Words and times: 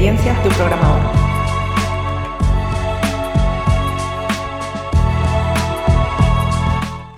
Experiencias 0.00 0.42
de 0.42 0.48
un 0.48 0.54
programador. 0.54 1.02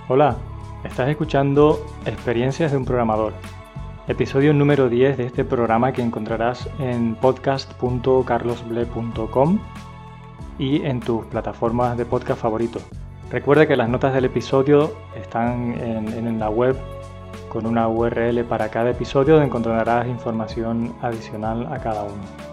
Hola, 0.09 0.35
estás 0.83 1.07
escuchando 1.07 1.79
Experiencias 2.05 2.71
de 2.71 2.77
un 2.77 2.83
programador, 2.83 3.31
episodio 4.09 4.53
número 4.53 4.89
10 4.89 5.15
de 5.15 5.27
este 5.27 5.45
programa 5.45 5.93
que 5.93 6.01
encontrarás 6.01 6.69
en 6.77 7.15
podcast.carlosble.com 7.15 9.59
y 10.59 10.83
en 10.83 10.99
tus 10.99 11.25
plataformas 11.27 11.95
de 11.95 12.05
podcast 12.05 12.41
favoritos. 12.41 12.83
Recuerda 13.31 13.65
que 13.65 13.77
las 13.77 13.87
notas 13.87 14.13
del 14.13 14.25
episodio 14.25 14.93
están 15.15 15.79
en, 15.79 16.09
en 16.09 16.37
la 16.37 16.49
web 16.49 16.75
con 17.47 17.65
una 17.65 17.87
URL 17.87 18.43
para 18.43 18.69
cada 18.69 18.89
episodio 18.89 19.35
donde 19.35 19.47
encontrarás 19.47 20.05
información 20.05 20.93
adicional 21.01 21.71
a 21.71 21.79
cada 21.79 22.03
uno. 22.03 22.52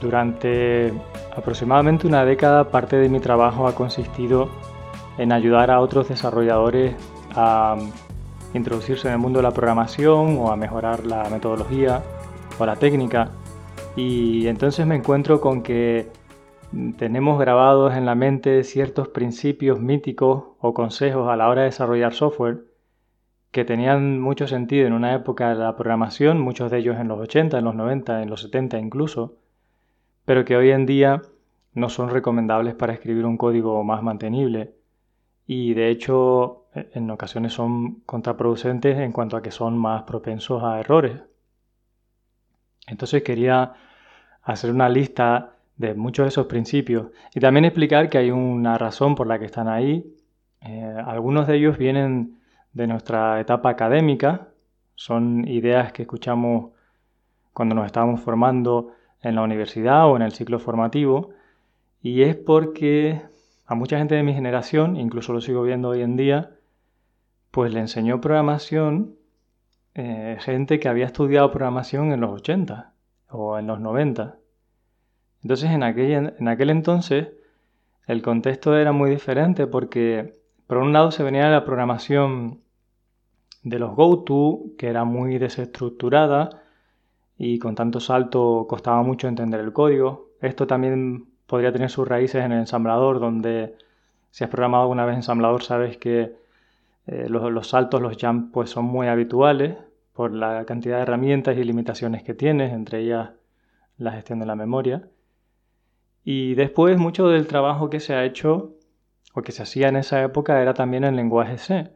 Durante 0.00 0.92
aproximadamente 1.36 2.06
una 2.06 2.24
década 2.24 2.70
parte 2.70 2.96
de 2.96 3.08
mi 3.08 3.20
trabajo 3.20 3.66
ha 3.66 3.74
consistido 3.74 4.48
en 5.18 5.32
ayudar 5.32 5.70
a 5.70 5.80
otros 5.80 6.08
desarrolladores 6.08 6.94
a 7.34 7.76
introducirse 8.54 9.08
en 9.08 9.14
el 9.14 9.20
mundo 9.20 9.38
de 9.38 9.42
la 9.44 9.50
programación 9.52 10.38
o 10.38 10.50
a 10.50 10.56
mejorar 10.56 11.04
la 11.06 11.28
metodología 11.28 12.02
o 12.58 12.66
la 12.66 12.76
técnica. 12.76 13.30
Y 13.96 14.46
entonces 14.46 14.86
me 14.86 14.96
encuentro 14.96 15.40
con 15.40 15.62
que 15.62 16.08
tenemos 16.96 17.38
grabados 17.38 17.94
en 17.94 18.06
la 18.06 18.14
mente 18.14 18.64
ciertos 18.64 19.08
principios 19.08 19.80
míticos 19.80 20.44
o 20.60 20.72
consejos 20.72 21.28
a 21.28 21.36
la 21.36 21.48
hora 21.48 21.62
de 21.62 21.66
desarrollar 21.66 22.14
software 22.14 22.64
que 23.50 23.64
tenían 23.64 24.20
mucho 24.20 24.46
sentido 24.46 24.86
en 24.86 24.92
una 24.92 25.14
época 25.14 25.48
de 25.48 25.56
la 25.56 25.76
programación, 25.76 26.40
muchos 26.40 26.70
de 26.70 26.78
ellos 26.78 26.96
en 27.00 27.08
los 27.08 27.18
80, 27.18 27.58
en 27.58 27.64
los 27.64 27.74
90, 27.74 28.22
en 28.22 28.30
los 28.30 28.42
70 28.42 28.78
incluso, 28.78 29.34
pero 30.30 30.44
que 30.44 30.56
hoy 30.56 30.70
en 30.70 30.86
día 30.86 31.22
no 31.74 31.88
son 31.88 32.08
recomendables 32.08 32.76
para 32.76 32.92
escribir 32.92 33.26
un 33.26 33.36
código 33.36 33.82
más 33.82 34.00
mantenible 34.00 34.76
y 35.44 35.74
de 35.74 35.88
hecho 35.88 36.66
en 36.72 37.10
ocasiones 37.10 37.52
son 37.52 38.02
contraproducentes 38.02 38.96
en 38.98 39.10
cuanto 39.10 39.36
a 39.36 39.42
que 39.42 39.50
son 39.50 39.76
más 39.76 40.04
propensos 40.04 40.62
a 40.62 40.78
errores. 40.78 41.20
Entonces 42.86 43.24
quería 43.24 43.72
hacer 44.44 44.70
una 44.70 44.88
lista 44.88 45.56
de 45.76 45.94
muchos 45.94 46.26
de 46.26 46.28
esos 46.28 46.46
principios 46.46 47.08
y 47.34 47.40
también 47.40 47.64
explicar 47.64 48.08
que 48.08 48.18
hay 48.18 48.30
una 48.30 48.78
razón 48.78 49.16
por 49.16 49.26
la 49.26 49.40
que 49.40 49.46
están 49.46 49.66
ahí. 49.66 50.14
Eh, 50.60 50.94
algunos 51.06 51.48
de 51.48 51.56
ellos 51.56 51.76
vienen 51.76 52.38
de 52.72 52.86
nuestra 52.86 53.40
etapa 53.40 53.68
académica, 53.68 54.46
son 54.94 55.48
ideas 55.48 55.92
que 55.92 56.02
escuchamos 56.02 56.70
cuando 57.52 57.74
nos 57.74 57.86
estábamos 57.86 58.20
formando 58.20 58.92
en 59.22 59.34
la 59.34 59.42
universidad 59.42 60.08
o 60.08 60.16
en 60.16 60.22
el 60.22 60.32
ciclo 60.32 60.58
formativo 60.58 61.30
y 62.02 62.22
es 62.22 62.36
porque 62.36 63.22
a 63.66 63.74
mucha 63.74 63.98
gente 63.98 64.14
de 64.14 64.22
mi 64.22 64.34
generación, 64.34 64.96
incluso 64.96 65.32
lo 65.32 65.40
sigo 65.40 65.62
viendo 65.62 65.90
hoy 65.90 66.02
en 66.02 66.16
día, 66.16 66.56
pues 67.50 67.72
le 67.72 67.80
enseñó 67.80 68.20
programación 68.20 69.16
eh, 69.94 70.36
gente 70.40 70.80
que 70.80 70.88
había 70.88 71.06
estudiado 71.06 71.50
programación 71.50 72.12
en 72.12 72.20
los 72.20 72.30
80 72.32 72.92
o 73.28 73.58
en 73.58 73.66
los 73.66 73.80
90 73.80 74.40
entonces 75.42 75.70
en 75.70 75.82
aquel, 75.82 76.34
en 76.38 76.48
aquel 76.48 76.70
entonces 76.70 77.28
el 78.06 78.22
contexto 78.22 78.76
era 78.76 78.92
muy 78.92 79.10
diferente 79.10 79.66
porque 79.66 80.38
por 80.66 80.78
un 80.78 80.92
lado 80.92 81.10
se 81.10 81.22
venía 81.22 81.48
la 81.48 81.64
programación 81.64 82.60
de 83.62 83.78
los 83.78 83.94
GoTo, 83.94 84.62
que 84.78 84.88
era 84.88 85.04
muy 85.04 85.38
desestructurada 85.38 86.59
y 87.42 87.58
con 87.58 87.74
tanto 87.74 88.00
salto 88.00 88.66
costaba 88.68 89.02
mucho 89.02 89.26
entender 89.26 89.60
el 89.60 89.72
código. 89.72 90.28
Esto 90.42 90.66
también 90.66 91.24
podría 91.46 91.72
tener 91.72 91.88
sus 91.88 92.06
raíces 92.06 92.44
en 92.44 92.52
el 92.52 92.58
ensamblador, 92.58 93.18
donde 93.18 93.76
si 94.30 94.44
has 94.44 94.50
programado 94.50 94.82
alguna 94.82 95.06
vez 95.06 95.16
ensamblador 95.16 95.62
sabes 95.62 95.96
que 95.96 96.36
eh, 97.06 97.26
los, 97.30 97.50
los, 97.50 97.66
saltos, 97.66 98.02
los 98.02 98.18
jumps, 98.20 98.50
pues 98.52 98.68
son 98.68 98.84
muy 98.84 99.06
habituales 99.06 99.78
por 100.12 100.34
la 100.34 100.66
cantidad 100.66 100.96
de 100.96 101.02
herramientas 101.04 101.56
y 101.56 101.64
limitaciones 101.64 102.22
que 102.22 102.34
tienes, 102.34 102.74
entre 102.74 103.00
ellas 103.00 103.30
la 103.96 104.12
gestión 104.12 104.38
de 104.40 104.44
la 104.44 104.54
memoria. 104.54 105.08
Y 106.22 106.54
después 106.56 106.98
mucho 106.98 107.28
del 107.28 107.46
trabajo 107.46 107.88
que 107.88 108.00
se 108.00 108.12
ha 108.12 108.26
hecho 108.26 108.74
o 109.32 109.40
que 109.40 109.52
se 109.52 109.62
hacía 109.62 109.88
en 109.88 109.96
esa 109.96 110.22
época 110.22 110.60
era 110.60 110.74
también 110.74 111.04
en 111.04 111.16
lenguaje 111.16 111.56
C, 111.56 111.90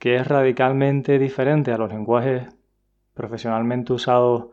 que 0.00 0.16
es 0.16 0.26
radicalmente 0.26 1.20
diferente 1.20 1.70
a 1.70 1.78
los 1.78 1.92
lenguajes 1.92 2.57
profesionalmente 3.18 3.92
usados 3.92 4.46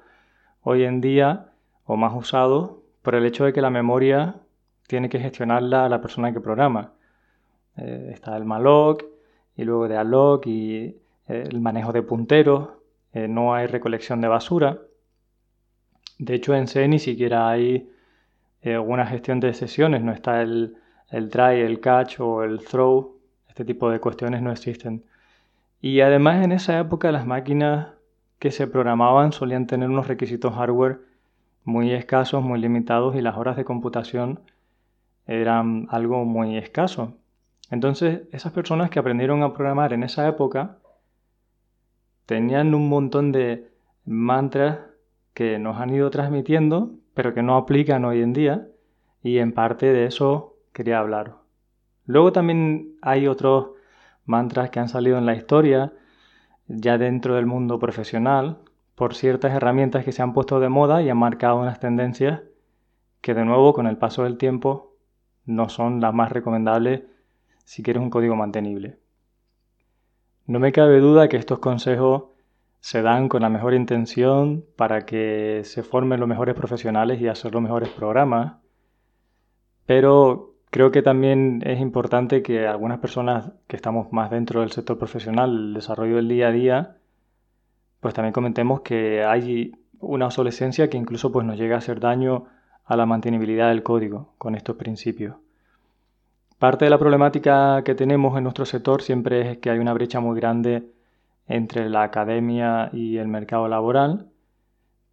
hoy 0.64 0.86
en 0.86 1.00
día 1.00 1.52
o 1.86 1.98
más 1.98 2.14
usados 2.16 2.78
por 3.04 3.14
el 3.14 3.24
hecho 3.24 3.46
de 3.46 3.54
que 3.54 3.62
la 3.62 3.70
memoria 3.70 4.38
tiene 4.88 5.08
que 5.08 5.20
gestionarla 5.20 5.88
la 5.88 6.02
persona 6.02 6.34
que 6.34 6.40
programa. 6.42 6.94
Eh, 7.78 8.10
está 8.12 8.36
el 8.36 8.44
malloc 8.44 9.04
y 9.56 9.66
luego 9.66 9.88
de 9.88 9.98
alloc 9.98 10.48
y 10.48 10.98
eh, 11.28 11.48
el 11.48 11.62
manejo 11.62 11.94
de 11.94 12.02
punteros, 12.02 12.70
eh, 13.14 13.28
no 13.28 13.54
hay 13.54 13.68
recolección 13.68 14.20
de 14.20 14.30
basura. 14.30 14.80
De 16.18 16.34
hecho 16.34 16.56
en 16.56 16.66
C 16.68 16.88
ni 16.88 16.98
siquiera 16.98 17.48
hay 17.48 17.92
alguna 18.66 19.06
gestión 19.06 19.40
de 19.40 19.54
sesiones, 19.54 20.02
no 20.02 20.12
está 20.12 20.42
el, 20.42 20.76
el 21.12 21.30
try, 21.30 21.62
el 21.62 21.80
catch 21.80 22.20
o 22.20 22.44
el 22.44 22.66
throw, 22.66 23.20
este 23.48 23.64
tipo 23.64 23.92
de 23.92 24.00
cuestiones 24.00 24.42
no 24.42 24.52
existen. 24.52 25.04
Y 25.82 26.02
además 26.02 26.44
en 26.44 26.52
esa 26.52 26.80
época 26.80 27.12
las 27.12 27.28
máquinas 27.28 27.95
que 28.40 28.52
se 28.52 28.68
programaban 28.68 29.32
solían 29.32 29.68
tener 29.68 29.90
unos 29.90 30.08
requisitos 30.08 30.54
hardware 30.54 31.00
muy 31.64 31.92
escasos, 31.92 32.44
muy 32.44 32.60
limitados 32.60 33.16
y 33.16 33.22
las 33.22 33.38
horas 33.38 33.56
de 33.56 33.66
computación 33.66 34.40
eran 35.26 35.88
algo 35.90 36.26
muy 36.26 36.58
escaso. 36.58 37.14
Entonces 37.72 38.22
esas 38.32 38.52
personas 38.52 38.90
que 38.90 39.00
aprendieron 39.00 39.42
a 39.42 39.54
programar 39.54 39.94
en 39.94 40.04
esa 40.04 40.28
época 40.28 40.78
tenían 42.26 42.76
un 42.76 42.90
montón 42.90 43.32
de 43.32 43.72
mantras 44.06 44.80
que 45.34 45.58
nos 45.58 45.80
han 45.80 45.90
ido 45.90 46.10
transmitiendo 46.12 46.92
pero 47.16 47.34
que 47.34 47.42
no 47.42 47.56
aplican 47.56 48.06
hoy 48.06 48.22
en 48.22 48.34
día 48.34 48.68
y 49.24 49.40
en 49.40 49.54
parte 49.54 49.92
de 49.92 50.06
eso 50.06 50.58
quería 50.74 51.00
hablar. 51.00 51.38
Luego 52.06 52.32
también 52.32 52.98
hay 53.02 53.26
otros 53.26 53.72
mantras 54.26 54.70
que 54.70 54.80
han 54.80 54.90
salido 54.90 55.18
en 55.18 55.26
la 55.26 55.34
historia, 55.34 55.94
ya 56.68 56.98
dentro 56.98 57.36
del 57.36 57.46
mundo 57.46 57.80
profesional, 57.80 58.60
por 58.96 59.14
ciertas 59.14 59.54
herramientas 59.54 60.06
que 60.06 60.12
se 60.12 60.22
han 60.22 60.34
puesto 60.34 60.60
de 60.60 60.70
moda 60.70 61.02
y 61.02 61.10
han 61.10 61.18
marcado 61.18 61.58
unas 61.58 61.80
tendencias 61.80 62.42
que 63.22 63.34
de 63.34 63.46
nuevo 63.46 63.74
con 63.74 63.88
el 63.88 63.98
paso 63.98 64.24
del 64.24 64.38
tiempo 64.38 64.96
no 65.46 65.70
son 65.70 66.02
las 66.02 66.14
más 66.14 66.32
recomendables 66.32 67.04
si 67.64 67.84
quieres 67.84 68.02
un 68.02 68.10
código 68.10 68.36
mantenible. 68.36 69.00
No 70.46 70.60
me 70.60 70.72
cabe 70.72 71.00
duda 71.00 71.28
que 71.28 71.38
estos 71.38 71.60
consejos 71.60 72.26
se 72.80 73.02
dan 73.02 73.30
con 73.30 73.42
la 73.42 73.50
mejor 73.50 73.74
intención 73.74 74.64
para 74.76 75.06
que 75.06 75.62
se 75.66 75.82
formen 75.82 76.20
los 76.20 76.30
mejores 76.30 76.56
profesionales 76.56 77.20
y 77.20 77.28
hacer 77.28 77.52
los 77.52 77.64
mejores 77.64 77.90
programas, 77.90 78.58
pero 79.86 80.55
creo 80.70 80.92
que 80.92 81.02
también 81.02 81.62
es 81.66 81.80
importante 81.80 82.42
que 82.42 82.68
algunas 82.68 83.00
personas 83.00 83.52
que 83.68 83.76
estamos 83.76 84.12
más 84.12 84.32
dentro 84.32 84.62
del 84.62 84.72
sector 84.72 84.98
profesional, 84.98 85.50
el 85.52 85.74
desarrollo 85.74 86.18
del 86.18 86.28
día 86.28 86.48
a 86.48 86.52
día, 86.52 86.98
pues 88.00 88.14
también 88.14 88.34
comentemos 88.34 88.82
que 88.82 89.24
hay 89.24 89.74
una 90.00 90.28
obsolescencia 90.28 90.90
que 90.90 90.98
incluso 90.98 91.32
pues, 91.32 91.46
nos 91.46 91.58
llega 91.58 91.76
a 91.76 91.80
hacer 91.80 92.00
daño 92.00 92.46
a 92.86 92.96
la 92.96 93.06
mantenibilidad 93.06 93.70
del 93.70 93.84
código 93.84 94.34
con 94.38 94.56
estos 94.56 94.76
principios. 94.76 95.36
Parte 96.60 96.86
de 96.86 96.92
la 96.92 96.98
problemática 96.98 97.84
que 97.84 97.96
tenemos 97.96 98.38
en 98.38 98.44
nuestro 98.44 98.66
sector 98.66 99.02
siempre 99.02 99.52
es 99.52 99.58
que 99.58 99.70
hay 99.70 99.80
una 99.80 99.94
brecha 99.94 100.20
muy 100.20 100.40
grande 100.40 100.90
entre 101.48 101.90
la 101.90 102.04
academia 102.04 102.90
y 102.94 103.18
el 103.18 103.28
mercado 103.28 103.68
laboral, 103.68 104.28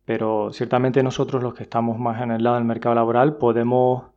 pero 0.05 0.53
ciertamente 0.53 1.03
nosotros 1.03 1.43
los 1.43 1.55
que 1.55 1.65
estamos 1.65 1.99
más 1.99 2.23
en 2.23 2.31
el 2.31 2.45
lado 2.45 2.57
del 2.57 2.65
mercado 2.65 2.95
laboral 2.95 3.37
podemos 3.37 4.12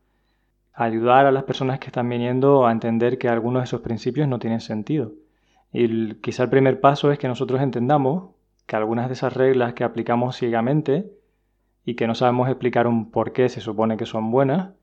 ayudar 0.76 1.26
a 1.26 1.32
las 1.32 1.44
personas 1.44 1.80
que 1.80 1.86
están 1.86 2.08
viniendo 2.08 2.66
a 2.66 2.72
entender 2.72 3.18
que 3.18 3.28
algunos 3.28 3.62
de 3.62 3.64
esos 3.64 3.80
principios 3.80 4.28
no 4.28 4.38
tienen 4.38 4.60
sentido. 4.60 5.12
Y 5.72 6.14
quizá 6.16 6.44
el 6.44 6.50
primer 6.50 6.80
paso 6.80 7.10
es 7.10 7.18
que 7.18 7.28
nosotros 7.28 7.60
entendamos 7.60 8.30
que 8.66 8.76
algunas 8.76 9.08
de 9.08 9.14
esas 9.14 9.34
reglas 9.34 9.74
que 9.74 9.84
aplicamos 9.84 10.36
ciegamente 10.36 11.10
y 11.84 11.94
que 11.94 12.06
no 12.06 12.14
sabemos 12.14 12.48
explicar 12.48 12.86
un 12.86 13.10
por 13.10 13.32
qué 13.32 13.48
se 13.48 13.60
supone 13.60 13.96
que 13.96 14.06
son 14.06 14.30
buenas, 14.30 14.74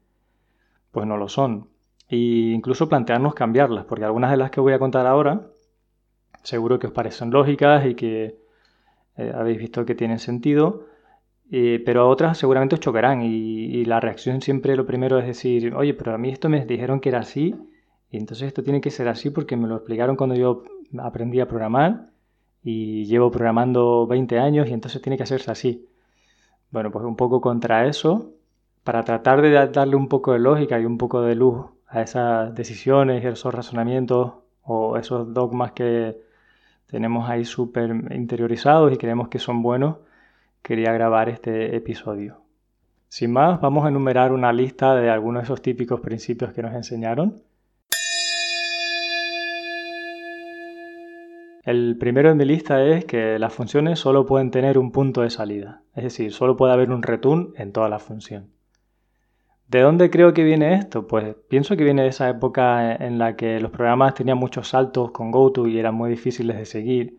pues 0.91 1.05
no 1.05 1.17
lo 1.17 1.29
son. 1.29 1.69
E 2.09 2.17
incluso 2.17 2.89
plantearnos 2.89 3.35
cambiarlas, 3.35 3.85
porque 3.85 4.05
algunas 4.05 4.31
de 4.31 4.37
las 4.37 4.51
que 4.51 4.61
voy 4.61 4.73
a 4.73 4.79
contar 4.79 5.05
ahora 5.05 5.47
seguro 6.43 6.77
que 6.79 6.87
os 6.87 6.93
parecen 6.93 7.31
lógicas 7.31 7.85
y 7.85 7.95
que 7.95 8.37
eh, 9.17 9.31
habéis 9.33 9.57
visto 9.57 9.85
que 9.85 9.95
tienen 9.95 10.19
sentido, 10.19 10.87
eh, 11.55 11.83
pero 11.85 12.09
otras 12.09 12.39
seguramente 12.39 12.73
os 12.73 12.81
chocarán 12.81 13.21
y, 13.21 13.85
la 13.85 13.99
reacción 13.99 14.41
siempre 14.41 14.75
lo 14.75 14.87
primero 14.87 15.19
es 15.19 15.27
decir, 15.27 15.75
oye, 15.75 15.93
pero 15.93 16.15
a 16.15 16.17
mí 16.17 16.29
esto 16.31 16.49
me 16.49 16.65
dijeron 16.65 16.99
que 16.99 17.09
era 17.09 17.19
así 17.19 17.55
y 18.09 18.17
entonces 18.17 18.47
esto 18.47 18.63
tiene 18.63 18.81
que 18.81 18.89
ser 18.89 19.07
así 19.07 19.29
porque 19.29 19.55
me 19.55 19.67
lo 19.67 19.75
explicaron 19.75 20.15
cuando 20.15 20.33
yo 20.33 20.63
aprendí 20.97 21.39
a 21.41 21.47
programar 21.47 22.09
y 22.63 23.05
llevo 23.05 23.29
programando 23.29 24.07
20 24.07 24.39
años 24.39 24.67
y 24.67 24.73
entonces 24.73 24.99
tiene 25.03 25.15
que 25.15 25.23
hacerse 25.23 25.51
así. 25.51 25.87
Bueno, 26.71 26.89
pues 26.91 27.05
un 27.05 27.15
poco 27.15 27.39
contra 27.39 27.85
eso, 27.87 28.33
para 28.83 29.03
tratar 29.03 29.41
de 29.43 29.51
darle 29.51 29.95
un 29.95 30.07
poco 30.09 30.33
de 30.33 30.39
lógica 30.39 30.79
y 30.79 30.85
un 30.85 30.97
poco 30.97 31.21
de 31.21 31.35
luz 31.35 31.67
a 31.87 32.01
esas 32.01 32.55
decisiones 32.55 33.23
esos 33.25 33.53
razonamientos 33.53 34.33
o 34.63 34.97
esos 34.97 35.31
dogmas 35.33 35.73
que 35.73 36.17
tenemos 36.87 37.29
ahí 37.29 37.45
súper 37.45 37.91
interiorizados 38.11 38.91
y 38.91 38.97
creemos 38.97 39.27
que 39.29 39.39
son 39.39 39.61
buenos, 39.61 39.97
quería 40.63 40.93
grabar 40.93 41.27
este 41.27 41.75
episodio. 41.75 42.41
Sin 43.09 43.33
más, 43.33 43.59
vamos 43.59 43.85
a 43.85 43.89
enumerar 43.89 44.31
una 44.31 44.53
lista 44.53 44.95
de 44.95 45.09
algunos 45.09 45.41
de 45.41 45.43
esos 45.43 45.61
típicos 45.61 45.99
principios 45.99 46.53
que 46.53 46.63
nos 46.63 46.73
enseñaron. 46.73 47.43
El 51.63 51.97
primero 51.99 52.31
en 52.31 52.37
mi 52.37 52.45
lista 52.45 52.83
es 52.83 53.05
que 53.05 53.37
las 53.39 53.53
funciones 53.53 53.99
solo 53.99 54.25
pueden 54.25 54.51
tener 54.51 54.77
un 54.77 54.91
punto 54.91 55.21
de 55.21 55.29
salida, 55.29 55.81
es 55.95 56.03
decir, 56.03 56.31
solo 56.31 56.57
puede 56.57 56.73
haber 56.73 56.91
un 56.91 57.03
return 57.03 57.53
en 57.57 57.71
toda 57.71 57.89
la 57.89 57.99
función. 57.99 58.49
¿De 59.67 59.81
dónde 59.81 60.09
creo 60.09 60.33
que 60.33 60.43
viene 60.43 60.75
esto? 60.75 61.07
Pues 61.07 61.35
pienso 61.49 61.75
que 61.75 61.83
viene 61.83 62.03
de 62.03 62.09
esa 62.09 62.29
época 62.29 62.95
en 62.95 63.17
la 63.17 63.35
que 63.35 63.59
los 63.59 63.71
programas 63.71 64.13
tenían 64.13 64.37
muchos 64.37 64.69
saltos 64.69 65.11
con 65.11 65.31
GoTo 65.31 65.67
y 65.67 65.77
eran 65.77 65.95
muy 65.95 66.09
difíciles 66.09 66.57
de 66.57 66.65
seguir 66.65 67.17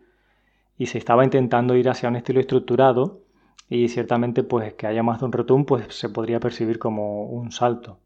y 0.77 0.87
se 0.87 0.97
estaba 0.97 1.23
intentando 1.23 1.75
ir 1.75 1.89
hacia 1.89 2.09
un 2.09 2.15
estilo 2.15 2.39
estructurado 2.39 3.24
y 3.69 3.87
ciertamente 3.89 4.43
pues 4.43 4.73
que 4.73 4.87
haya 4.87 5.03
más 5.03 5.19
de 5.19 5.25
un 5.25 5.31
return 5.31 5.65
pues 5.65 5.87
se 5.89 6.09
podría 6.09 6.39
percibir 6.39 6.79
como 6.79 7.25
un 7.25 7.51
salto. 7.51 7.99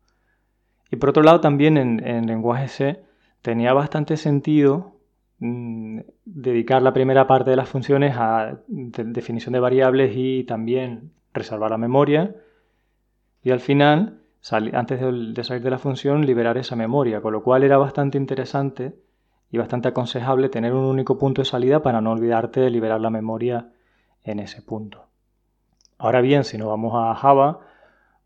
Y 0.91 0.95
por 0.95 1.09
otro 1.09 1.23
lado 1.23 1.41
también 1.41 1.77
en, 1.77 2.27
lenguaje 2.27 2.67
C 2.67 3.03
tenía 3.41 3.73
bastante 3.73 4.17
sentido 4.17 4.95
mm, 5.39 5.99
dedicar 6.25 6.81
la 6.81 6.93
primera 6.93 7.27
parte 7.27 7.51
de 7.51 7.55
las 7.55 7.69
funciones 7.69 8.15
a 8.17 8.59
definición 8.67 9.53
de 9.53 9.59
variables 9.59 10.13
y 10.15 10.43
también 10.45 11.11
reservar 11.33 11.71
la 11.71 11.77
memoria 11.77 12.35
y 13.43 13.51
al 13.51 13.59
final 13.59 14.19
antes 14.73 15.01
de, 15.01 15.43
salir 15.43 15.63
de 15.63 15.69
la 15.69 15.77
función, 15.77 16.25
liberar 16.25 16.57
esa 16.57 16.75
memoria, 16.75 17.21
con 17.21 17.33
lo 17.33 17.43
cual 17.43 17.63
era 17.63 17.77
bastante 17.77 18.17
interesante 18.17 18.95
y 19.51 19.57
bastante 19.57 19.89
aconsejable 19.89 20.49
tener 20.49 20.73
un 20.73 20.85
único 20.85 21.17
punto 21.17 21.41
de 21.41 21.45
salida 21.45 21.81
para 21.81 22.01
no 22.01 22.11
olvidarte 22.11 22.61
de 22.61 22.69
liberar 22.69 23.01
la 23.01 23.09
memoria 23.09 23.71
en 24.23 24.39
ese 24.39 24.61
punto. 24.61 25.08
Ahora 25.99 26.21
bien, 26.21 26.45
si 26.45 26.57
nos 26.57 26.69
vamos 26.69 26.93
a 26.95 27.13
Java 27.13 27.59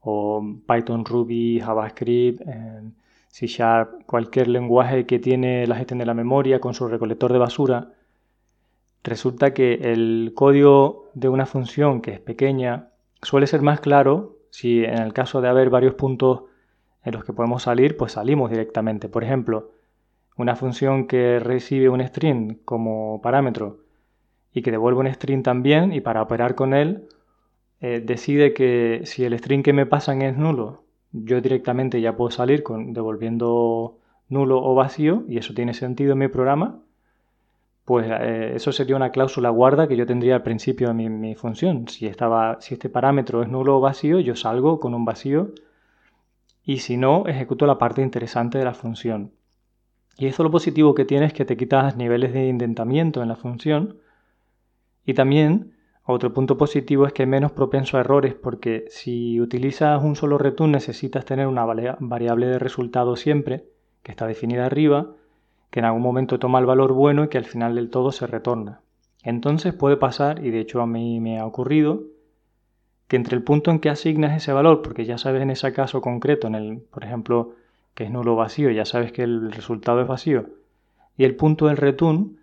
o 0.02 0.46
Python, 0.68 1.06
Ruby, 1.06 1.60
JavaScript, 1.60 2.42
C 3.30 3.48
Sharp, 3.48 4.04
cualquier 4.06 4.48
lenguaje 4.48 5.08
que 5.08 5.18
tiene 5.18 5.66
la 5.66 5.76
gestión 5.76 5.98
de 5.98 6.06
la 6.06 6.14
memoria 6.14 6.60
con 6.60 6.76
su 6.76 6.88
recolector 6.88 7.34
de 7.34 7.40
basura, 7.40 7.94
resulta 9.04 9.56
que 9.56 9.74
el 9.92 10.34
código 10.36 11.10
de 11.16 11.30
una 11.30 11.48
función 11.48 12.02
que 12.02 12.12
es 12.12 12.20
pequeña 12.20 12.90
suele 13.24 13.48
ser 13.48 13.64
más 13.64 13.80
claro 13.80 14.38
si 14.52 14.84
en 14.84 15.00
el 15.00 15.12
caso 15.14 15.42
de 15.42 15.50
haber 15.50 15.72
varios 15.72 15.96
puntos 15.96 16.44
en 17.04 17.14
los 17.14 17.24
que 17.26 17.34
podemos 17.34 17.64
salir, 17.64 17.98
pues 17.98 18.12
salimos 18.12 18.52
directamente. 18.52 19.10
Por 19.10 19.24
ejemplo, 19.24 19.72
una 20.38 20.56
función 20.56 21.08
que 21.08 21.40
recibe 21.40 21.90
un 21.90 22.02
string 22.02 22.60
como 22.66 23.20
parámetro 23.24 23.80
y 24.54 24.62
que 24.62 24.70
devuelve 24.70 25.00
un 25.00 25.12
string 25.12 25.42
también 25.42 25.92
y 25.92 26.02
para 26.02 26.22
operar 26.22 26.54
con 26.54 26.76
él 26.76 27.08
eh, 27.84 28.02
decide 28.04 28.54
que 28.54 29.02
si 29.06 29.24
el 29.26 29.38
string 29.38 29.62
que 29.64 29.74
me 29.74 29.86
pasan 29.86 30.24
es 30.24 30.36
nulo, 30.36 30.84
yo 31.12 31.40
directamente 31.42 32.02
ya 32.02 32.18
puedo 32.18 32.32
salir 32.32 32.64
con, 32.64 32.94
devolviendo 32.94 34.00
nulo 34.30 34.64
o 34.64 34.74
vacío 34.74 35.24
y 35.30 35.38
eso 35.38 35.54
tiene 35.54 35.76
sentido 35.76 36.14
en 36.14 36.20
mi 36.20 36.28
programa 36.30 36.82
pues 37.86 38.08
eh, 38.10 38.54
eso 38.56 38.72
sería 38.72 38.96
una 38.96 39.12
cláusula 39.12 39.50
guarda 39.50 39.88
que 39.88 39.98
yo 39.98 40.06
tendría 40.06 40.36
al 40.36 40.44
principio 40.44 40.88
de 40.88 40.94
mi, 40.94 41.36
función. 41.36 41.88
Si, 41.90 42.08
estaba, 42.08 42.62
si 42.62 42.76
este 42.76 42.90
parámetro 42.90 43.44
es 43.44 43.50
nulo 43.50 43.78
o 43.78 43.82
vacío, 43.82 44.20
yo 44.20 44.36
salgo 44.36 44.80
con 44.80 44.94
un 44.94 45.06
vacío 45.06 45.52
y 46.64 46.80
si 46.80 46.96
no, 46.96 47.28
ejecuto 47.28 47.66
la 47.66 47.78
parte 47.78 48.02
interesante 48.02 48.58
de 48.58 48.66
la 48.66 48.74
función. 48.74 49.32
Y 50.18 50.28
esto 50.28 50.44
lo 50.44 50.52
positivo 50.52 50.96
que 50.96 51.06
tiene 51.06 51.26
es 51.26 51.34
que 51.34 51.46
te 51.46 51.58
quitas 51.58 51.98
niveles 51.98 52.34
de 52.34 52.48
indentamiento 52.48 53.22
en 53.22 53.30
la 53.30 53.36
función 53.36 53.98
y 55.06 55.14
también 55.14 55.74
otro 56.06 56.34
punto 56.34 56.58
positivo 56.58 57.06
es 57.08 57.14
que 57.14 57.24
es 57.24 57.30
menos 57.30 57.52
propenso 57.54 57.98
a 57.98 58.02
errores 58.02 58.34
porque 58.34 58.86
si 58.90 59.40
utilizas 59.40 60.04
un 60.04 60.16
solo 60.16 60.38
return 60.38 60.72
necesitas 60.72 61.26
tener 61.26 61.48
una 61.48 61.66
variable 61.66 62.48
de 62.48 62.60
resultado 62.60 63.16
siempre 63.16 63.64
que 64.04 64.12
está 64.12 64.28
definida 64.28 64.66
arriba 64.66 65.08
que 65.74 65.80
en 65.80 65.86
algún 65.86 66.04
momento 66.04 66.38
toma 66.38 66.60
el 66.60 66.68
valor 66.68 66.94
bueno 66.94 67.24
y 67.24 67.30
que 67.30 67.40
al 67.40 67.46
final 67.46 67.74
del 67.74 67.90
todo 67.90 68.12
se 68.12 68.28
retorna. 68.28 68.82
Entonces 69.24 69.74
puede 69.74 69.98
pasar, 69.98 70.46
y 70.46 70.52
de 70.52 70.60
hecho 70.60 70.82
a 70.82 70.86
mí 70.86 71.20
me 71.20 71.40
ha 71.40 71.48
ocurrido, 71.48 72.04
que 73.08 73.16
entre 73.16 73.36
el 73.36 73.42
punto 73.42 73.72
en 73.72 73.80
que 73.80 73.90
asignas 73.90 74.38
ese 74.38 74.54
valor, 74.54 74.84
porque 74.84 75.06
ya 75.06 75.18
sabes 75.18 75.42
en 75.42 75.50
ese 75.50 75.74
caso 75.74 76.00
concreto, 76.00 76.46
en 76.46 76.54
el, 76.54 76.78
por 76.78 77.04
ejemplo, 77.04 77.56
que 77.96 78.04
es 78.04 78.12
nulo 78.12 78.36
vacío, 78.36 78.70
ya 78.70 78.86
sabes 78.86 79.12
que 79.12 79.24
el 79.24 79.52
resultado 79.52 80.00
es 80.00 80.08
vacío, 80.08 80.46
y 81.18 81.24
el 81.24 81.36
punto 81.36 81.66
del 81.66 81.78
return, 81.78 82.38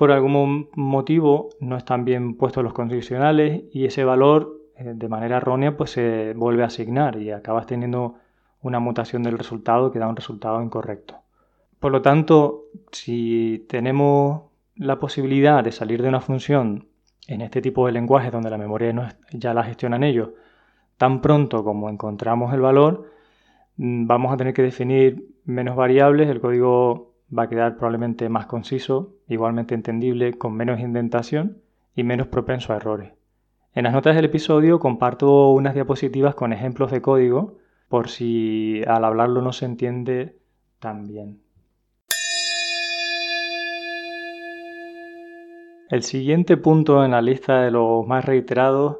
por 0.00 0.12
algún 0.12 0.70
motivo 0.76 1.50
no 1.60 1.76
están 1.76 2.06
bien 2.06 2.34
puestos 2.34 2.64
los 2.64 2.72
condicionales 2.72 3.64
y 3.70 3.84
ese 3.84 4.02
valor 4.02 4.58
eh, 4.74 4.92
de 4.94 5.08
manera 5.10 5.36
errónea 5.36 5.76
pues 5.76 5.90
se 5.90 6.32
vuelve 6.32 6.62
a 6.62 6.68
asignar 6.68 7.20
y 7.20 7.30
acabas 7.32 7.66
teniendo 7.66 8.14
una 8.62 8.80
mutación 8.80 9.22
del 9.22 9.36
resultado 9.36 9.92
que 9.92 9.98
da 9.98 10.08
un 10.08 10.16
resultado 10.16 10.62
incorrecto. 10.62 11.16
Por 11.78 11.92
lo 11.92 12.00
tanto, 12.00 12.62
si 12.90 13.66
tenemos 13.68 14.44
la 14.74 14.98
posibilidad 14.98 15.62
de 15.62 15.70
salir 15.70 16.00
de 16.00 16.08
una 16.08 16.22
función 16.22 16.88
en 17.26 17.42
este 17.42 17.60
tipo 17.60 17.84
de 17.84 17.92
lenguajes 17.92 18.32
donde 18.32 18.48
la 18.48 18.56
memoria 18.56 19.18
ya 19.32 19.52
la 19.52 19.64
gestionan 19.64 20.02
ellos, 20.02 20.30
tan 20.96 21.20
pronto 21.20 21.62
como 21.62 21.90
encontramos 21.90 22.54
el 22.54 22.62
valor, 22.62 23.10
mm, 23.76 24.06
vamos 24.06 24.32
a 24.32 24.38
tener 24.38 24.54
que 24.54 24.62
definir 24.62 25.26
menos 25.44 25.76
variables, 25.76 26.30
el 26.30 26.40
código 26.40 27.09
va 27.36 27.44
a 27.44 27.48
quedar 27.48 27.76
probablemente 27.76 28.28
más 28.28 28.46
conciso, 28.46 29.14
igualmente 29.28 29.74
entendible, 29.74 30.34
con 30.34 30.54
menos 30.54 30.80
indentación 30.80 31.58
y 31.94 32.04
menos 32.04 32.26
propenso 32.26 32.72
a 32.72 32.76
errores. 32.76 33.12
En 33.74 33.84
las 33.84 33.92
notas 33.92 34.16
del 34.16 34.24
episodio 34.24 34.80
comparto 34.80 35.50
unas 35.50 35.74
diapositivas 35.74 36.34
con 36.34 36.52
ejemplos 36.52 36.90
de 36.90 37.02
código 37.02 37.58
por 37.88 38.08
si 38.08 38.82
al 38.86 39.04
hablarlo 39.04 39.42
no 39.42 39.52
se 39.52 39.64
entiende 39.64 40.36
tan 40.80 41.06
bien. 41.06 41.40
El 45.88 46.02
siguiente 46.02 46.56
punto 46.56 47.04
en 47.04 47.10
la 47.10 47.20
lista 47.20 47.62
de 47.62 47.72
los 47.72 48.06
más 48.06 48.24
reiterados 48.24 48.98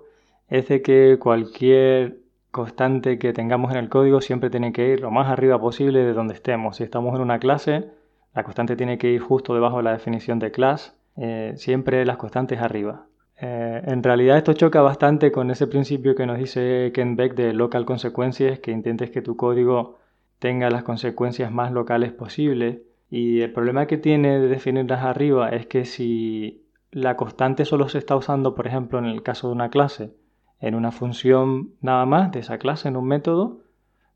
es 0.48 0.66
de 0.68 0.82
que 0.82 1.18
cualquier 1.20 2.18
constante 2.50 3.18
que 3.18 3.32
tengamos 3.32 3.70
en 3.70 3.78
el 3.78 3.88
código 3.88 4.20
siempre 4.20 4.50
tiene 4.50 4.72
que 4.72 4.88
ir 4.88 5.00
lo 5.00 5.12
más 5.12 5.28
arriba 5.28 5.60
posible 5.60 6.00
de 6.00 6.12
donde 6.12 6.34
estemos. 6.34 6.76
Si 6.76 6.82
estamos 6.82 7.14
en 7.14 7.22
una 7.22 7.38
clase, 7.38 7.90
la 8.34 8.44
constante 8.44 8.76
tiene 8.76 8.98
que 8.98 9.10
ir 9.10 9.20
justo 9.20 9.54
debajo 9.54 9.78
de 9.78 9.82
la 9.84 9.92
definición 9.92 10.38
de 10.38 10.50
class, 10.50 10.96
eh, 11.16 11.52
siempre 11.56 12.04
las 12.04 12.16
constantes 12.16 12.60
arriba. 12.60 13.06
Eh, 13.40 13.82
en 13.86 14.02
realidad 14.02 14.36
esto 14.36 14.52
choca 14.52 14.82
bastante 14.82 15.32
con 15.32 15.50
ese 15.50 15.66
principio 15.66 16.14
que 16.14 16.26
nos 16.26 16.38
dice 16.38 16.92
Ken 16.94 17.16
Beck 17.16 17.34
de 17.34 17.52
local 17.52 17.86
consecuencias, 17.86 18.58
que 18.60 18.70
intentes 18.70 19.10
que 19.10 19.22
tu 19.22 19.36
código 19.36 19.98
tenga 20.38 20.70
las 20.70 20.82
consecuencias 20.82 21.50
más 21.50 21.72
locales 21.72 22.12
posibles. 22.12 22.78
Y 23.10 23.40
el 23.40 23.52
problema 23.52 23.86
que 23.86 23.98
tiene 23.98 24.38
de 24.38 24.48
definirlas 24.48 25.02
arriba 25.02 25.48
es 25.48 25.66
que 25.66 25.84
si 25.84 26.64
la 26.92 27.16
constante 27.16 27.64
solo 27.64 27.88
se 27.88 27.98
está 27.98 28.16
usando, 28.16 28.54
por 28.54 28.66
ejemplo, 28.66 28.98
en 28.98 29.06
el 29.06 29.22
caso 29.22 29.48
de 29.48 29.54
una 29.54 29.70
clase, 29.70 30.12
en 30.60 30.74
una 30.74 30.92
función 30.92 31.70
nada 31.80 32.04
más 32.06 32.32
de 32.32 32.40
esa 32.40 32.58
clase, 32.58 32.88
en 32.88 32.96
un 32.96 33.06
método, 33.06 33.59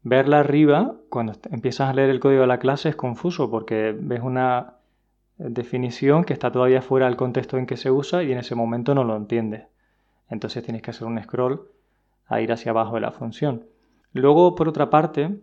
verla 0.05 0.41
arriba, 0.41 0.95
cuando 1.09 1.33
empiezas 1.51 1.89
a 1.89 1.95
leer 1.95 2.11
el 2.11 2.21
código 2.21 2.43
de 2.43 2.47
la 2.47 2.59
clase 2.59 2.91
es 2.91 2.97
confuso 2.97 3.51
porque 3.51 3.97
ves 3.99 4.21
una 4.23 4.75
definición 5.39 6.25
que 6.25 6.35
está 6.35 6.53
todavía 6.53 6.83
fuera 6.83 7.07
del 7.07 7.17
contexto 7.17 7.57
en 7.59 7.67
que 7.67 7.77
se 7.77 7.91
usa 7.91 8.23
y 8.23 8.31
en 8.31 8.39
ese 8.39 8.55
momento 8.55 8.95
no 8.95 9.03
lo 9.03 9.17
entiendes. 9.17 9.65
Entonces 10.29 10.63
tienes 10.63 10.83
que 10.83 10.91
hacer 10.91 11.09
un 11.09 11.21
scroll 11.23 11.69
a 12.27 12.41
ir 12.41 12.53
hacia 12.53 12.71
abajo 12.71 12.95
de 12.95 13.01
la 13.01 13.11
función. 13.11 13.67
Luego, 14.13 14.55
por 14.55 14.69
otra 14.69 14.91
parte, 14.91 15.41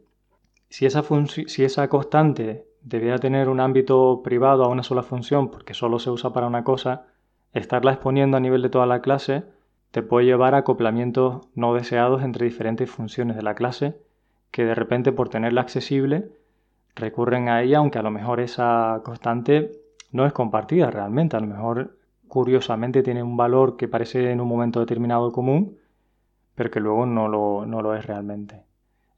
si 0.69 0.85
esa, 0.85 1.03
si 1.47 1.63
esa 1.63 1.87
constante 1.89 2.65
debiera 2.81 3.17
tener 3.17 3.49
un 3.49 3.59
ámbito 3.59 4.21
privado 4.23 4.63
a 4.63 4.69
una 4.69 4.83
sola 4.83 5.03
función 5.03 5.49
porque 5.49 5.73
solo 5.73 5.99
se 5.99 6.11
usa 6.11 6.33
para 6.33 6.47
una 6.47 6.63
cosa, 6.63 7.07
estarla 7.51 7.93
exponiendo 7.93 8.37
a 8.37 8.39
nivel 8.39 8.61
de 8.61 8.69
toda 8.69 8.85
la 8.85 9.01
clase 9.01 9.43
te 9.91 10.03
puede 10.03 10.25
llevar 10.25 10.55
a 10.55 10.59
acoplamientos 10.59 11.47
no 11.53 11.73
deseados 11.73 12.23
entre 12.23 12.45
diferentes 12.45 12.89
funciones 12.89 13.35
de 13.35 13.43
la 13.43 13.55
clase 13.55 13.97
que 14.51 14.65
de 14.65 14.75
repente 14.75 15.11
por 15.11 15.29
tenerla 15.29 15.61
accesible 15.61 16.29
recurren 16.95 17.49
a 17.49 17.61
ella 17.61 17.79
aunque 17.79 17.99
a 17.99 18.03
lo 18.03 18.11
mejor 18.11 18.39
esa 18.39 19.01
constante 19.03 19.71
no 20.11 20.25
es 20.25 20.33
compartida 20.33 20.91
realmente, 20.91 21.37
a 21.37 21.39
lo 21.39 21.47
mejor 21.47 21.97
curiosamente 22.27 23.01
tiene 23.01 23.23
un 23.23 23.37
valor 23.37 23.77
que 23.77 23.87
parece 23.87 24.31
en 24.31 24.41
un 24.41 24.47
momento 24.47 24.79
determinado 24.79 25.31
común 25.31 25.77
pero 26.55 26.69
que 26.69 26.79
luego 26.79 27.05
no 27.05 27.27
lo, 27.27 27.65
no 27.65 27.81
lo 27.81 27.95
es 27.95 28.05
realmente. 28.05 28.63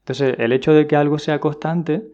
Entonces 0.00 0.36
el 0.38 0.52
hecho 0.52 0.72
de 0.72 0.86
que 0.86 0.96
algo 0.96 1.18
sea 1.18 1.40
constante 1.40 2.06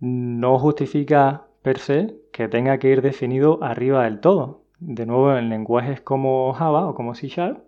no 0.00 0.58
justifica 0.58 1.46
per 1.62 1.78
se 1.78 2.16
que 2.32 2.48
tenga 2.48 2.78
que 2.78 2.88
ir 2.88 3.02
definido 3.02 3.62
arriba 3.62 4.04
del 4.04 4.20
todo, 4.20 4.62
de 4.80 5.06
nuevo 5.06 5.36
en 5.36 5.48
lenguajes 5.48 6.00
como 6.00 6.52
Java 6.54 6.88
o 6.88 6.94
como 6.94 7.14
C 7.14 7.28
Sharp, 7.28 7.58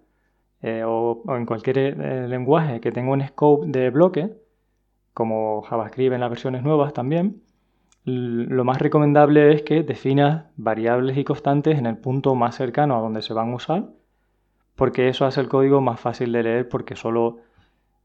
eh, 0.63 0.83
o, 0.85 1.23
en 1.29 1.47
cualquier 1.47 1.79
eh, 1.79 2.29
lenguaje 2.29 2.81
que 2.81 2.91
tenga 2.91 3.13
un 3.13 3.27
scope 3.27 3.67
de 3.69 3.91
bloque, 3.91 4.35
como 5.15 5.63
JavaScript 5.63 6.13
en 6.13 6.21
las 6.21 6.31
versiones 6.31 6.63
nuevas 6.63 6.93
también, 6.93 7.43
lo 8.05 8.65
más 8.65 8.79
recomendable 8.81 9.55
es 9.55 9.63
que 9.63 9.83
definas 9.83 10.45
variables 10.57 11.17
y 11.17 11.25
constantes 11.25 11.79
en 11.79 11.87
el 11.87 11.97
punto 11.97 12.35
más 12.35 12.57
cercano 12.57 12.97
a 12.97 13.01
donde 13.01 13.23
se 13.23 13.33
van 13.33 13.53
a 13.53 13.55
usar, 13.55 13.89
porque 14.77 15.09
eso 15.09 15.25
hace 15.25 15.41
el 15.41 15.49
código 15.49 15.81
más 15.81 16.01
fácil 16.01 16.33
de 16.33 16.43
leer 16.43 16.69
porque 16.69 16.97
solo 16.97 17.39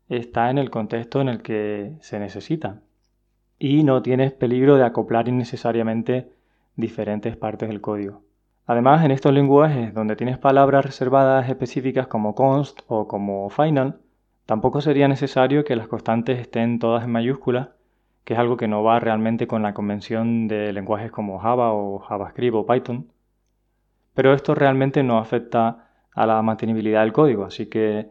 está 0.07 0.49
en 0.49 0.57
el 0.57 0.69
contexto 0.69 1.19
en 1.19 1.29
el 1.29 1.41
que 1.41 1.97
se 1.99 2.19
necesita. 2.19 2.81
Y 3.57 3.83
no 3.83 4.01
tienes 4.01 4.31
peligro 4.31 4.77
de 4.77 4.85
acoplar 4.85 5.27
innecesariamente 5.27 6.31
diferentes 6.77 7.35
partes 7.35 7.67
del 7.67 7.81
código. 7.81 8.21
Además, 8.65 9.03
en 9.03 9.11
estos 9.11 9.33
lenguajes 9.33 9.93
donde 9.93 10.15
tienes 10.15 10.37
palabras 10.37 10.85
reservadas 10.85 11.49
específicas 11.49 12.07
como 12.07 12.35
const 12.35 12.81
o 12.87 13.07
como 13.07 13.49
final, 13.49 13.99
tampoco 14.49 14.81
sería 14.81 15.07
necesario 15.07 15.63
que 15.63 15.75
las 15.75 15.87
constantes 15.87 16.39
estén 16.39 16.79
todas 16.79 17.03
en 17.03 17.11
mayúsculas, 17.11 17.69
que 18.23 18.33
es 18.33 18.39
algo 18.39 18.57
que 18.57 18.67
no 18.67 18.81
va 18.81 18.99
realmente 18.99 19.45
con 19.45 19.61
la 19.61 19.75
convención 19.75 20.47
de 20.47 20.73
lenguajes 20.73 21.11
como 21.11 21.37
Java 21.37 21.71
o 21.71 21.99
JavaScript 21.99 22.55
o 22.55 22.65
Python. 22.65 23.11
Pero 24.15 24.33
esto 24.33 24.55
realmente 24.55 25.03
no 25.03 25.19
afecta 25.19 25.91
a 26.15 26.25
la 26.25 26.41
mantenibilidad 26.41 27.01
del 27.01 27.13
código, 27.13 27.45
así 27.45 27.67
que 27.67 28.09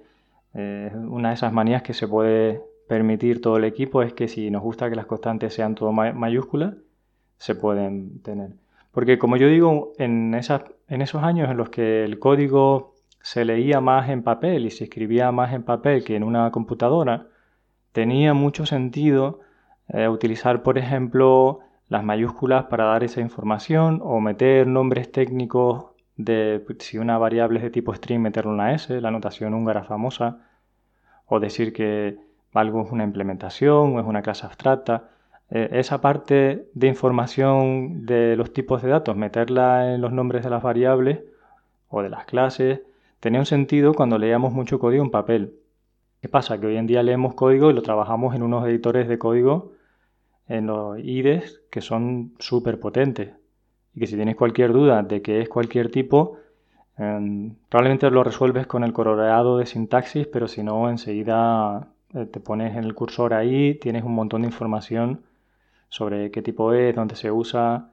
eh, 0.55 0.93
una 0.95 1.31
de 1.31 1.35
esas 1.35 1.53
manías 1.53 1.83
que 1.83 1.93
se 1.93 2.07
puede 2.07 2.63
permitir 2.87 3.41
todo 3.41 3.57
el 3.57 3.65
equipo 3.65 4.03
es 4.03 4.13
que 4.13 4.29
si 4.29 4.49
nos 4.49 4.63
gusta 4.63 4.89
que 4.89 4.95
las 4.95 5.07
constantes 5.07 5.53
sean 5.53 5.75
todo 5.75 5.91
mayúsculas, 5.91 6.77
se 7.37 7.57
pueden 7.57 8.23
tener. 8.23 8.51
Porque 8.93 9.19
como 9.19 9.37
yo 9.39 9.49
digo, 9.49 9.93
en, 9.99 10.33
en 10.35 11.03
esos 11.03 11.23
años 11.25 11.51
en 11.51 11.57
los 11.57 11.69
que 11.69 12.05
el 12.05 12.21
código 12.21 12.95
se 13.21 13.45
leía 13.45 13.81
más 13.81 14.09
en 14.09 14.23
papel 14.23 14.67
y 14.67 14.71
se 14.71 14.85
escribía 14.85 15.33
más 15.33 15.53
en 15.53 15.63
papel 15.63 16.05
que 16.05 16.17
en 16.17 16.25
una 16.25 16.51
computadora, 16.51 17.27
tenía 17.93 18.35
mucho 18.35 18.67
sentido 18.67 19.41
eh, 19.89 20.09
utilizar, 20.09 20.63
por 20.63 20.79
ejemplo, 20.79 21.61
las 21.89 22.05
mayúsculas 22.05 22.67
para 22.67 22.85
dar 22.85 23.05
esa 23.05 23.21
información 23.21 24.01
o 24.03 24.21
meter 24.21 24.67
nombres 24.67 25.11
técnicos 25.11 25.87
de 26.17 26.65
si 26.81 26.99
una 26.99 27.17
variable 27.17 27.59
es 27.59 27.65
de 27.65 27.71
tipo 27.71 27.95
string, 27.95 28.21
meterle 28.21 28.51
una 28.51 28.75
S, 28.75 29.01
la 29.01 29.11
notación 29.11 29.55
húngara 29.55 29.85
famosa, 29.85 30.39
o 31.27 31.41
decir 31.41 31.73
que 31.73 32.19
algo 32.53 32.83
es 32.83 32.91
una 32.91 33.05
implementación 33.05 33.97
o 33.97 34.01
es 34.01 34.07
una 34.07 34.23
clase 34.23 34.47
abstracta. 34.47 35.11
Eh, 35.51 35.69
esa 35.73 36.01
parte 36.01 36.69
de 36.75 36.87
información 36.89 38.05
de 38.05 38.37
los 38.37 38.53
tipos 38.53 38.83
de 38.83 38.91
datos, 38.91 39.17
meterla 39.17 39.95
en 39.95 40.01
los 40.01 40.13
nombres 40.13 40.45
de 40.45 40.51
las 40.51 40.63
variables 40.63 41.21
o 41.89 42.03
de 42.03 42.11
las 42.11 42.25
clases, 42.27 42.81
tenía 43.21 43.41
un 43.41 43.47
sentido 43.47 43.95
cuando 43.95 44.19
leíamos 44.19 44.53
mucho 44.53 44.79
código 44.79 45.05
en 45.05 45.11
papel. 45.11 45.55
¿Qué 46.21 46.29
pasa? 46.29 46.59
Que 46.59 46.67
hoy 46.67 46.77
en 46.77 46.87
día 46.87 47.03
leemos 47.03 47.35
código 47.35 47.71
y 47.71 47.75
lo 47.75 47.83
trabajamos 47.83 48.35
en 48.35 48.43
unos 48.43 48.67
editores 48.67 49.09
de 49.09 49.19
código, 49.19 49.73
en 50.49 50.67
los 50.67 50.99
IDEs, 50.99 51.63
que 51.71 51.81
son 51.81 52.35
súper 52.39 52.81
potentes. 52.81 53.31
Y 53.95 54.01
que 54.01 54.07
si 54.07 54.17
tienes 54.17 54.37
cualquier 54.37 54.73
duda 54.73 55.03
de 55.03 55.23
que 55.23 55.41
es 55.41 55.49
cualquier 55.49 55.91
tipo, 55.91 56.39
em, 56.99 57.55
probablemente 57.69 58.11
lo 58.11 58.25
resuelves 58.25 58.67
con 58.67 58.85
el 58.85 58.93
coloreado 58.93 59.59
de 59.59 59.67
sintaxis, 59.67 60.27
pero 60.27 60.49
si 60.49 60.63
no, 60.63 60.91
enseguida 60.91 61.89
eh, 62.15 62.27
te 62.27 62.41
pones 62.41 62.77
en 62.77 62.85
el 62.85 62.95
cursor 62.95 63.35
ahí, 63.35 63.75
tienes 63.77 64.05
un 64.05 64.15
montón 64.15 64.43
de 64.43 64.49
información 64.49 65.23
sobre 65.89 66.31
qué 66.31 66.43
tipo 66.43 66.73
es, 66.73 66.95
dónde 66.95 67.17
se 67.17 67.31
usa, 67.31 67.93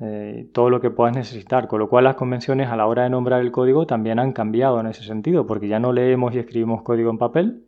eh, 0.00 0.48
todo 0.52 0.70
lo 0.70 0.80
que 0.80 0.90
puedas 0.90 1.16
necesitar. 1.16 1.68
Con 1.68 1.80
lo 1.80 1.88
cual 1.88 2.04
las 2.04 2.16
convenciones 2.16 2.68
a 2.68 2.76
la 2.76 2.86
hora 2.86 3.04
de 3.04 3.10
nombrar 3.10 3.40
el 3.40 3.52
código 3.52 3.86
también 3.86 4.18
han 4.18 4.32
cambiado 4.32 4.80
en 4.80 4.86
ese 4.86 5.04
sentido, 5.04 5.46
porque 5.46 5.68
ya 5.68 5.78
no 5.78 5.92
leemos 5.92 6.34
y 6.34 6.38
escribimos 6.38 6.82
código 6.82 7.10
en 7.10 7.18
papel, 7.18 7.64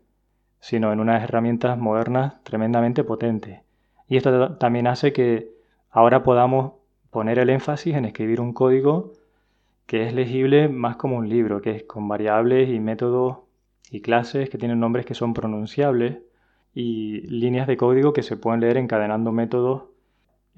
sino 0.60 0.92
en 0.92 1.00
unas 1.00 1.22
herramientas 1.22 1.78
modernas 1.78 2.42
tremendamente 2.44 3.04
potentes. 3.04 3.60
Y 4.08 4.16
esto 4.16 4.56
también 4.56 4.86
hace 4.86 5.12
que 5.12 5.50
ahora 5.90 6.22
podamos 6.22 6.72
poner 7.10 7.38
el 7.38 7.50
énfasis 7.50 7.94
en 7.94 8.04
escribir 8.04 8.40
un 8.40 8.52
código 8.52 9.12
que 9.86 10.06
es 10.06 10.12
legible 10.12 10.68
más 10.68 10.96
como 10.96 11.16
un 11.16 11.28
libro, 11.30 11.62
que 11.62 11.70
es 11.70 11.82
con 11.84 12.08
variables 12.08 12.68
y 12.68 12.78
métodos 12.78 13.38
y 13.90 14.02
clases 14.02 14.50
que 14.50 14.58
tienen 14.58 14.80
nombres 14.80 15.06
que 15.06 15.14
son 15.14 15.32
pronunciables 15.32 16.18
y 16.74 17.22
líneas 17.22 17.66
de 17.66 17.78
código 17.78 18.12
que 18.12 18.22
se 18.22 18.36
pueden 18.36 18.60
leer 18.60 18.76
encadenando 18.76 19.32
métodos 19.32 19.84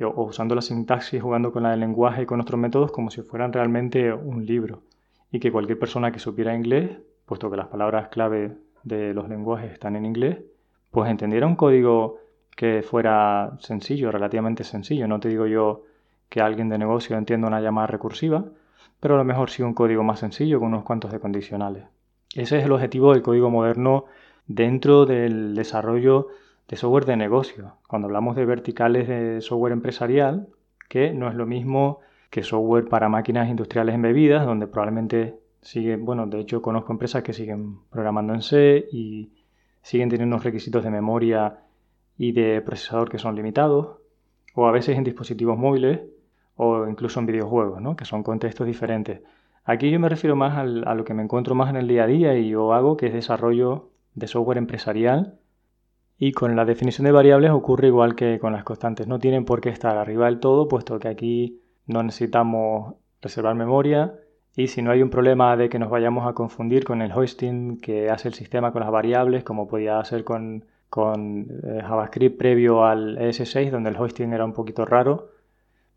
o 0.08 0.24
usando 0.24 0.54
la 0.54 0.62
sintaxis, 0.62 1.22
jugando 1.22 1.52
con 1.52 1.62
la 1.62 1.70
del 1.70 1.80
lenguaje 1.80 2.22
y 2.22 2.26
con 2.26 2.40
otros 2.40 2.60
métodos 2.60 2.92
como 2.92 3.10
si 3.10 3.22
fueran 3.22 3.52
realmente 3.52 4.12
un 4.12 4.46
libro. 4.46 4.82
Y 5.30 5.40
que 5.40 5.52
cualquier 5.52 5.78
persona 5.78 6.10
que 6.10 6.18
supiera 6.18 6.54
inglés, 6.54 6.98
puesto 7.26 7.50
que 7.50 7.56
las 7.56 7.68
palabras 7.68 8.08
clave 8.08 8.56
de 8.82 9.14
los 9.14 9.28
lenguajes 9.28 9.72
están 9.72 9.96
en 9.96 10.06
inglés, 10.06 10.38
pues 10.90 11.10
entendiera 11.10 11.46
un 11.46 11.56
código 11.56 12.18
que 12.56 12.82
fuera 12.82 13.56
sencillo, 13.60 14.10
relativamente 14.10 14.64
sencillo. 14.64 15.06
No 15.06 15.20
te 15.20 15.28
digo 15.28 15.46
yo 15.46 15.84
que 16.28 16.40
alguien 16.40 16.68
de 16.68 16.78
negocio 16.78 17.16
entienda 17.16 17.48
una 17.48 17.60
llamada 17.60 17.86
recursiva, 17.86 18.44
pero 19.00 19.14
a 19.14 19.18
lo 19.18 19.24
mejor 19.24 19.50
sí 19.50 19.62
un 19.62 19.74
código 19.74 20.02
más 20.02 20.20
sencillo 20.20 20.58
con 20.58 20.68
unos 20.68 20.84
cuantos 20.84 21.12
de 21.12 21.20
condicionales. 21.20 21.84
Ese 22.34 22.58
es 22.58 22.64
el 22.64 22.72
objetivo 22.72 23.12
del 23.12 23.22
código 23.22 23.50
moderno 23.50 24.04
dentro 24.46 25.06
del 25.06 25.54
desarrollo 25.54 26.28
de 26.70 26.76
software 26.76 27.04
de 27.04 27.16
negocio. 27.16 27.74
Cuando 27.88 28.06
hablamos 28.06 28.36
de 28.36 28.44
verticales 28.44 29.08
de 29.08 29.40
software 29.40 29.72
empresarial, 29.72 30.46
que 30.88 31.12
no 31.12 31.28
es 31.28 31.34
lo 31.34 31.44
mismo 31.44 31.98
que 32.30 32.44
software 32.44 32.88
para 32.88 33.08
máquinas 33.08 33.48
industriales 33.48 33.96
embebidas, 33.96 34.46
donde 34.46 34.68
probablemente 34.68 35.40
siguen, 35.60 36.04
bueno, 36.04 36.28
de 36.28 36.38
hecho 36.38 36.62
conozco 36.62 36.92
empresas 36.92 37.24
que 37.24 37.32
siguen 37.32 37.80
programando 37.90 38.34
en 38.34 38.42
C 38.42 38.86
y 38.92 39.32
siguen 39.82 40.10
teniendo 40.10 40.36
unos 40.36 40.44
requisitos 40.44 40.84
de 40.84 40.90
memoria 40.90 41.58
y 42.16 42.30
de 42.30 42.62
procesador 42.62 43.10
que 43.10 43.18
son 43.18 43.34
limitados, 43.34 43.96
o 44.54 44.68
a 44.68 44.70
veces 44.70 44.96
en 44.96 45.02
dispositivos 45.02 45.58
móviles 45.58 46.02
o 46.54 46.86
incluso 46.86 47.18
en 47.18 47.26
videojuegos, 47.26 47.82
¿no? 47.82 47.96
que 47.96 48.04
son 48.04 48.22
contextos 48.22 48.68
diferentes. 48.68 49.22
Aquí 49.64 49.90
yo 49.90 49.98
me 49.98 50.08
refiero 50.08 50.36
más 50.36 50.56
a 50.56 50.94
lo 50.94 51.04
que 51.04 51.14
me 51.14 51.24
encuentro 51.24 51.56
más 51.56 51.68
en 51.70 51.76
el 51.76 51.88
día 51.88 52.04
a 52.04 52.06
día 52.06 52.38
y 52.38 52.50
yo 52.50 52.72
hago, 52.74 52.96
que 52.96 53.06
es 53.06 53.12
desarrollo 53.12 53.90
de 54.14 54.28
software 54.28 54.58
empresarial. 54.58 55.39
Y 56.22 56.32
con 56.32 56.54
la 56.54 56.66
definición 56.66 57.06
de 57.06 57.12
variables 57.12 57.50
ocurre 57.50 57.88
igual 57.88 58.14
que 58.14 58.38
con 58.38 58.52
las 58.52 58.62
constantes. 58.62 59.08
No 59.08 59.18
tienen 59.18 59.46
por 59.46 59.62
qué 59.62 59.70
estar 59.70 59.96
arriba 59.96 60.26
del 60.26 60.38
todo, 60.38 60.68
puesto 60.68 60.98
que 60.98 61.08
aquí 61.08 61.62
no 61.86 62.02
necesitamos 62.02 62.96
reservar 63.22 63.54
memoria. 63.54 64.14
Y 64.54 64.66
si 64.66 64.82
no 64.82 64.90
hay 64.90 65.02
un 65.02 65.08
problema 65.08 65.56
de 65.56 65.70
que 65.70 65.78
nos 65.78 65.88
vayamos 65.88 66.28
a 66.28 66.34
confundir 66.34 66.84
con 66.84 67.00
el 67.00 67.10
hosting 67.10 67.80
que 67.80 68.10
hace 68.10 68.28
el 68.28 68.34
sistema 68.34 68.70
con 68.70 68.82
las 68.82 68.90
variables, 68.90 69.44
como 69.44 69.66
podía 69.66 69.98
hacer 69.98 70.24
con, 70.24 70.66
eh, 70.94 71.80
JavaScript 71.80 72.36
previo 72.38 72.84
al 72.84 73.16
ES6, 73.16 73.70
donde 73.70 73.88
el 73.88 73.96
hosting 73.96 74.34
era 74.34 74.44
un 74.44 74.52
poquito 74.52 74.84
raro, 74.84 75.30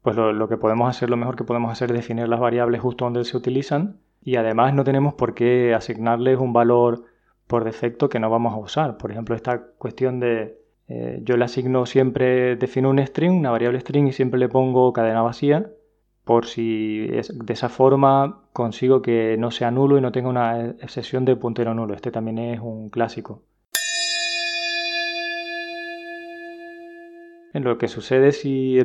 pues 0.02 0.16
lo, 0.16 0.48
que 0.48 0.56
podemos 0.56 0.90
hacer, 0.90 1.10
lo 1.10 1.18
mejor 1.18 1.36
que 1.36 1.44
podemos 1.44 1.70
hacer 1.70 1.92
es 1.92 1.98
definir 1.98 2.30
las 2.30 2.40
variables 2.40 2.80
justo 2.80 3.04
donde 3.04 3.26
se 3.26 3.36
utilizan 3.36 4.00
y 4.22 4.38
además 4.38 4.74
no 4.74 4.86
tenemos 4.86 5.16
por 5.16 5.34
qué 5.34 5.74
asignarles 5.74 6.40
un 6.40 6.54
valor 6.54 7.04
por 7.48 7.64
defecto 7.64 8.10
que 8.10 8.20
no 8.20 8.30
vamos 8.30 8.54
a 8.54 8.58
usar. 8.58 8.98
Por 8.98 9.12
ejemplo, 9.12 9.36
esta 9.36 9.62
cuestión 9.78 10.20
de 10.20 10.58
eh, 10.88 11.22
yo 11.24 11.38
le 11.38 11.46
asigno 11.46 11.86
siempre, 11.86 12.56
defino 12.56 12.90
un 12.90 13.00
string, 13.06 13.40
una 13.40 13.52
variable 13.52 13.80
string 13.80 14.08
y 14.08 14.12
siempre 14.12 14.40
le 14.40 14.50
pongo 14.50 14.92
cadena 14.94 15.22
vacía 15.22 15.72
por 16.24 16.46
si 16.46 17.08
de 17.08 17.54
esa 17.54 17.70
forma 17.70 18.44
consigo 18.54 19.02
que 19.02 19.36
no 19.38 19.52
sea 19.52 19.72
nulo 19.72 19.98
y 19.98 20.02
no 20.02 20.12
tenga 20.12 20.30
una 20.30 20.70
excepción 20.82 21.26
de 21.26 21.36
puntero 21.36 21.74
nulo. 21.74 21.94
Este 21.94 22.12
también 22.12 22.40
es 22.40 22.60
un 22.62 22.90
clásico. 22.90 23.42
En 27.54 27.64
lo 27.64 27.78
que 27.78 27.88
sucede 27.88 28.32
si 28.32 28.80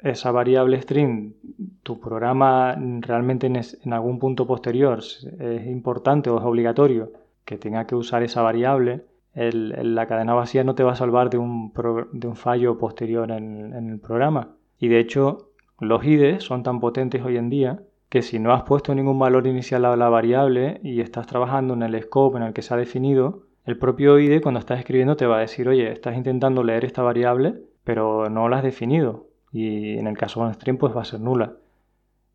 esa 0.00 0.30
variable 0.30 0.80
string, 0.80 1.34
tu 1.82 2.00
programa 2.00 2.76
realmente 3.00 3.46
en, 3.46 3.92
algún 3.92 4.18
punto 4.18 4.46
posterior 4.46 5.00
es 5.00 5.66
importante 5.66 6.30
o 6.30 6.38
es 6.38 6.44
obligatorio 6.44 7.23
que 7.44 7.58
tenga 7.58 7.86
que 7.86 7.94
usar 7.94 8.22
esa 8.22 8.42
variable, 8.42 9.04
la 9.34 10.06
cadena 10.06 10.34
vacía 10.34 10.64
no 10.64 10.74
te 10.74 10.84
va 10.84 10.92
a 10.92 10.96
salvar 10.96 11.30
de 11.30 11.38
un, 11.38 11.72
fallo 12.34 12.78
posterior 12.78 13.30
en, 13.30 13.72
el 13.72 14.00
programa. 14.00 14.56
Y 14.78 14.88
de 14.88 15.00
hecho, 15.00 15.50
los 15.80 16.04
IDEs 16.04 16.44
son 16.44 16.62
tan 16.62 16.80
potentes 16.80 17.24
hoy 17.24 17.36
en 17.36 17.50
día 17.50 17.82
que 18.08 18.22
si 18.22 18.38
no 18.38 18.52
has 18.52 18.62
puesto 18.62 18.94
ningún 18.94 19.18
valor 19.18 19.46
inicial 19.46 19.84
a 19.84 19.96
la 19.96 20.08
variable 20.08 20.80
y 20.84 21.00
estás 21.00 21.26
trabajando 21.26 21.74
en 21.74 21.82
el 21.82 22.00
scope 22.02 22.36
en 22.36 22.44
el 22.44 22.52
que 22.52 22.62
se 22.62 22.72
ha 22.72 22.76
definido, 22.76 23.46
el 23.64 23.78
propio 23.78 24.18
IDE 24.18 24.40
cuando 24.40 24.60
estás 24.60 24.78
escribiendo 24.78 25.16
te 25.16 25.26
va 25.26 25.38
a 25.38 25.40
decir, 25.40 25.68
oye, 25.68 25.90
estás 25.90 26.16
intentando 26.16 26.62
leer 26.62 26.84
esta 26.84 27.02
variable, 27.02 27.54
pero 27.82 28.30
no 28.30 28.48
la 28.48 28.58
has 28.58 28.62
definido 28.62 29.26
y 29.54 29.96
en 29.98 30.08
el 30.08 30.18
caso 30.18 30.40
de 30.40 30.46
un 30.46 30.54
string 30.54 30.76
pues 30.76 30.94
va 30.94 31.02
a 31.02 31.04
ser 31.04 31.20
nula. 31.20 31.54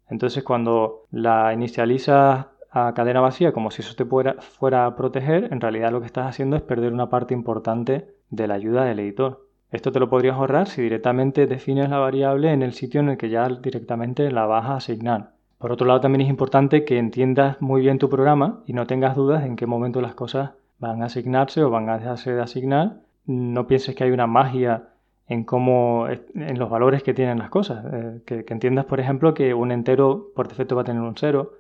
Entonces 0.09 0.43
cuando 0.43 1.05
la 1.11 1.53
inicializas 1.53 2.47
a 2.71 2.93
cadena 2.93 3.21
vacía 3.21 3.51
como 3.51 3.71
si 3.71 3.81
eso 3.81 3.95
te 3.95 4.05
fuera 4.05 4.85
a 4.85 4.95
proteger, 4.95 5.51
en 5.51 5.61
realidad 5.61 5.91
lo 5.91 5.99
que 5.99 6.05
estás 6.05 6.27
haciendo 6.27 6.55
es 6.55 6.61
perder 6.61 6.93
una 6.93 7.09
parte 7.09 7.33
importante 7.33 8.07
de 8.29 8.47
la 8.47 8.55
ayuda 8.55 8.85
del 8.85 8.99
editor. 8.99 9.45
Esto 9.71 9.91
te 9.91 9.99
lo 9.99 10.09
podrías 10.09 10.35
ahorrar 10.35 10.67
si 10.67 10.81
directamente 10.81 11.45
defines 11.45 11.89
la 11.89 11.99
variable 11.99 12.51
en 12.51 12.63
el 12.63 12.73
sitio 12.73 13.01
en 13.01 13.09
el 13.09 13.17
que 13.17 13.29
ya 13.29 13.47
directamente 13.47 14.31
la 14.31 14.45
vas 14.45 14.65
a 14.65 14.75
asignar. 14.77 15.31
Por 15.59 15.71
otro 15.71 15.85
lado, 15.85 15.99
también 15.99 16.21
es 16.21 16.29
importante 16.29 16.85
que 16.85 16.97
entiendas 16.97 17.61
muy 17.61 17.81
bien 17.81 17.99
tu 17.99 18.09
programa 18.09 18.63
y 18.65 18.73
no 18.73 18.88
tengas 18.88 19.15
dudas 19.15 19.45
en 19.45 19.57
qué 19.57 19.67
momento 19.67 20.01
las 20.01 20.15
cosas 20.15 20.51
van 20.79 21.03
a 21.03 21.05
asignarse 21.05 21.61
o 21.61 21.69
van 21.69 21.89
a 21.89 21.97
dejarse 21.97 22.33
de 22.33 22.41
asignar. 22.41 23.01
No 23.25 23.67
pienses 23.67 23.93
que 23.93 24.05
hay 24.05 24.11
una 24.11 24.25
magia 24.25 24.85
en 25.27 25.43
cómo, 25.43 26.07
en 26.07 26.57
los 26.57 26.69
valores 26.69 27.03
que 27.03 27.13
tienen 27.13 27.38
las 27.38 27.49
cosas. 27.49 27.85
Eh, 27.91 28.21
que, 28.25 28.45
entiendas, 28.47 28.85
por 28.85 28.99
ejemplo, 28.99 29.33
que 29.33 29.53
un 29.53 29.71
entero 29.71 30.29
por 30.33 30.47
defecto 30.47 30.75
va 30.75 30.81
a 30.81 30.85
tener 30.85 31.03
un 31.03 31.15
cero 31.15 31.53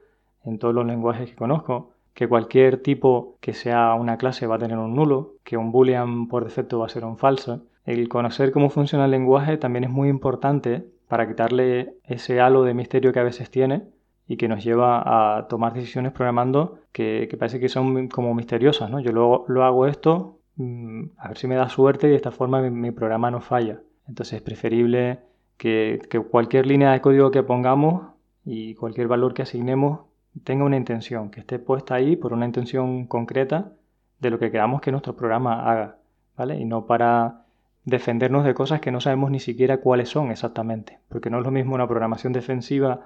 en 0.43 0.59
todos 0.59 0.73
los 0.73 0.85
lenguajes 0.85 1.29
que 1.29 1.35
conozco, 1.35 1.91
que 2.13 2.27
cualquier 2.27 2.81
tipo 2.81 3.37
que 3.39 3.53
sea 3.53 3.93
una 3.93 4.17
clase 4.17 4.47
va 4.47 4.55
a 4.55 4.59
tener 4.59 4.77
un 4.77 4.95
nulo, 4.95 5.35
que 5.43 5.57
un 5.57 5.71
boolean 5.71 6.27
por 6.27 6.43
defecto 6.43 6.79
va 6.79 6.87
a 6.87 6.89
ser 6.89 7.05
un 7.05 7.17
falso. 7.17 7.63
El 7.85 8.09
conocer 8.09 8.51
cómo 8.51 8.69
funciona 8.69 9.05
el 9.05 9.11
lenguaje 9.11 9.57
también 9.57 9.85
es 9.85 9.89
muy 9.89 10.09
importante 10.09 10.85
para 11.07 11.27
quitarle 11.27 11.95
ese 12.03 12.39
halo 12.39 12.63
de 12.63 12.73
misterio 12.73 13.13
que 13.13 13.19
a 13.19 13.23
veces 13.23 13.49
tiene 13.49 13.83
y 14.27 14.37
que 14.37 14.47
nos 14.47 14.63
lleva 14.63 15.37
a 15.37 15.47
tomar 15.47 15.73
decisiones 15.73 16.11
programando 16.11 16.79
que, 16.91 17.35
parece 17.39 17.59
que 17.59 17.69
son 17.69 18.09
como 18.09 18.35
misteriosas. 18.35 18.91
¿no? 18.91 18.99
Yo 18.99 19.11
luego 19.11 19.45
lo 19.47 19.63
hago 19.63 19.87
esto 19.87 20.39
Mm, 20.59 21.11
a 21.17 21.29
ver 21.29 21.37
si 21.37 21.47
me 21.47 21.55
da 21.55 21.69
suerte 21.69 22.07
y 22.07 22.09
de 22.11 22.17
esta 22.17 22.31
forma 22.31 22.61
mi, 22.61 22.91
programa 22.91 23.31
no 23.31 23.39
falla. 23.41 23.81
Entonces 24.07 24.33
es 24.35 24.41
preferible 24.41 25.19
que, 25.57 26.01
cualquier 26.29 26.67
línea 26.67 26.91
de 26.91 27.01
código 27.01 27.31
que 27.31 27.43
pongamos 27.43 28.13
y 28.45 28.75
cualquier 28.75 29.07
valor 29.07 29.33
que 29.33 29.43
asignemos 29.43 30.01
tenga 30.43 30.63
una 30.65 30.77
intención, 30.77 31.31
que 31.31 31.41
esté 31.41 31.59
puesta 31.59 31.95
ahí 31.95 32.15
por 32.15 32.33
una 32.33 32.45
intención 32.45 33.07
concreta 33.07 33.73
de 34.19 34.29
lo 34.29 34.39
que 34.39 34.51
queramos 34.51 34.81
que 34.81 34.91
nuestro 34.91 35.15
programa 35.15 35.69
haga, 35.69 35.97
¿vale? 36.37 36.59
Y 36.59 36.65
no 36.65 36.85
para 36.85 37.45
defendernos 37.85 38.45
de 38.45 38.53
cosas 38.53 38.81
que 38.81 38.91
no 38.91 39.01
sabemos 39.01 39.31
ni 39.31 39.39
siquiera 39.39 39.77
cuáles 39.77 40.09
son 40.09 40.31
exactamente, 40.31 40.99
porque 41.09 41.29
no 41.29 41.39
es 41.39 41.45
lo 41.45 41.51
mismo 41.51 41.75
una 41.75 41.87
programación 41.87 42.33
defensiva 42.33 43.01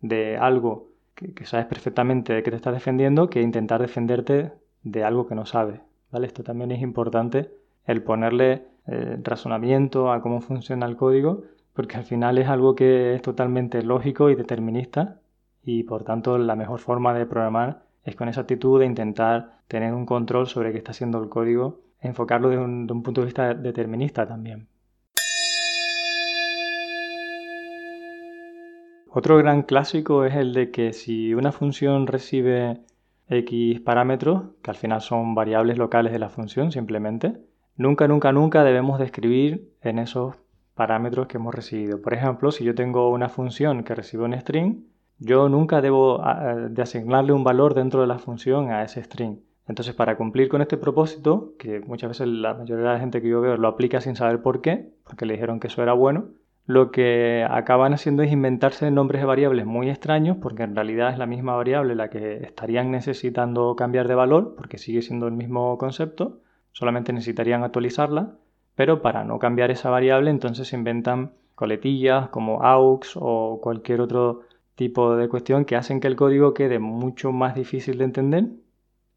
de 0.00 0.36
algo 0.36 0.90
que, 1.14 1.46
sabes 1.46 1.66
perfectamente 1.66 2.34
de 2.34 2.42
que 2.42 2.50
te 2.50 2.56
estás 2.56 2.74
defendiendo 2.74 3.30
que 3.30 3.40
intentar 3.40 3.80
defenderte 3.80 4.52
de 4.82 5.04
algo 5.04 5.26
que 5.26 5.34
no 5.34 5.46
sabes. 5.46 5.80
Esto 6.12 6.42
también 6.42 6.72
es 6.72 6.80
importante, 6.80 7.50
el 7.84 8.02
ponerle 8.02 8.64
eh, 8.86 9.18
razonamiento 9.22 10.10
a 10.12 10.22
cómo 10.22 10.40
funciona 10.40 10.86
el 10.86 10.96
código, 10.96 11.42
porque 11.74 11.96
al 11.96 12.04
final 12.04 12.38
es 12.38 12.48
algo 12.48 12.74
que 12.74 13.14
es 13.14 13.22
totalmente 13.22 13.82
lógico 13.82 14.30
y 14.30 14.34
determinista 14.34 15.20
y 15.66 15.82
por 15.82 16.04
tanto 16.04 16.38
la 16.38 16.54
mejor 16.54 16.78
forma 16.78 17.12
de 17.12 17.26
programar 17.26 17.82
es 18.04 18.14
con 18.14 18.28
esa 18.28 18.42
actitud 18.42 18.78
de 18.78 18.86
intentar 18.86 19.58
tener 19.66 19.92
un 19.92 20.06
control 20.06 20.46
sobre 20.46 20.70
qué 20.70 20.78
está 20.78 20.92
haciendo 20.92 21.20
el 21.20 21.28
código, 21.28 21.80
enfocarlo 22.00 22.48
de 22.48 22.56
un, 22.56 22.90
un 22.90 23.02
punto 23.02 23.20
de 23.20 23.26
vista 23.26 23.52
determinista 23.52 24.26
también. 24.26 24.68
Otro 29.10 29.36
gran 29.38 29.62
clásico 29.62 30.24
es 30.24 30.36
el 30.36 30.52
de 30.54 30.70
que 30.70 30.92
si 30.92 31.34
una 31.34 31.50
función 31.50 32.06
recibe 32.06 32.82
X 33.28 33.80
parámetros, 33.80 34.44
que 34.62 34.70
al 34.70 34.76
final 34.76 35.00
son 35.00 35.34
variables 35.34 35.78
locales 35.78 36.12
de 36.12 36.20
la 36.20 36.28
función 36.28 36.70
simplemente, 36.70 37.40
nunca, 37.76 38.06
nunca, 38.06 38.30
nunca 38.30 38.62
debemos 38.62 39.00
describir 39.00 39.72
en 39.80 39.98
esos 39.98 40.36
parámetros 40.74 41.26
que 41.26 41.38
hemos 41.38 41.54
recibido. 41.54 42.00
Por 42.00 42.14
ejemplo, 42.14 42.52
si 42.52 42.62
yo 42.62 42.74
tengo 42.76 43.10
una 43.10 43.28
función 43.28 43.82
que 43.82 43.96
recibe 43.96 44.24
un 44.24 44.38
string, 44.38 44.84
yo 45.18 45.48
nunca 45.48 45.80
debo 45.80 46.22
de 46.70 46.82
asignarle 46.82 47.32
un 47.32 47.44
valor 47.44 47.74
dentro 47.74 48.00
de 48.00 48.06
la 48.06 48.18
función 48.18 48.70
a 48.70 48.82
ese 48.82 49.02
string. 49.02 49.38
Entonces, 49.68 49.94
para 49.94 50.16
cumplir 50.16 50.48
con 50.48 50.62
este 50.62 50.76
propósito, 50.76 51.54
que 51.58 51.80
muchas 51.80 52.10
veces 52.10 52.28
la 52.28 52.54
mayoría 52.54 52.84
de 52.84 52.92
la 52.94 53.00
gente 53.00 53.20
que 53.20 53.28
yo 53.28 53.40
veo 53.40 53.56
lo 53.56 53.68
aplica 53.68 54.00
sin 54.00 54.14
saber 54.14 54.40
por 54.40 54.60
qué, 54.60 54.92
porque 55.04 55.26
le 55.26 55.34
dijeron 55.34 55.58
que 55.58 55.66
eso 55.66 55.82
era 55.82 55.92
bueno, 55.92 56.26
lo 56.66 56.90
que 56.90 57.46
acaban 57.48 57.92
haciendo 57.92 58.22
es 58.22 58.32
inventarse 58.32 58.90
nombres 58.90 59.22
de 59.22 59.26
variables 59.26 59.66
muy 59.66 59.88
extraños, 59.88 60.36
porque 60.40 60.64
en 60.64 60.74
realidad 60.74 61.12
es 61.12 61.18
la 61.18 61.26
misma 61.26 61.54
variable 61.54 61.94
la 61.94 62.10
que 62.10 62.38
estarían 62.44 62.90
necesitando 62.90 63.76
cambiar 63.76 64.08
de 64.08 64.14
valor, 64.14 64.54
porque 64.56 64.78
sigue 64.78 65.02
siendo 65.02 65.26
el 65.26 65.32
mismo 65.32 65.78
concepto, 65.78 66.40
solamente 66.72 67.12
necesitarían 67.12 67.62
actualizarla, 67.62 68.34
pero 68.74 69.00
para 69.00 69.24
no 69.24 69.38
cambiar 69.38 69.70
esa 69.70 69.90
variable 69.90 70.30
entonces 70.30 70.68
se 70.68 70.76
inventan 70.76 71.32
coletillas 71.54 72.28
como 72.28 72.62
aux 72.62 73.16
o 73.16 73.60
cualquier 73.62 74.00
otro 74.00 74.42
tipo 74.76 75.16
de 75.16 75.28
cuestión 75.28 75.64
que 75.64 75.76
hacen 75.76 76.00
que 76.00 76.06
el 76.06 76.16
código 76.16 76.54
quede 76.54 76.78
mucho 76.78 77.32
más 77.32 77.54
difícil 77.56 77.98
de 77.98 78.04
entender 78.04 78.46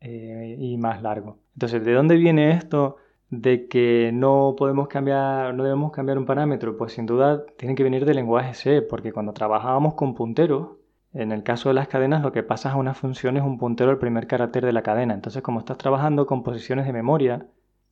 eh, 0.01 0.55
y 0.57 0.77
más 0.77 1.03
largo. 1.03 1.37
Entonces, 1.53 1.85
¿de 1.85 1.93
dónde 1.93 2.15
viene 2.15 2.51
esto? 2.51 2.97
de 3.29 3.67
que 3.67 4.11
no 4.13 4.55
podemos 4.57 4.87
cambiar, 4.87 5.53
no 5.53 5.63
debemos 5.63 5.91
cambiar 5.91 6.17
un 6.17 6.25
parámetro, 6.25 6.77
pues 6.77 6.93
sin 6.93 7.05
duda 7.05 7.45
tiene 7.57 7.75
que 7.75 7.83
venir 7.83 8.05
del 8.05 8.15
lenguaje 8.15 8.53
C, 8.53 8.81
porque 8.81 9.11
cuando 9.13 9.33
trabajábamos 9.33 9.93
con 9.93 10.15
punteros, 10.15 10.69
en 11.13 11.31
el 11.31 11.43
caso 11.43 11.69
de 11.69 11.75
las 11.75 11.87
cadenas 11.87 12.21
lo 12.21 12.31
que 12.31 12.43
pasa 12.43 12.71
a 12.71 12.75
una 12.75 12.93
función 12.93 13.37
es 13.37 13.43
un 13.43 13.57
puntero 13.57 13.91
al 13.91 13.99
primer 13.99 14.27
carácter 14.27 14.65
de 14.65 14.73
la 14.73 14.83
cadena. 14.83 15.13
Entonces, 15.13 15.41
como 15.41 15.59
estás 15.59 15.77
trabajando 15.77 16.25
con 16.25 16.43
posiciones 16.43 16.85
de 16.85 16.93
memoria, 16.93 17.47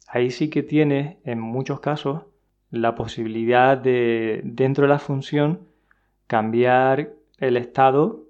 ahí 0.08 0.32
sí 0.32 0.49
que 0.49 0.63
tienes, 0.63 1.17
en 1.23 1.39
muchos 1.39 1.80
casos, 1.80 2.23
la 2.71 2.95
posibilidad 2.95 3.77
de, 3.77 4.41
dentro 4.43 4.84
de 4.84 4.89
la 4.89 4.99
función, 4.99 5.67
cambiar 6.27 7.13
el 7.38 7.58
estado 7.58 8.23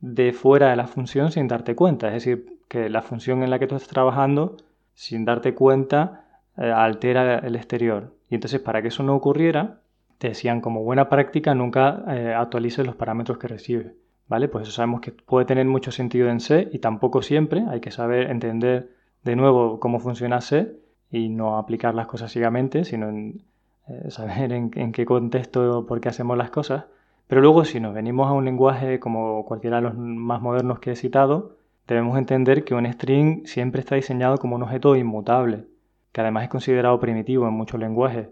de 0.00 0.32
fuera 0.32 0.70
de 0.70 0.76
la 0.76 0.86
función 0.86 1.32
sin 1.32 1.48
darte 1.48 1.74
cuenta. 1.74 2.08
Es 2.08 2.14
decir, 2.14 2.58
que 2.68 2.88
la 2.88 3.02
función 3.02 3.42
en 3.42 3.50
la 3.50 3.58
que 3.58 3.66
tú 3.66 3.76
estás 3.76 3.90
trabajando, 3.90 4.56
sin 4.94 5.24
darte 5.24 5.54
cuenta, 5.54 6.40
eh, 6.56 6.70
altera 6.70 7.38
el 7.38 7.56
exterior. 7.56 8.14
Y 8.28 8.34
entonces 8.34 8.60
para 8.60 8.82
que 8.82 8.88
eso 8.88 9.02
no 9.02 9.14
ocurriera, 9.14 9.80
te 10.18 10.28
decían 10.28 10.60
como 10.60 10.82
buena 10.82 11.08
práctica 11.08 11.54
nunca 11.54 12.04
eh, 12.08 12.34
actualices 12.34 12.86
los 12.86 12.96
parámetros 12.96 13.38
que 13.38 13.48
recibe. 13.48 13.94
¿Vale? 14.28 14.48
Pues 14.48 14.62
eso 14.62 14.72
sabemos 14.72 15.00
que 15.00 15.12
puede 15.12 15.44
tener 15.44 15.66
mucho 15.66 15.90
sentido 15.92 16.30
en 16.30 16.40
C 16.40 16.68
y 16.72 16.78
tampoco 16.78 17.22
siempre. 17.22 17.64
Hay 17.68 17.80
que 17.80 17.90
saber 17.90 18.30
entender 18.30 18.90
de 19.24 19.36
nuevo 19.36 19.78
cómo 19.78 20.00
funciona 20.00 20.40
C 20.40 20.74
y 21.10 21.28
no 21.28 21.58
aplicar 21.58 21.94
las 21.94 22.06
cosas 22.06 22.32
ciegamente, 22.32 22.84
sino 22.84 23.10
eh, 23.10 24.10
saber 24.10 24.52
en, 24.52 24.70
en, 24.74 24.92
qué 24.92 25.04
contexto, 25.04 25.84
por 25.86 26.00
qué 26.00 26.08
hacemos 26.08 26.38
las 26.38 26.50
cosas. 26.50 26.84
Pero 27.32 27.40
luego 27.40 27.64
si 27.64 27.80
nos 27.80 27.94
venimos 27.94 28.28
a 28.28 28.32
un 28.32 28.44
lenguaje 28.44 29.00
como 29.00 29.46
cualquiera 29.46 29.76
de 29.76 29.84
los 29.84 29.96
más 29.96 30.42
modernos 30.42 30.80
que 30.80 30.90
he 30.90 30.96
citado, 30.96 31.56
debemos 31.88 32.18
entender 32.18 32.62
que 32.62 32.74
un 32.74 32.84
string 32.84 33.46
siempre 33.46 33.80
está 33.80 33.94
diseñado 33.94 34.36
como 34.36 34.56
un 34.56 34.62
objeto 34.64 34.96
inmutable 34.96 35.64
que 36.12 36.20
además 36.20 36.42
es 36.42 36.50
considerado 36.50 37.00
primitivo 37.00 37.48
en 37.48 37.54
muchos 37.54 37.80
lenguajes. 37.80 38.28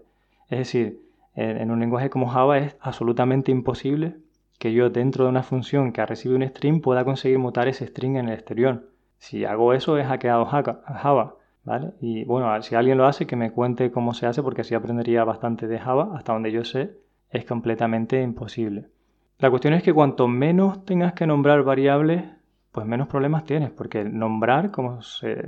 Es 0.49 0.59
decir, 0.59 1.01
en 1.33 1.71
un 1.71 1.79
lenguaje 1.79 2.11
como 2.11 2.27
Java 2.27 2.59
es 2.59 2.77
absolutamente 2.79 3.51
imposible 3.51 4.17
que 4.59 4.71
yo 4.71 4.91
dentro 4.91 5.23
de 5.23 5.31
una 5.31 5.41
función 5.41 5.93
que 5.93 6.05
recibe 6.05 6.35
un 6.35 6.47
string 6.47 6.79
pueda 6.79 7.03
conseguir 7.03 7.39
mutar 7.39 7.67
ese 7.67 7.87
string 7.87 8.17
en 8.17 8.27
el 8.27 8.35
exterior. 8.35 8.87
Si 9.17 9.45
hago 9.45 9.73
eso 9.73 9.97
he 9.97 10.03
hackeado 10.03 10.45
Java, 10.45 11.37
¿vale? 11.63 11.93
Y 12.01 12.23
bueno, 12.25 12.61
si 12.61 12.75
alguien 12.75 12.99
lo 12.99 13.07
hace 13.07 13.25
que 13.25 13.35
me 13.35 13.51
cuente 13.51 13.89
cómo 13.89 14.13
se 14.13 14.27
hace 14.27 14.43
porque 14.43 14.61
así 14.61 14.75
aprendería 14.75 15.23
bastante 15.23 15.65
de 15.65 15.79
Java, 15.79 16.11
hasta 16.15 16.33
donde 16.33 16.51
yo 16.51 16.63
sé 16.63 17.00
es 17.31 17.45
completamente 17.45 18.21
imposible. 18.21 18.87
La 19.39 19.49
cuestión 19.49 19.73
es 19.73 19.83
que 19.83 19.93
cuanto 19.93 20.27
menos 20.27 20.85
tengas 20.85 21.13
que 21.13 21.25
nombrar 21.25 21.63
variables, 21.63 22.23
pues 22.71 22.85
menos 22.85 23.07
problemas 23.07 23.43
tienes, 23.45 23.71
porque 23.71 24.03
nombrar, 24.03 24.71
como, 24.71 24.99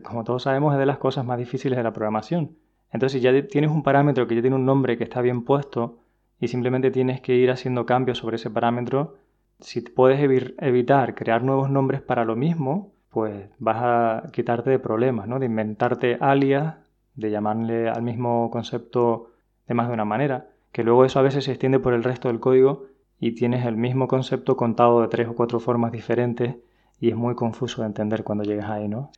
como 0.04 0.24
todos 0.24 0.44
sabemos, 0.44 0.74
es 0.74 0.80
de 0.80 0.86
las 0.86 0.98
cosas 0.98 1.26
más 1.26 1.38
difíciles 1.38 1.78
de 1.78 1.84
la 1.84 1.94
programación. 1.94 2.58
Entonces, 2.92 3.14
si 3.14 3.20
ya 3.22 3.48
tienes 3.48 3.72
un 3.72 3.84
parámetro 3.84 4.28
que 4.28 4.36
ya 4.36 4.42
tiene 4.42 4.56
un 4.56 4.66
nombre 4.66 4.98
que 4.98 5.04
está 5.04 5.22
bien 5.22 5.44
puesto 5.44 6.00
y 6.40 6.48
simplemente 6.48 6.92
tienes 6.92 7.22
que 7.22 7.36
ir 7.36 7.52
haciendo 7.52 7.86
cambios 7.86 8.18
sobre 8.18 8.38
ese 8.38 8.50
parámetro, 8.50 9.16
si 9.60 9.82
puedes 9.82 10.20
evitar 10.58 11.16
crear 11.16 11.44
nuevos 11.44 11.70
nombres 11.70 12.02
para 12.02 12.26
lo 12.26 12.36
mismo, 12.36 12.92
pues 13.10 13.50
vas 13.60 13.78
a 13.80 14.32
quitarte 14.32 14.70
de 14.70 14.80
problemas, 14.80 15.28
¿no? 15.28 15.40
De 15.40 15.46
inventarte 15.46 16.18
alias, 16.20 16.76
de 17.16 17.30
llamarle 17.32 17.90
al 17.90 18.02
mismo 18.02 18.50
concepto 18.52 19.32
de 19.68 19.74
más 19.76 19.88
de 19.88 19.94
una 19.94 20.06
manera, 20.06 20.48
que 20.74 20.84
luego 20.84 21.06
eso 21.06 21.20
a 21.20 21.22
veces 21.22 21.46
se 21.46 21.52
extiende 21.52 21.80
por 21.80 21.94
el 21.94 22.04
resto 22.04 22.28
del 22.28 22.40
código 22.40 22.88
y 23.20 23.36
tienes 23.36 23.66
el 23.66 23.78
mismo 23.78 24.08
concepto 24.08 24.58
contado 24.58 25.02
de 25.02 25.08
tres 25.08 25.30
o 25.30 25.36
cuatro 25.36 25.60
formas 25.60 25.92
diferentes 25.92 26.56
y 27.00 27.10
es 27.10 27.16
muy 27.16 27.36
confuso 27.36 27.82
de 27.82 27.88
entender 27.88 28.24
cuando 28.24 28.44
llegas 28.44 28.70
ahí, 28.70 28.88
¿no? 28.90 29.12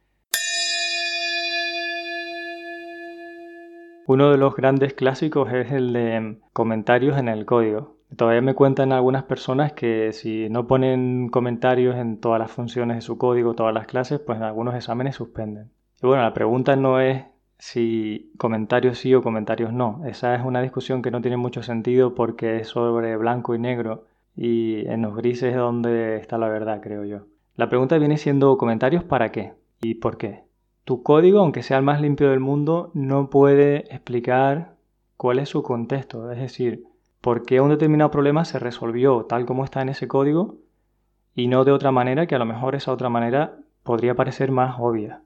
Uno 4.06 4.30
de 4.30 4.38
los 4.38 4.56
grandes 4.56 4.94
clásicos 4.94 5.52
es 5.52 5.72
el 5.72 5.94
de 5.94 6.38
comentarios 6.52 7.18
en 7.18 7.30
el 7.30 7.46
código. 7.46 7.96
Todavía 8.15 8.41
me 8.41 8.54
cuentan 8.54 8.91
algunas 8.91 9.24
personas 9.24 9.72
que 9.74 10.12
si 10.12 10.50
no 10.50 10.68
ponen 10.68 11.30
comentarios 11.30 11.96
en 11.96 12.20
todas 12.20 12.39
las 12.39 12.52
funciones 12.52 12.98
de 12.98 13.02
su 13.02 13.18
código, 13.18 13.56
todas 13.56 13.74
las 13.74 13.88
clases, 13.88 14.20
pues 14.20 14.38
en 14.38 14.44
algunos 14.44 14.76
exámenes 14.76 15.15
suspenden. 15.15 15.72
Y 16.04 16.06
bueno, 16.06 16.22
la 16.22 16.34
pregunta 16.34 16.76
no 16.76 17.00
es 17.00 17.24
si 17.58 18.32
comentarios 18.38 19.00
sí 19.00 19.13
o 19.13 19.22
comentarios 19.22 19.74
no. 19.74 20.02
Esa 20.06 20.36
es 20.36 20.44
una 20.44 20.62
discusión 20.62 21.02
que 21.02 21.12
no 21.12 21.22
tiene 21.22 21.38
mucho 21.38 21.63
sentido 21.63 22.15
porque 22.15 22.58
es 22.58 22.68
sobre 22.68 23.15
blanco 23.18 23.56
y 23.56 23.60
negro 23.60 24.06
y 24.36 24.86
en 24.88 25.02
los 25.02 25.15
grises 25.15 25.52
es 25.52 25.58
donde 25.58 26.18
está 26.18 26.38
la 26.38 26.50
verdad, 26.50 26.82
creo 26.82 27.06
yo. 27.06 27.28
La 27.56 27.70
pregunta 27.70 27.98
viene 27.98 28.18
siendo 28.18 28.58
comentarios 28.58 29.04
para 29.04 29.32
qué 29.32 29.54
y 29.82 29.96
por 29.96 30.18
qué. 30.18 30.44
Tu 30.84 31.02
código, 31.02 31.39
aunque 31.39 31.63
sea 31.63 31.78
el 31.78 31.84
más 31.84 32.02
limpio 32.02 32.30
del 32.30 32.39
mundo, 32.39 32.91
no 32.94 33.30
puede 33.30 33.94
explicar 33.94 34.76
cuál 35.18 35.39
es 35.39 35.50
su 35.50 35.63
contexto, 35.63 36.32
es 36.32 36.39
decir, 36.39 36.84
por 37.22 37.44
qué 37.44 37.62
un 37.62 37.70
determinado 37.70 38.12
problema 38.12 38.46
se 38.46 38.60
resolvió 38.60 39.26
tal 39.26 39.46
como 39.46 39.63
está 39.63 39.82
en 39.82 39.89
ese 39.89 40.08
código 40.08 40.58
y 41.34 41.48
no 41.48 41.63
de 41.63 41.72
otra 41.72 41.91
manera 41.91 42.28
que 42.28 42.36
a 42.36 42.39
lo 42.39 42.46
mejor 42.46 42.76
esa 42.76 42.91
otra 42.91 43.10
manera 43.10 43.58
podría 43.84 44.15
parecer 44.15 44.52
más 44.52 44.76
obvia. 44.80 45.22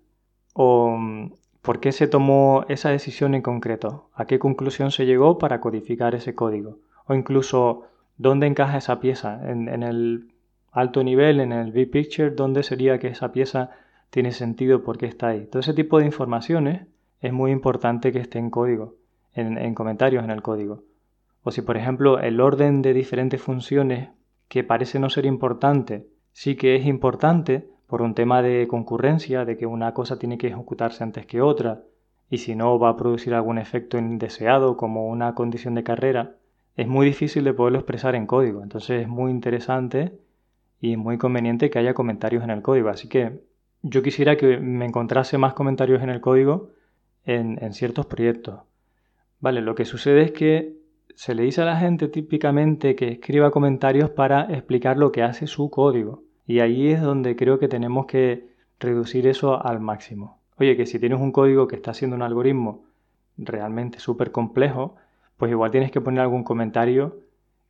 O 0.53 0.95
mm, 0.97 1.33
por 1.61 1.79
qué 1.79 1.91
se 1.91 2.07
tomó 2.07 2.65
esa 2.69 2.89
decisión 2.89 3.35
en 3.35 3.41
concreto, 3.41 4.09
a 4.13 4.25
qué 4.25 4.39
conclusión 4.39 4.91
se 4.91 5.05
llegó 5.05 5.37
para 5.37 5.59
codificar 5.61 6.15
ese 6.15 6.35
código, 6.35 6.79
o 7.05 7.13
incluso 7.13 7.83
dónde 8.17 8.47
encaja 8.47 8.77
esa 8.77 8.99
pieza, 8.99 9.49
en, 9.49 9.67
en 9.67 9.83
el 9.83 10.31
alto 10.71 11.03
nivel, 11.03 11.39
en 11.39 11.51
el 11.51 11.71
big 11.71 11.91
picture, 11.91 12.31
dónde 12.31 12.63
sería 12.63 12.99
que 12.99 13.07
esa 13.07 13.31
pieza 13.31 13.71
tiene 14.09 14.31
sentido, 14.31 14.83
por 14.83 14.97
qué 14.97 15.05
está 15.05 15.29
ahí. 15.29 15.45
Todo 15.45 15.59
ese 15.59 15.73
tipo 15.73 15.99
de 15.99 16.05
informaciones 16.05 16.87
es 17.21 17.33
muy 17.33 17.51
importante 17.51 18.11
que 18.11 18.19
esté 18.19 18.39
en 18.39 18.49
código, 18.49 18.95
en, 19.33 19.75
comentarios 19.75 20.23
en 20.23 20.31
el 20.31 20.41
código. 20.41 20.83
O 21.43 21.51
si, 21.51 21.61
por 21.61 21.77
ejemplo, 21.77 22.19
el 22.19 22.41
orden 22.41 22.81
de 22.81 22.93
diferentes 22.93 23.41
funciones 23.41 24.09
que 24.47 24.63
parece 24.63 24.99
no 24.99 25.09
ser 25.09 25.25
importante, 25.25 26.07
sí 26.31 26.55
que 26.55 26.75
es 26.75 26.85
importante 26.85 27.69
por 27.89 28.03
un 28.03 28.13
tema 28.13 28.43
de 28.43 28.67
concurrencia, 28.67 29.45
de 29.45 29.57
que 29.57 29.65
una 29.65 29.95
cosa 29.95 30.19
tiene 30.19 30.37
que 30.37 30.47
ejecutarse 30.47 31.03
antes 31.03 31.25
que 31.25 31.41
otra, 31.41 31.81
y 32.29 32.37
si 32.37 32.55
no 32.55 32.77
va 32.77 32.89
a 32.89 32.95
producir 32.95 33.33
algún 33.33 33.57
efecto 33.57 33.97
indeseado 33.97 34.77
como 34.77 35.07
una 35.07 35.33
condición 35.33 35.73
de 35.73 35.83
carrera, 35.83 36.35
es 36.75 36.87
muy 36.87 37.07
difícil 37.07 37.43
de 37.43 37.53
poderlo 37.53 37.79
expresar 37.79 38.13
en 38.13 38.27
código. 38.27 38.61
Entonces 38.61 39.01
es 39.01 39.07
muy 39.07 39.31
interesante 39.31 40.19
y 40.79 40.97
muy 40.97 41.17
conveniente 41.17 41.71
que 41.71 41.79
haya 41.79 41.95
comentarios 41.95 42.43
en 42.43 42.51
el 42.51 42.61
código. 42.61 42.89
Así 42.89 43.09
que 43.09 43.41
yo 43.81 44.03
quisiera 44.03 44.37
que 44.37 44.59
me 44.59 44.85
encontrase 44.85 45.39
más 45.39 45.53
comentarios 45.53 46.03
en 46.03 46.09
el 46.09 46.21
código 46.21 46.69
en, 47.25 47.73
ciertos 47.73 48.05
proyectos. 48.05 48.61
Vale, 49.39 49.61
lo 49.61 49.73
que 49.73 49.85
sucede 49.85 50.21
es 50.21 50.31
que 50.31 50.77
se 51.15 51.33
le 51.33 51.41
dice 51.41 51.63
a 51.63 51.65
la 51.65 51.79
gente 51.79 52.07
típicamente 52.07 52.95
que 52.95 53.09
escriba 53.09 53.49
comentarios 53.49 54.11
para 54.11 54.43
explicar 54.43 54.97
lo 54.97 55.11
que 55.11 55.23
hace 55.23 55.47
su 55.47 55.71
código. 55.71 56.28
Y 56.49 56.61
ahí 56.61 56.89
es 56.89 56.99
donde 56.99 57.35
creo 57.35 57.59
que 57.59 57.67
tenemos 57.67 58.07
que 58.07 58.49
reducir 58.79 59.27
eso 59.27 59.63
al 59.63 59.79
máximo. 59.79 60.39
Oye, 60.57 60.75
que 60.75 60.87
si 60.87 60.97
tienes 60.97 61.19
un 61.19 61.31
código 61.31 61.67
que 61.67 61.75
está 61.75 61.91
haciendo 61.91 62.15
un 62.15 62.23
algoritmo 62.23 62.85
realmente 63.37 63.99
súper 63.99 64.31
complejo, 64.31 64.95
pues 65.37 65.51
igual 65.51 65.69
tienes 65.69 65.91
que 65.91 66.01
poner 66.01 66.21
algún 66.21 66.43
comentario 66.43 67.19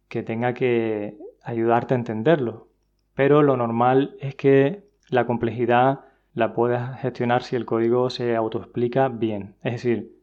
que 0.08 0.24
tenga 0.24 0.54
que 0.54 1.18
ayudarte 1.44 1.94
a 1.94 1.98
entenderlo. 1.98 2.70
Pero 3.15 3.44
lo 3.44 3.58
normal 3.58 4.15
es 4.22 4.36
que 4.36 4.86
la 5.10 5.26
complejidad 5.26 6.06
la 6.34 6.54
puedas 6.54 7.02
gestionar 7.02 7.44
si 7.44 7.58
el 7.58 7.65
código 7.65 8.10
se 8.10 8.34
autoexplica 8.38 9.10
bien. 9.10 9.56
Es 9.62 9.74
decir, 9.74 10.15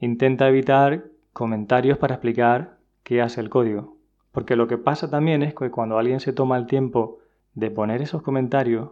intenta 0.00 0.48
evitar 0.48 1.04
comentarios 1.34 1.98
para 1.98 2.14
explicar 2.14 2.78
qué 3.02 3.20
hace 3.20 3.42
el 3.42 3.50
código. 3.50 3.98
Porque 4.32 4.56
lo 4.56 4.66
que 4.66 4.78
pasa 4.78 5.10
también 5.10 5.42
es 5.42 5.54
que 5.54 5.70
cuando 5.70 5.98
alguien 5.98 6.20
se 6.20 6.32
toma 6.32 6.56
el 6.56 6.64
tiempo 6.64 7.17
de 7.58 7.70
poner 7.70 8.02
esos 8.02 8.22
comentarios, 8.22 8.90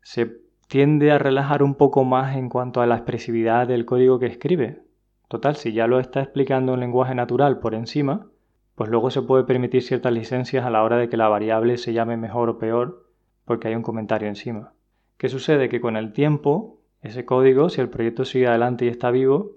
se 0.00 0.38
tiende 0.68 1.10
a 1.10 1.18
relajar 1.18 1.62
un 1.62 1.74
poco 1.74 2.04
más 2.04 2.36
en 2.36 2.48
cuanto 2.48 2.80
a 2.80 2.86
la 2.86 2.96
expresividad 2.96 3.68
del 3.68 3.84
código 3.84 4.18
que 4.18 4.26
escribe. 4.26 4.82
Total, 5.28 5.56
si 5.56 5.72
ya 5.72 5.86
lo 5.86 6.00
está 6.00 6.22
explicando 6.22 6.74
en 6.74 6.80
lenguaje 6.80 7.14
natural 7.14 7.58
por 7.58 7.74
encima, 7.74 8.26
pues 8.74 8.90
luego 8.90 9.10
se 9.10 9.22
puede 9.22 9.44
permitir 9.44 9.82
ciertas 9.82 10.12
licencias 10.12 10.64
a 10.64 10.70
la 10.70 10.82
hora 10.82 10.96
de 10.96 11.08
que 11.08 11.16
la 11.16 11.28
variable 11.28 11.76
se 11.76 11.92
llame 11.92 12.16
mejor 12.16 12.48
o 12.48 12.58
peor 12.58 13.06
porque 13.44 13.68
hay 13.68 13.74
un 13.74 13.82
comentario 13.82 14.28
encima. 14.28 14.72
¿Qué 15.16 15.28
sucede? 15.28 15.68
Que 15.68 15.80
con 15.80 15.96
el 15.96 16.12
tiempo, 16.12 16.80
ese 17.00 17.24
código, 17.24 17.68
si 17.68 17.80
el 17.80 17.88
proyecto 17.88 18.24
sigue 18.24 18.48
adelante 18.48 18.84
y 18.84 18.88
está 18.88 19.10
vivo, 19.10 19.52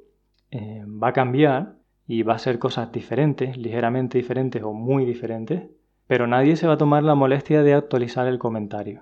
eh, 0.52 0.84
va 0.86 1.10
a 1.10 1.14
cambiar 1.14 1.76
y 2.08 2.24
va 2.24 2.36
a 2.36 2.40
ser 2.40 2.60
cosas 2.60 2.92
diferentes, 2.92 3.58
ligeramente 3.58 4.18
diferentes 4.18 4.64
o 4.64 4.74
muy 4.74 5.06
diferentes, 5.06 5.64
pero 6.10 6.26
nadie 6.26 6.56
se 6.56 6.66
va 6.66 6.74
a 6.74 6.78
tomar 6.78 7.04
la 7.04 7.14
molestia 7.14 7.62
de 7.62 7.76
actualizar 7.76 8.26
el 8.26 8.40
comentario, 8.40 9.02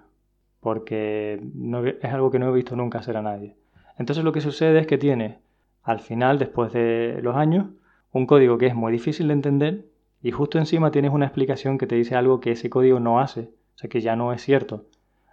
porque 0.60 1.40
no, 1.54 1.86
es 1.86 2.04
algo 2.04 2.32
que 2.32 2.38
no 2.38 2.50
he 2.50 2.54
visto 2.54 2.76
nunca 2.76 3.00
hacer 3.00 3.16
a 3.16 3.22
nadie. 3.22 3.56
Entonces 3.98 4.26
lo 4.26 4.34
que 4.34 4.42
sucede 4.42 4.78
es 4.80 4.88
que 4.88 4.98
tiene, 4.98 5.40
al 5.84 6.02
final, 6.02 6.38
después 6.38 6.74
de 6.74 7.22
los 7.24 7.38
años, 7.38 7.68
un 8.12 8.26
código 8.26 8.58
que 8.58 8.68
es 8.68 8.76
muy 8.76 8.92
difícil 8.92 9.28
de 9.28 9.36
entender 9.36 9.86
y 10.22 10.32
justo 10.32 10.58
encima 10.58 10.92
tienes 10.92 11.14
una 11.14 11.28
explicación 11.28 11.78
que 11.78 11.88
te 11.88 11.96
dice 11.96 12.16
algo 12.18 12.42
que 12.42 12.52
ese 12.52 12.70
código 12.70 13.00
no 13.00 13.22
hace, 13.22 13.52
o 13.76 13.78
sea 13.78 13.90
que 13.90 14.02
ya 14.02 14.18
no 14.18 14.34
es 14.34 14.42
cierto, 14.42 14.84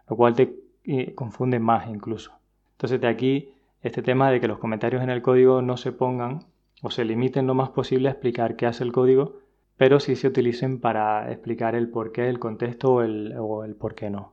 lo 0.09 0.15
cual 0.15 0.35
te 0.35 0.55
y 0.85 1.11
confunden 1.11 1.63
más 1.63 1.89
incluso. 1.89 2.35
Entonces 2.75 3.01
de 3.01 3.09
aquí 3.09 3.53
este 3.83 4.01
tema 4.01 4.31
de 4.31 4.41
que 4.41 4.47
los 4.47 4.59
comentarios 4.59 5.03
en 5.03 5.11
el 5.11 5.23
código 5.23 5.61
no 5.61 5.77
se 5.77 5.91
pongan 5.91 6.45
o 6.83 6.91
se 6.91 7.05
limiten 7.05 7.49
lo 7.49 7.55
más 7.55 7.71
posible 7.71 8.07
a 8.07 8.13
explicar 8.13 8.55
qué 8.55 8.67
hace 8.67 8.85
el 8.85 8.93
código, 8.93 9.41
pero 9.85 10.01
sí 10.01 10.16
se 10.16 10.29
utilicen 10.29 10.81
para 10.81 11.31
explicar 11.31 11.75
el 11.75 11.90
porqué, 11.90 12.27
el 12.31 12.38
contexto 12.38 12.94
o 12.94 13.03
el, 13.03 13.35
o 13.38 13.64
el 13.64 13.75
por 13.75 13.94
qué 13.94 14.09
no. 14.09 14.33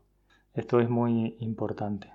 Esto 0.54 0.80
es 0.80 0.90
muy 0.90 1.36
importante. 1.42 2.08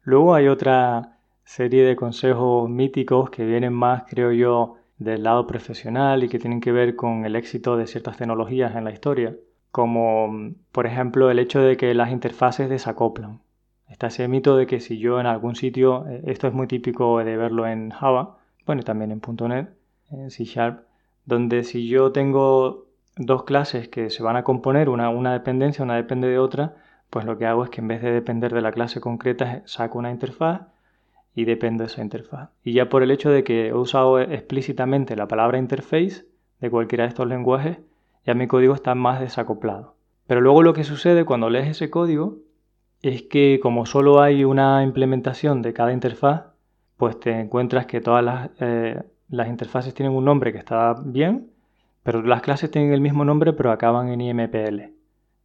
Luego 0.00 0.34
hay 0.34 0.48
otra 0.48 1.18
serie 1.44 1.84
de 1.84 1.94
consejos 1.94 2.70
míticos 2.70 3.28
que 3.28 3.44
vienen 3.44 3.74
más, 3.74 4.04
creo 4.08 4.32
yo, 4.32 4.76
del 4.96 5.24
lado 5.24 5.46
profesional 5.46 6.24
y 6.24 6.30
que 6.30 6.38
tienen 6.38 6.62
que 6.62 6.72
ver 6.72 6.96
con 6.96 7.26
el 7.26 7.36
éxito 7.36 7.76
de 7.76 7.86
ciertas 7.86 8.16
tecnologías 8.16 8.74
en 8.74 8.84
la 8.84 8.92
historia 8.92 9.36
como 9.70 10.54
por 10.72 10.86
ejemplo 10.86 11.30
el 11.30 11.38
hecho 11.38 11.60
de 11.60 11.76
que 11.76 11.92
las 11.92 12.10
interfaces 12.10 12.70
desacoplan. 12.70 13.42
Está 13.90 14.06
ese 14.06 14.26
mito 14.26 14.56
de 14.56 14.66
que 14.66 14.80
si 14.80 14.98
yo 14.98 15.20
en 15.20 15.26
algún 15.26 15.54
sitio, 15.54 16.06
eh, 16.08 16.22
esto 16.28 16.48
es 16.48 16.54
muy 16.54 16.66
típico 16.66 17.18
de 17.18 17.36
verlo 17.36 17.66
en 17.66 17.90
Java, 17.90 18.38
bueno, 18.66 18.82
y 18.82 18.84
también 18.84 19.10
en 19.10 19.20
.NET, 19.48 19.68
en 20.10 20.30
C 20.30 20.44
Sharp, 20.44 20.84
donde 21.24 21.64
si 21.64 21.88
yo 21.88 22.12
tengo 22.12 22.86
dos 23.16 23.44
clases 23.44 23.88
que 23.88 24.10
se 24.10 24.22
van 24.22 24.36
a 24.36 24.44
componer, 24.44 24.88
una, 24.88 25.08
una 25.10 25.32
dependencia, 25.32 25.84
una 25.84 25.96
depende 25.96 26.28
de 26.28 26.38
otra, 26.38 26.76
pues 27.10 27.24
lo 27.24 27.38
que 27.38 27.46
hago 27.46 27.64
es 27.64 27.70
que 27.70 27.80
en 27.80 27.88
vez 27.88 28.02
de 28.02 28.10
depender 28.10 28.52
de 28.52 28.60
la 28.60 28.72
clase 28.72 29.00
concreta, 29.00 29.62
saco 29.66 29.98
una 29.98 30.10
interfaz 30.10 30.62
y 31.34 31.44
dependo 31.44 31.82
de 31.82 31.86
esa 31.86 32.02
interfaz. 32.02 32.50
Y 32.62 32.72
ya 32.72 32.88
por 32.88 33.02
el 33.02 33.10
hecho 33.10 33.30
de 33.30 33.44
que 33.44 33.68
he 33.68 33.74
usado 33.74 34.20
explícitamente 34.20 35.16
la 35.16 35.28
palabra 35.28 35.58
interface 35.58 36.26
de 36.60 36.70
cualquiera 36.70 37.04
de 37.04 37.08
estos 37.08 37.28
lenguajes, 37.28 37.78
ya 38.26 38.34
mi 38.34 38.46
código 38.46 38.74
está 38.74 38.94
más 38.94 39.20
desacoplado. 39.20 39.94
Pero 40.26 40.40
luego 40.40 40.62
lo 40.62 40.72
que 40.72 40.84
sucede 40.84 41.24
cuando 41.24 41.50
lees 41.50 41.68
ese 41.68 41.90
código 41.90 42.38
es 43.02 43.22
que 43.22 43.60
como 43.62 43.84
solo 43.84 44.22
hay 44.22 44.44
una 44.44 44.82
implementación 44.82 45.60
de 45.60 45.74
cada 45.74 45.92
interfaz, 45.92 46.53
pues 46.96 47.18
te 47.20 47.40
encuentras 47.40 47.86
que 47.86 48.00
todas 48.00 48.24
las, 48.24 48.50
eh, 48.60 49.02
las 49.28 49.48
interfaces 49.48 49.94
tienen 49.94 50.14
un 50.14 50.24
nombre 50.24 50.52
que 50.52 50.58
está 50.58 50.94
bien, 51.04 51.50
pero 52.02 52.22
las 52.22 52.42
clases 52.42 52.70
tienen 52.70 52.92
el 52.92 53.00
mismo 53.00 53.24
nombre 53.24 53.52
pero 53.52 53.72
acaban 53.72 54.08
en 54.08 54.20
IMPL, 54.20 54.92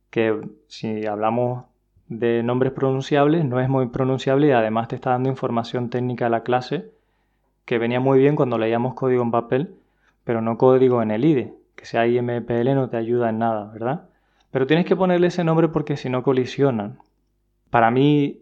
que 0.09 0.39
si 0.67 1.05
hablamos 1.05 1.65
de 2.07 2.43
nombres 2.43 2.73
pronunciables 2.73 3.45
no 3.45 3.59
es 3.59 3.69
muy 3.69 3.87
pronunciable 3.87 4.47
y 4.47 4.51
además 4.51 4.87
te 4.87 4.95
está 4.95 5.11
dando 5.11 5.29
información 5.29 5.89
técnica 5.89 6.25
a 6.25 6.29
la 6.29 6.43
clase 6.43 6.91
que 7.65 7.77
venía 7.77 7.99
muy 7.99 8.17
bien 8.17 8.35
cuando 8.35 8.57
leíamos 8.57 8.95
código 8.95 9.21
en 9.21 9.29
papel, 9.29 9.75
pero 10.23 10.41
no 10.41 10.57
código 10.57 11.03
en 11.03 11.11
el 11.11 11.23
IDE, 11.23 11.53
que 11.75 11.85
sea 11.85 12.07
IMPL 12.07 12.73
no 12.73 12.89
te 12.89 12.97
ayuda 12.97 13.29
en 13.29 13.37
nada, 13.39 13.65
¿verdad? 13.71 14.09
Pero 14.49 14.65
tienes 14.65 14.87
que 14.87 14.95
ponerle 14.95 15.27
ese 15.27 15.43
nombre 15.43 15.67
porque 15.67 15.95
si 15.95 16.09
no 16.09 16.23
colisionan. 16.23 16.97
Para 17.69 17.91
mí, 17.91 18.39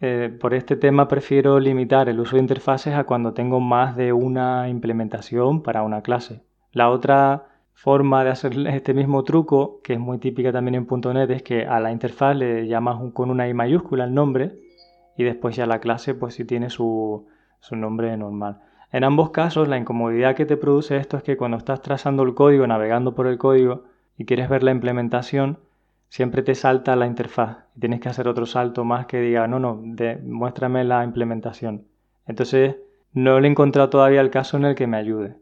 eh, 0.00 0.36
por 0.40 0.54
este 0.54 0.76
tema 0.76 1.08
prefiero 1.08 1.58
limitar 1.58 2.08
el 2.08 2.20
uso 2.20 2.36
de 2.36 2.42
interfaces 2.42 2.94
a 2.94 3.04
cuando 3.04 3.32
tengo 3.34 3.58
más 3.60 3.96
de 3.96 4.12
una 4.12 4.68
implementación 4.68 5.62
para 5.62 5.82
una 5.82 6.02
clase. 6.02 6.42
La 6.72 6.90
otra 6.90 7.46
forma 7.74 8.24
de 8.24 8.30
hacer 8.30 8.54
este 8.68 8.94
mismo 8.94 9.24
truco, 9.24 9.80
que 9.82 9.94
es 9.94 9.98
muy 9.98 10.18
típica 10.18 10.52
también 10.52 10.74
en 10.74 10.86
.NET, 11.14 11.30
es 11.30 11.42
que 11.42 11.66
a 11.66 11.80
la 11.80 11.90
interfaz 11.90 12.36
le 12.36 12.68
llamas 12.68 12.98
con 13.12 13.30
una 13.30 13.48
I 13.48 13.54
mayúscula 13.54 14.04
el 14.04 14.14
nombre 14.14 14.56
y 15.16 15.24
después 15.24 15.56
ya 15.56 15.66
la 15.66 15.80
clase 15.80 16.14
pues 16.14 16.34
si 16.34 16.44
tiene 16.44 16.70
su, 16.70 17.26
su 17.58 17.74
nombre 17.74 18.16
normal. 18.16 18.60
En 18.90 19.04
ambos 19.04 19.30
casos, 19.30 19.68
la 19.68 19.76
incomodidad 19.76 20.34
que 20.34 20.46
te 20.46 20.56
produce 20.56 20.96
esto 20.96 21.16
es 21.16 21.22
que 21.22 21.36
cuando 21.36 21.56
estás 21.56 21.82
trazando 21.82 22.22
el 22.22 22.34
código, 22.34 22.66
navegando 22.66 23.14
por 23.14 23.26
el 23.26 23.36
código 23.36 23.84
y 24.16 24.24
quieres 24.24 24.48
ver 24.48 24.62
la 24.62 24.70
implementación, 24.70 25.58
siempre 26.08 26.42
te 26.42 26.54
salta 26.54 26.96
la 26.96 27.06
interfaz 27.06 27.68
tienes 27.78 28.00
que 28.00 28.08
hacer 28.08 28.28
otro 28.28 28.46
salto 28.46 28.84
más 28.84 29.06
que 29.06 29.20
diga, 29.20 29.46
no, 29.46 29.58
no, 29.58 29.82
muéstrame 30.22 30.84
la 30.84 31.04
implementación. 31.04 31.84
Entonces, 32.26 32.76
no 33.12 33.40
le 33.40 33.48
he 33.48 33.50
encontrado 33.50 33.88
todavía 33.88 34.20
el 34.20 34.30
caso 34.30 34.56
en 34.56 34.64
el 34.64 34.74
que 34.74 34.86
me 34.86 34.96
ayude. 34.96 35.36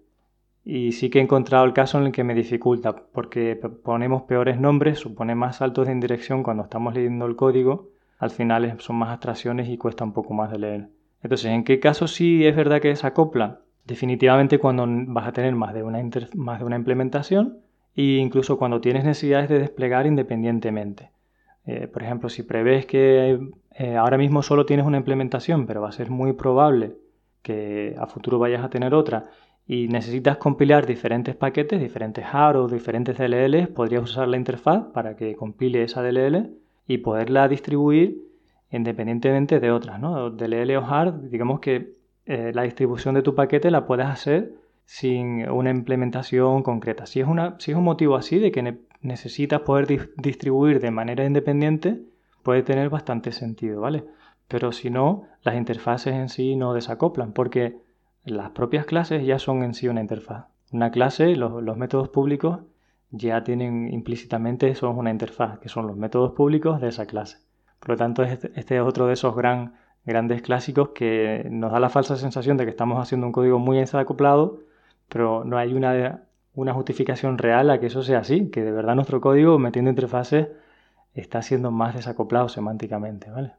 Y 0.64 0.92
sí 0.92 1.11
que 1.11 1.18
he 1.18 1.22
encontrado 1.22 1.64
el 1.64 1.72
caso 1.72 1.98
en 1.98 2.07
el 2.07 2.12
que 2.12 2.24
me 2.24 2.35
dificulta, 2.35 2.94
porque 3.12 3.57
ponemos 3.85 4.22
peores 4.22 4.59
nombres, 4.61 4.98
supone 4.98 5.35
más 5.35 5.57
saltos 5.57 5.87
de 5.87 5.92
indirección 5.92 6.42
cuando 6.42 6.64
estamos 6.64 6.94
leyendo 6.94 7.26
el 7.26 7.37
código, 7.37 7.90
al 8.18 8.31
final 8.31 8.74
son 8.81 8.96
más 8.96 9.11
abstracciones 9.11 9.68
y 9.68 9.79
cuesta 9.79 10.05
un 10.05 10.12
poco 10.12 10.35
más 10.35 10.50
de 10.50 10.59
leer. 10.59 10.88
Entonces, 11.22 11.50
¿en 11.50 11.64
qué 11.64 11.81
caso 11.81 12.09
sí 12.09 12.46
es 12.46 12.57
verdad 12.57 12.81
que 12.81 12.94
acopla? 13.02 13.61
Definitivamente 13.85 14.59
cuando 14.59 14.87
vas 14.88 15.29
a 15.29 15.33
tener 15.33 15.55
más 15.55 15.72
de 15.72 15.83
una, 15.83 16.02
más 16.35 16.59
de 16.59 16.64
una 16.64 16.76
implementación 16.76 17.59
e 17.96 18.16
incluso 18.18 18.59
cuando 18.59 18.80
tienes 18.80 19.04
necesidades 19.04 19.48
de 19.48 19.59
desplegar 19.59 20.06
independientemente. 20.06 21.11
Eh, 21.66 21.88
por 21.88 22.02
ejemplo, 22.02 22.28
si 22.28 22.42
prevés 22.42 22.87
que 22.87 23.40
eh, 23.72 23.96
ahora 23.96 24.18
mismo 24.18 24.42
solo 24.42 24.66
tienes 24.66 24.87
una 24.87 24.98
implementación, 24.98 25.66
pero 25.66 25.80
va 25.80 25.88
a 25.88 25.92
ser 25.92 26.11
muy 26.11 26.32
probable 26.35 26.94
que 27.42 27.94
a 27.98 28.06
futuro 28.06 28.38
vayas 28.38 28.64
a 28.64 28.70
tener 28.70 28.94
otra 28.94 29.30
y 29.66 29.88
necesitas 29.88 30.37
compilar 30.37 30.87
diferentes 30.87 31.35
paquetes, 31.35 31.80
diferentes 31.80 32.24
o 32.32 32.68
diferentes 32.68 33.18
DLLs, 33.18 33.68
podrías 33.68 34.04
usar 34.04 34.28
la 34.28 34.37
interfaz 34.37 34.85
para 34.92 35.16
que 35.16 35.35
compile 35.35 35.82
esa 35.82 36.02
DLL 36.02 36.50
y 36.87 36.98
poderla 36.98 37.48
distribuir 37.48 38.22
independientemente 38.70 39.59
de 39.59 39.70
otras, 39.70 40.00
¿no? 40.00 40.30
DLL 40.30 40.76
o 40.76 40.85
HAR, 40.85 41.30
digamos 41.30 41.61
que 41.61 41.94
eh, 42.26 42.52
la 42.54 42.62
distribución 42.62 43.14
de 43.14 43.22
tu 43.22 43.35
paquete 43.35 43.70
la 43.70 43.87
puedes 43.87 44.06
hacer 44.06 44.52
sin 44.87 45.49
una 45.51 45.70
implementación 45.70 46.62
concreta. 46.62 47.07
Si 47.07 47.20
es, 47.20 47.27
una, 47.27 47.57
si 47.59 47.72
es 47.72 47.77
un 47.77 47.85
motivo 47.85 48.16
así 48.16 48.38
de 48.38 48.53
que 48.53 48.79
necesitas 49.03 49.61
poder 49.61 50.14
distribuir 50.16 50.81
de 50.81 50.92
manera 50.92 51.25
independiente, 51.25 52.03
puede 52.42 52.62
tener 52.62 52.88
bastante 52.88 53.33
sentido, 53.33 53.81
¿vale? 53.81 54.05
Pero 54.49 54.70
si 54.70 54.88
no, 54.88 55.25
las 55.42 55.57
interfaces 55.57 56.14
en 56.14 56.29
sí 56.29 56.55
no 56.55 56.72
desacoplan, 56.72 57.33
porque 57.33 57.79
las 58.25 58.51
propias 58.51 58.87
clases 58.87 59.27
ya 59.27 59.40
son 59.40 59.64
en 59.64 59.75
sí 59.75 59.88
una 59.88 60.01
interfaz. 60.01 60.46
Una 60.70 60.92
clase, 60.92 61.35
los, 61.35 61.77
métodos 61.77 62.09
públicos 62.09 62.61
ya 63.11 63.42
tienen 63.42 63.92
implícitamente 63.92 64.75
son 64.77 64.99
una 64.99 65.11
interfaz, 65.11 65.59
que 65.59 65.68
son 65.68 65.87
los 65.88 65.96
métodos 65.96 66.33
públicos 66.33 66.81
de 66.81 66.88
esa 66.88 67.07
clase. 67.07 67.38
Por 67.81 67.90
lo 67.90 67.96
tanto, 67.96 68.22
este, 68.22 68.53
este, 68.55 68.77
es 68.77 68.83
otro 68.83 69.07
de 69.09 69.14
esos 69.14 69.35
gran, 69.35 69.75
grandes 70.05 70.42
clásicos 70.42 70.90
que 70.90 71.46
nos 71.51 71.72
da 71.72 71.81
la 71.81 71.88
falsa 71.88 72.16
sensación 72.16 72.57
de 72.57 72.64
que 72.64 72.70
estamos 72.70 73.01
haciendo 73.01 73.27
un 73.27 73.33
código 73.33 73.59
muy 73.59 73.79
desacoplado, 73.79 74.61
pero 75.09 75.45
no 75.45 75.59
hay 75.59 75.75
una, 75.75 76.25
una 76.55 76.73
justificación 76.75 77.38
real 77.38 77.71
a 77.71 77.81
que 77.81 77.87
eso 77.87 78.03
sea 78.03 78.21
así, 78.21 78.51
que 78.51 78.62
de 78.62 78.73
verdad 78.73 78.95
nuestro 78.95 79.21
código 79.21 79.59
metiendo 79.59 79.90
interfaces 79.90 80.49
está 81.14 81.42
siendo 81.42 81.71
más 81.71 81.95
desacoplado 81.95 82.49
semánticamente, 82.49 83.31
¿vale? 83.31 83.53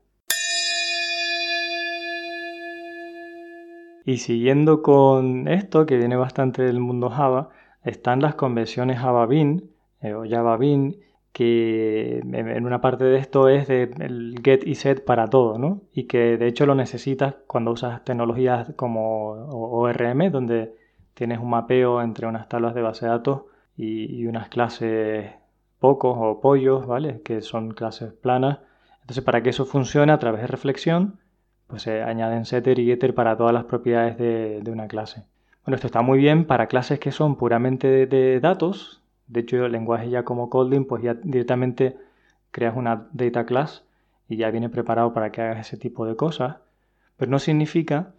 Y 4.07 4.19
siguiendo 4.19 4.81
con 4.83 5.49
esto, 5.49 5.85
que 5.85 5.97
viene 5.97 6.15
bastante 6.15 6.63
del 6.63 6.79
mundo 6.79 7.09
Java, 7.09 7.49
están 7.83 8.21
las 8.21 8.35
convenciones 8.35 8.99
Java 8.99 9.25
Bean 9.25 9.63
eh, 10.01 10.13
o 10.13 10.23
Java 10.25 10.55
Bean, 10.55 10.95
que 11.33 12.19
en 12.19 12.65
una 12.65 12.79
parte 12.79 13.03
de 13.03 13.17
esto 13.17 13.49
es 13.49 13.67
de 13.67 13.91
el 13.99 14.39
get 14.41 14.65
y 14.65 14.75
set 14.75 15.03
para 15.03 15.27
todo, 15.27 15.57
¿no? 15.57 15.81
Y 15.91 16.05
que 16.05 16.37
de 16.37 16.47
hecho 16.47 16.65
lo 16.65 16.73
necesitas 16.73 17.35
cuando 17.47 17.71
usas 17.71 18.03
tecnologías 18.05 18.71
como 18.77 19.31
ORM, 19.31 20.31
donde 20.31 20.76
tienes 21.17 21.39
un 21.39 21.49
mapeo 21.49 22.03
entre 22.03 22.27
unas 22.27 22.47
tablas 22.47 22.75
de 22.75 22.83
base 22.83 23.07
de 23.07 23.11
datos 23.11 23.41
y, 23.75 24.27
unas 24.27 24.49
clases 24.49 25.31
pocos 25.79 26.15
o 26.19 26.39
pollos, 26.41 26.85
¿vale? 26.85 27.21
Que 27.23 27.41
son 27.41 27.71
clases 27.71 28.13
planas. 28.13 28.59
Entonces, 29.01 29.23
para 29.23 29.41
que 29.41 29.49
eso 29.49 29.65
funcione 29.65 30.11
a 30.11 30.19
través 30.19 30.41
de 30.41 30.47
reflexión, 30.47 31.19
pues 31.65 31.81
se 31.81 32.03
añaden 32.03 32.45
setter 32.45 32.77
y 32.77 32.85
getter 32.85 33.15
para 33.15 33.35
todas 33.35 33.51
las 33.51 33.63
propiedades 33.63 34.17
de, 34.19 34.71
una 34.71 34.87
clase. 34.87 35.23
Bueno, 35.65 35.75
esto 35.75 35.87
está 35.87 36.03
muy 36.03 36.19
bien 36.19 36.45
para 36.45 36.67
clases 36.67 36.99
que 36.99 37.11
son 37.11 37.35
puramente 37.35 38.05
de, 38.05 38.39
datos. 38.39 39.01
De 39.25 39.39
hecho, 39.39 39.65
el 39.65 39.71
lenguaje 39.71 40.11
ya 40.11 40.23
como 40.23 40.51
Kotlin, 40.51 40.85
pues 40.85 41.01
ya 41.01 41.15
directamente 41.15 41.97
creas 42.51 42.75
una 42.75 43.07
data 43.11 43.47
class 43.47 43.83
y 44.29 44.37
ya 44.37 44.51
viene 44.51 44.69
preparado 44.69 45.13
para 45.13 45.31
que 45.31 45.41
hagas 45.41 45.61
ese 45.61 45.77
tipo 45.77 46.05
de 46.05 46.15
cosas. 46.15 46.57
Pero 47.17 47.31
no 47.31 47.39
significa 47.39 48.13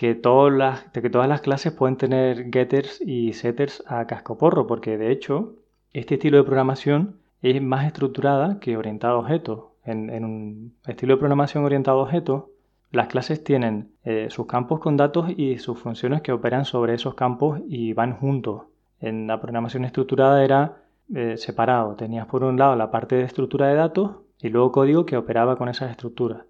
que 0.00 0.14
todas 0.14 0.50
las, 0.50 0.84
que 0.84 1.10
todas 1.10 1.28
las 1.28 1.42
clases 1.42 1.74
pueden 1.74 1.98
tener 1.98 2.50
getters 2.50 3.02
y 3.02 3.34
setters 3.34 3.84
a 3.86 4.06
cascoporro, 4.06 4.66
porque 4.66 4.96
de 4.96 5.12
hecho 5.12 5.56
este 5.92 6.14
estilo 6.14 6.38
de 6.38 6.44
programación 6.44 7.16
es 7.42 7.60
más 7.60 7.84
estructurada 7.84 8.60
que 8.60 8.78
orientada 8.78 9.12
a 9.12 9.18
objetos. 9.18 9.64
En, 9.84 10.08
en 10.08 10.24
un 10.24 10.74
estilo 10.86 11.12
de 11.12 11.18
programación 11.18 11.64
orientado 11.64 11.98
a 11.98 12.04
objetos, 12.04 12.44
las 12.90 13.08
clases 13.08 13.44
tienen 13.44 13.90
eh, 14.02 14.28
sus 14.30 14.46
campos 14.46 14.80
con 14.80 14.96
datos 14.96 15.26
y 15.36 15.58
sus 15.58 15.78
funciones 15.78 16.22
que 16.22 16.32
operan 16.32 16.64
sobre 16.64 16.94
esos 16.94 17.14
campos 17.14 17.60
y 17.68 17.92
van 17.92 18.16
juntos. 18.16 18.62
En 19.00 19.26
la 19.26 19.38
programación 19.38 19.84
estructurada 19.84 20.42
era 20.42 20.78
eh, 21.14 21.36
separado. 21.36 21.94
Tenías 21.96 22.26
por 22.26 22.42
un 22.42 22.58
lado 22.58 22.74
la 22.74 22.90
parte 22.90 23.16
de 23.16 23.24
estructura 23.24 23.66
de 23.66 23.74
datos 23.74 24.12
y 24.40 24.48
luego 24.48 24.72
código 24.72 25.04
que 25.04 25.18
operaba 25.18 25.56
con 25.56 25.68
esas 25.68 25.90
estructuras. 25.90 26.46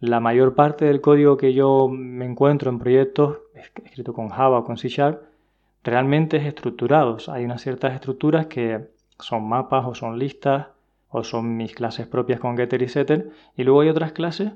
La 0.00 0.20
mayor 0.20 0.54
parte 0.54 0.84
del 0.84 1.00
código 1.00 1.36
que 1.36 1.54
yo 1.54 1.88
me 1.88 2.24
encuentro 2.24 2.70
en 2.70 2.78
proyectos 2.78 3.38
escrito 3.54 4.12
con 4.12 4.28
Java 4.28 4.58
o 4.58 4.64
con 4.64 4.76
C 4.76 4.88
Sharp 4.88 5.22
realmente 5.82 6.36
es 6.36 6.46
estructurado. 6.46 7.16
Hay 7.28 7.44
unas 7.44 7.62
ciertas 7.62 7.94
estructuras 7.94 8.46
que 8.46 8.88
son 9.18 9.48
mapas 9.48 9.86
o 9.86 9.94
son 9.94 10.18
listas 10.18 10.68
o 11.10 11.24
son 11.24 11.56
mis 11.56 11.74
clases 11.74 12.06
propias 12.06 12.38
con 12.38 12.56
getter 12.56 12.82
y 12.82 12.88
setter 12.88 13.30
y 13.56 13.64
luego 13.64 13.80
hay 13.80 13.88
otras 13.88 14.12
clases 14.12 14.52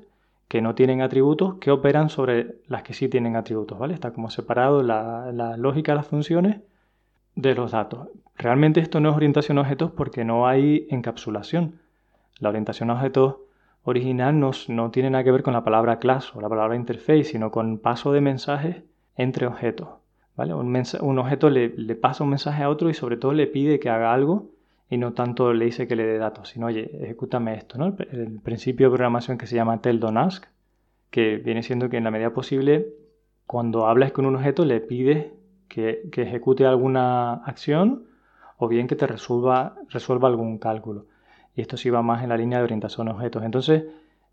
que 0.47 0.61
no 0.61 0.75
tienen 0.75 1.01
atributos 1.01 1.55
que 1.55 1.71
operan 1.71 2.09
sobre 2.09 2.55
las 2.67 2.83
que 2.83 2.93
sí 2.93 3.09
tienen 3.09 3.35
atributos, 3.35 3.77
¿vale? 3.79 3.93
Está 3.93 4.11
como 4.11 4.29
separado 4.29 4.83
la, 4.83 5.57
lógica 5.57 5.93
de 5.93 5.95
las 5.97 6.07
funciones 6.07 6.61
de 7.35 7.55
los 7.55 7.71
datos. 7.71 8.09
Realmente 8.37 8.79
esto 8.79 8.99
no 8.99 9.09
es 9.09 9.15
orientación 9.15 9.57
a 9.57 9.61
objetos 9.61 9.91
porque 9.91 10.23
no 10.23 10.47
hay 10.47 10.87
encapsulación. 10.89 11.79
La 12.39 12.49
orientación 12.49 12.91
a 12.91 12.93
objetos 12.93 13.37
original 13.83 14.39
no, 14.39 14.91
tiene 14.91 15.09
nada 15.09 15.23
que 15.23 15.31
ver 15.31 15.43
con 15.43 15.53
la 15.53 15.63
palabra 15.63 15.99
class 15.99 16.35
o 16.35 16.41
la 16.41 16.49
palabra 16.49 16.75
interface, 16.75 17.25
sino 17.25 17.51
con 17.51 17.77
paso 17.77 18.11
de 18.11 18.21
mensajes 18.21 18.83
entre 19.15 19.45
objetos. 19.45 19.89
¿vale? 20.35 20.53
Un, 20.53 21.19
objeto 21.19 21.49
le, 21.49 21.69
pasa 21.95 22.23
un 22.23 22.31
mensaje 22.31 22.63
a 22.63 22.69
otro 22.69 22.89
y 22.89 22.93
sobre 22.93 23.17
todo 23.17 23.33
le 23.33 23.47
pide 23.47 23.79
que 23.79 23.89
haga 23.89 24.13
algo 24.13 24.49
y 24.89 24.97
no 24.97 25.13
tanto 25.13 25.53
le 25.53 25.65
dice 25.65 25.87
que 25.87 25.95
le 25.95 26.05
dé 26.05 26.17
datos, 26.17 26.49
sino, 26.49 26.67
oye, 26.67 26.89
ejecútame 27.03 27.55
esto. 27.55 27.77
El, 27.83 28.39
principio 28.41 28.87
de 28.87 28.91
programación 28.91 29.37
que 29.37 29.47
se 29.47 29.55
llama 29.55 29.81
tell 29.81 29.99
don't 29.99 30.17
ask, 30.17 30.45
que 31.09 31.37
viene 31.37 31.63
siendo 31.63 31.89
que 31.89 31.97
en 31.97 32.03
la 32.03 32.11
medida 32.11 32.31
posible, 32.31 32.93
cuando 33.47 33.87
hablas 33.87 34.11
con 34.11 34.25
un 34.25 34.35
objeto, 34.35 34.65
le 34.65 34.79
pides 34.81 35.31
que, 35.67 36.09
ejecute 36.15 36.65
alguna 36.65 37.33
acción 37.33 38.05
o 38.57 38.67
bien 38.67 38.87
que 38.87 38.95
te 38.95 39.07
resuelva, 39.07 39.75
resuelva 39.89 40.27
algún 40.27 40.57
cálculo. 40.57 41.07
Y 41.55 41.61
esto 41.61 41.77
sí 41.77 41.89
va 41.89 42.01
más 42.01 42.23
en 42.23 42.29
la 42.29 42.37
línea 42.37 42.57
de 42.59 42.63
orientación 42.63 43.07
a 43.07 43.11
objetos. 43.11 43.43
Entonces, 43.43 43.85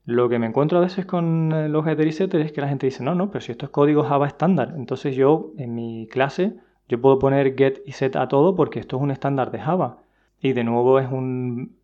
lo 0.04 0.28
que 0.28 0.38
me 0.38 0.46
encuentro 0.46 0.78
a 0.78 0.82
veces 0.82 1.06
con 1.06 1.72
los 1.72 1.84
getter 1.84 2.06
y 2.06 2.12
setter 2.12 2.40
es 2.40 2.52
que 2.52 2.60
la 2.60 2.68
gente 2.68 2.86
dice, 2.86 3.02
no, 3.02 3.14
no, 3.14 3.30
pero 3.30 3.40
si 3.40 3.52
esto 3.52 3.66
es 3.66 3.70
código 3.70 4.02
Java 4.02 4.26
estándar, 4.26 4.74
entonces 4.76 5.14
yo 5.14 5.52
en 5.58 5.74
mi 5.74 6.08
clase 6.10 6.54
yo 6.88 7.00
puedo 7.00 7.18
poner 7.18 7.54
get 7.56 7.82
y 7.86 7.92
set 7.92 8.16
a 8.16 8.28
todo 8.28 8.56
porque 8.56 8.80
esto 8.80 8.96
es 8.96 9.02
un 9.02 9.10
estándar 9.10 9.50
de 9.50 9.60
Java. 9.60 9.98
Y 10.40 10.54
de 10.54 10.64
nuevo 10.64 10.98
es 10.98 11.10
un 11.10 11.76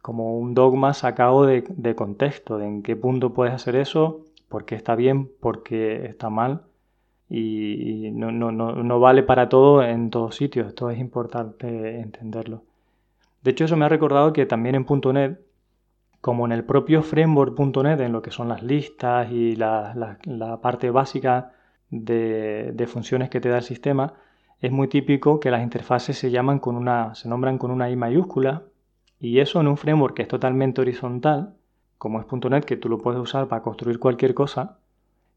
como 0.00 0.38
un 0.38 0.54
dogma 0.54 0.94
sacado 0.94 1.44
de, 1.44 1.94
contexto, 1.94 2.58
de 2.58 2.66
en 2.66 2.82
qué 2.82 2.96
punto 2.96 3.34
puedes 3.34 3.54
hacer 3.54 3.76
eso, 3.76 4.24
por 4.48 4.64
qué 4.64 4.74
está 4.74 4.94
bien, 4.94 5.30
por 5.40 5.62
qué 5.62 6.06
está 6.06 6.30
mal. 6.30 6.62
Y, 7.28 8.10
no, 8.12 8.32
no, 8.32 8.50
no, 8.50 9.00
vale 9.00 9.22
para 9.22 9.50
todo 9.50 9.82
en 9.82 10.08
todos 10.10 10.36
sitios. 10.36 10.68
Esto 10.68 10.90
es 10.90 10.98
importante 10.98 12.00
entenderlo. 12.00 12.62
De 13.48 13.52
hecho, 13.52 13.64
eso 13.64 13.78
me 13.78 13.86
ha 13.86 13.88
recordado 13.88 14.34
que 14.34 14.44
también 14.44 14.74
en 14.74 14.84
.NET, 15.14 15.40
como 16.20 16.44
en 16.44 16.52
el 16.52 16.64
propio 16.64 17.02
framework.NET, 17.02 17.98
en 18.00 18.12
lo 18.12 18.20
que 18.20 18.30
son 18.30 18.46
las 18.46 18.62
listas 18.62 19.32
y 19.32 19.56
la, 19.56 20.58
parte 20.60 20.90
básica 20.90 21.54
de, 21.88 22.72
de 22.74 22.86
funciones 22.86 23.30
que 23.30 23.40
te 23.40 23.48
da 23.48 23.56
el 23.56 23.62
sistema, 23.62 24.12
es 24.60 24.70
muy 24.70 24.86
típico 24.88 25.40
que 25.40 25.50
las 25.50 25.62
interfaces 25.62 26.18
se 26.18 26.30
llaman 26.30 26.58
con 26.58 26.76
una, 26.76 27.14
se 27.14 27.26
nombran 27.30 27.56
con 27.56 27.70
una 27.70 27.88
I 27.88 27.96
mayúscula 27.96 28.64
y 29.18 29.38
eso 29.38 29.62
en 29.62 29.68
un 29.68 29.78
framework 29.78 30.14
que 30.14 30.22
es 30.24 30.28
totalmente 30.28 30.82
horizontal, 30.82 31.54
como 31.96 32.20
es 32.20 32.26
.NET, 32.30 32.66
que 32.66 32.76
tú 32.76 32.90
lo 32.90 32.98
puedes 32.98 33.18
usar 33.18 33.48
para 33.48 33.62
construir 33.62 33.98
cualquier 33.98 34.34
cosa, 34.34 34.76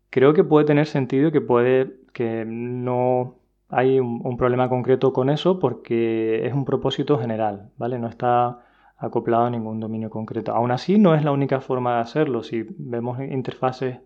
creo 0.10 0.34
que 0.34 0.44
puede 0.44 0.66
tener 0.66 0.86
sentido 0.86 1.32
que 1.32 1.40
puede 1.40 1.96
que 2.12 2.44
no 2.46 3.38
hay 3.72 4.00
un, 4.00 4.38
problema 4.38 4.68
concreto 4.70 5.14
con 5.14 5.30
eso 5.30 5.58
porque 5.58 6.46
es 6.46 6.54
un 6.54 6.66
propósito 6.66 7.18
general, 7.18 7.72
¿vale? 7.78 7.98
No 8.00 8.08
está 8.08 8.60
acoplado 8.98 9.46
a 9.46 9.50
ningún 9.50 9.80
dominio 9.80 10.10
concreto. 10.10 10.54
Aún 10.54 10.72
así, 10.72 11.00
no 11.00 11.16
es 11.16 11.24
la 11.24 11.32
única 11.32 11.62
forma 11.62 11.96
de 11.96 12.02
hacerlo. 12.02 12.44
Si 12.44 12.66
vemos 12.78 13.20
interfaces 13.22 14.00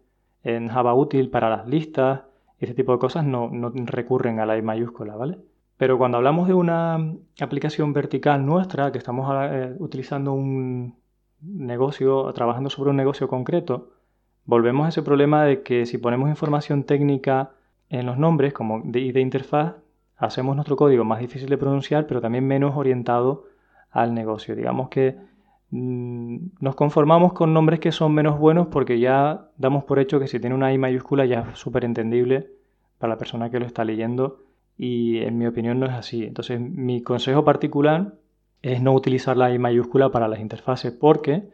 en 0.43 0.69
Java 0.69 0.93
útil 0.93 1.32
para 1.32 1.49
las 1.49 1.67
listas, 1.67 2.21
ese 2.60 2.75
tipo 2.75 2.91
de 2.91 2.99
cosas 2.99 3.25
no, 3.25 3.49
recurren 3.73 4.39
a 4.39 4.45
la 4.45 4.56
I 4.56 4.62
mayúscula, 4.62 5.15
¿vale? 5.15 5.39
Pero 5.78 5.97
cuando 5.97 6.17
hablamos 6.17 6.47
de 6.47 6.54
una 6.54 7.13
aplicación 7.41 7.91
vertical 7.91 8.45
nuestra, 8.45 8.91
que 8.91 8.99
estamos 8.99 9.30
eh, 9.51 9.75
utilizando 9.80 10.34
un 10.34 10.95
negocio, 11.41 12.32
trabajando 12.34 12.69
sobre 12.69 12.91
un 12.91 12.97
negocio 12.97 13.28
concreto, 13.28 13.89
volvemos 14.45 14.86
a 14.86 14.89
ese 14.89 15.01
problema 15.01 15.43
de 15.43 15.63
que 15.63 15.88
si 15.88 15.97
ponemos 15.97 16.30
información 16.30 16.84
técnica 16.84 17.51
en 17.89 18.06
los 18.06 18.17
nombres 18.17 18.54
como 18.54 18.82
de, 18.84 19.12
de 19.12 19.21
interfaz, 19.21 19.76
hacemos 20.17 20.56
nuestro 20.56 20.76
código 20.76 21.04
más 21.04 21.19
difícil 21.19 21.50
de 21.50 21.58
pronunciar, 21.58 22.08
pero 22.08 22.21
también 22.21 22.45
menos 22.45 22.76
orientado 22.76 23.45
al 23.91 24.13
negocio. 24.13 24.56
Digamos 24.56 24.89
que 24.89 25.15
mm, 25.71 26.38
nos 26.60 26.76
conformamos 26.76 27.34
con 27.34 27.54
nombres 27.54 27.80
que 27.80 27.91
son 27.91 28.13
menos 28.13 28.38
buenos 28.38 28.67
porque 28.67 29.00
ya 29.00 29.48
damos 29.58 29.84
por 29.86 30.00
hecho 30.00 30.19
que 30.19 30.28
si 30.28 30.39
tiene 30.39 30.56
una 30.56 30.74
I 30.74 30.78
mayúscula 30.78 31.26
ya 31.26 31.48
es 31.52 31.60
súper 31.60 31.86
entendible 31.86 32.50
para 32.98 33.13
la 33.13 33.17
persona 33.17 33.50
que 33.50 33.60
lo 33.60 33.65
está 33.65 33.84
leyendo 33.84 34.43
y 34.78 35.19
en 35.19 35.38
mi 35.38 35.48
opinión 35.48 35.80
no 35.80 35.86
es 35.86 35.93
así. 35.93 36.24
Entonces 36.24 36.60
mi 36.60 37.02
consejo 37.02 37.45
particular 37.45 38.15
es 38.62 38.82
no 38.82 38.93
utilizar 38.93 39.38
la 39.38 39.54
I 39.54 39.60
mayúscula 39.60 40.10
para 40.12 40.28
las 40.28 40.39
interfaces 40.39 40.91
porque 40.91 41.50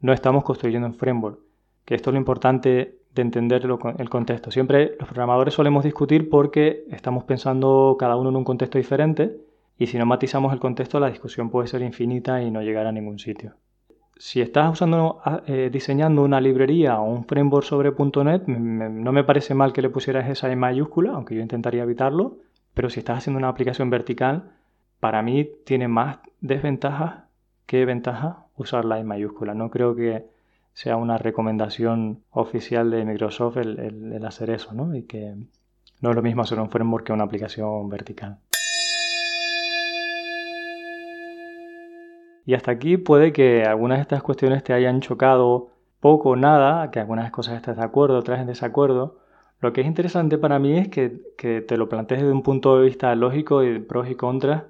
no 0.00 0.12
estamos 0.12 0.44
construyendo 0.44 0.86
en 0.86 0.94
framework. 0.94 1.40
Que 1.84 1.94
esto 1.94 2.10
es 2.10 2.14
lo 2.14 2.18
importante 2.18 2.97
de 3.14 3.22
entender 3.22 3.66
el 3.98 4.08
contexto. 4.10 4.50
Siempre 4.50 4.96
los 4.98 5.08
programadores 5.08 5.54
solemos 5.54 5.84
discutir 5.84 6.28
porque 6.28 6.84
estamos 6.90 7.24
pensando 7.24 7.96
cada 7.98 8.16
uno 8.16 8.30
en 8.30 8.36
un 8.36 8.44
contexto 8.44 8.78
diferente 8.78 9.36
y 9.78 9.86
si 9.86 9.98
no 9.98 10.06
matizamos 10.06 10.52
el 10.52 10.60
contexto 10.60 11.00
la 11.00 11.10
discusión 11.10 11.50
puede 11.50 11.68
ser 11.68 11.82
infinita 11.82 12.42
y 12.42 12.50
no 12.50 12.62
llegar 12.62 12.86
a 12.86 12.92
ningún 12.92 13.18
sitio. 13.18 13.54
Si 14.16 14.40
estás 14.40 14.72
usando, 14.72 15.20
eh, 15.46 15.70
diseñando 15.72 16.22
una 16.22 16.40
librería 16.40 16.98
o 16.98 17.04
un 17.04 17.24
framework 17.24 17.64
sobre 17.64 17.92
.NET, 17.92 18.48
no 18.48 19.12
me 19.12 19.22
parece 19.22 19.54
mal 19.54 19.72
que 19.72 19.80
le 19.80 19.90
pusieras 19.90 20.28
esa 20.28 20.50
en 20.50 20.58
mayúscula, 20.58 21.12
aunque 21.12 21.36
yo 21.36 21.40
intentaría 21.40 21.84
evitarlo, 21.84 22.38
pero 22.74 22.90
si 22.90 22.98
estás 22.98 23.18
haciendo 23.18 23.38
una 23.38 23.48
aplicación 23.48 23.90
vertical, 23.90 24.50
para 24.98 25.22
mí 25.22 25.48
tiene 25.64 25.86
más 25.86 26.18
desventajas 26.40 27.28
que 27.66 27.84
ventajas 27.84 28.38
usar 28.56 28.84
la 28.84 28.98
en 28.98 29.06
mayúscula. 29.06 29.54
No 29.54 29.70
creo 29.70 29.94
que 29.94 30.26
sea 30.78 30.96
una 30.96 31.18
recomendación 31.18 32.22
oficial 32.30 32.92
de 32.92 33.04
Microsoft 33.04 33.56
el, 33.56 34.24
hacer 34.24 34.50
eso, 34.50 34.74
¿no? 34.74 34.94
Y 34.94 35.02
que 35.02 35.34
no 36.00 36.10
es 36.10 36.14
lo 36.14 36.22
mismo 36.22 36.42
hacer 36.42 36.60
un 36.60 36.70
framework 36.70 37.04
que 37.04 37.12
una 37.12 37.24
aplicación 37.24 37.88
vertical. 37.88 38.38
Y 42.46 42.54
hasta 42.54 42.70
aquí 42.70 42.96
puede 42.96 43.32
que 43.32 43.64
algunas 43.64 43.98
de 43.98 44.02
estas 44.02 44.22
cuestiones 44.22 44.62
te 44.62 44.72
hayan 44.72 45.00
chocado 45.00 45.70
poco 45.98 46.28
o 46.28 46.36
nada, 46.36 46.92
que 46.92 47.00
algunas 47.00 47.32
cosas 47.32 47.56
estés 47.56 47.76
de 47.76 47.82
acuerdo, 47.82 48.16
otras 48.16 48.38
en 48.38 48.46
desacuerdo. 48.46 49.18
Lo 49.60 49.72
que 49.72 49.80
es 49.80 49.86
interesante 49.88 50.38
para 50.38 50.60
mí 50.60 50.78
es 50.78 50.86
que, 50.86 51.22
que 51.36 51.60
te 51.60 51.76
lo 51.76 51.88
plantees 51.88 52.20
desde 52.20 52.32
un 52.32 52.44
punto 52.44 52.78
de 52.78 52.84
vista 52.84 53.12
lógico 53.16 53.64
y 53.64 53.80
pros 53.80 54.08
y 54.08 54.14
contras 54.14 54.62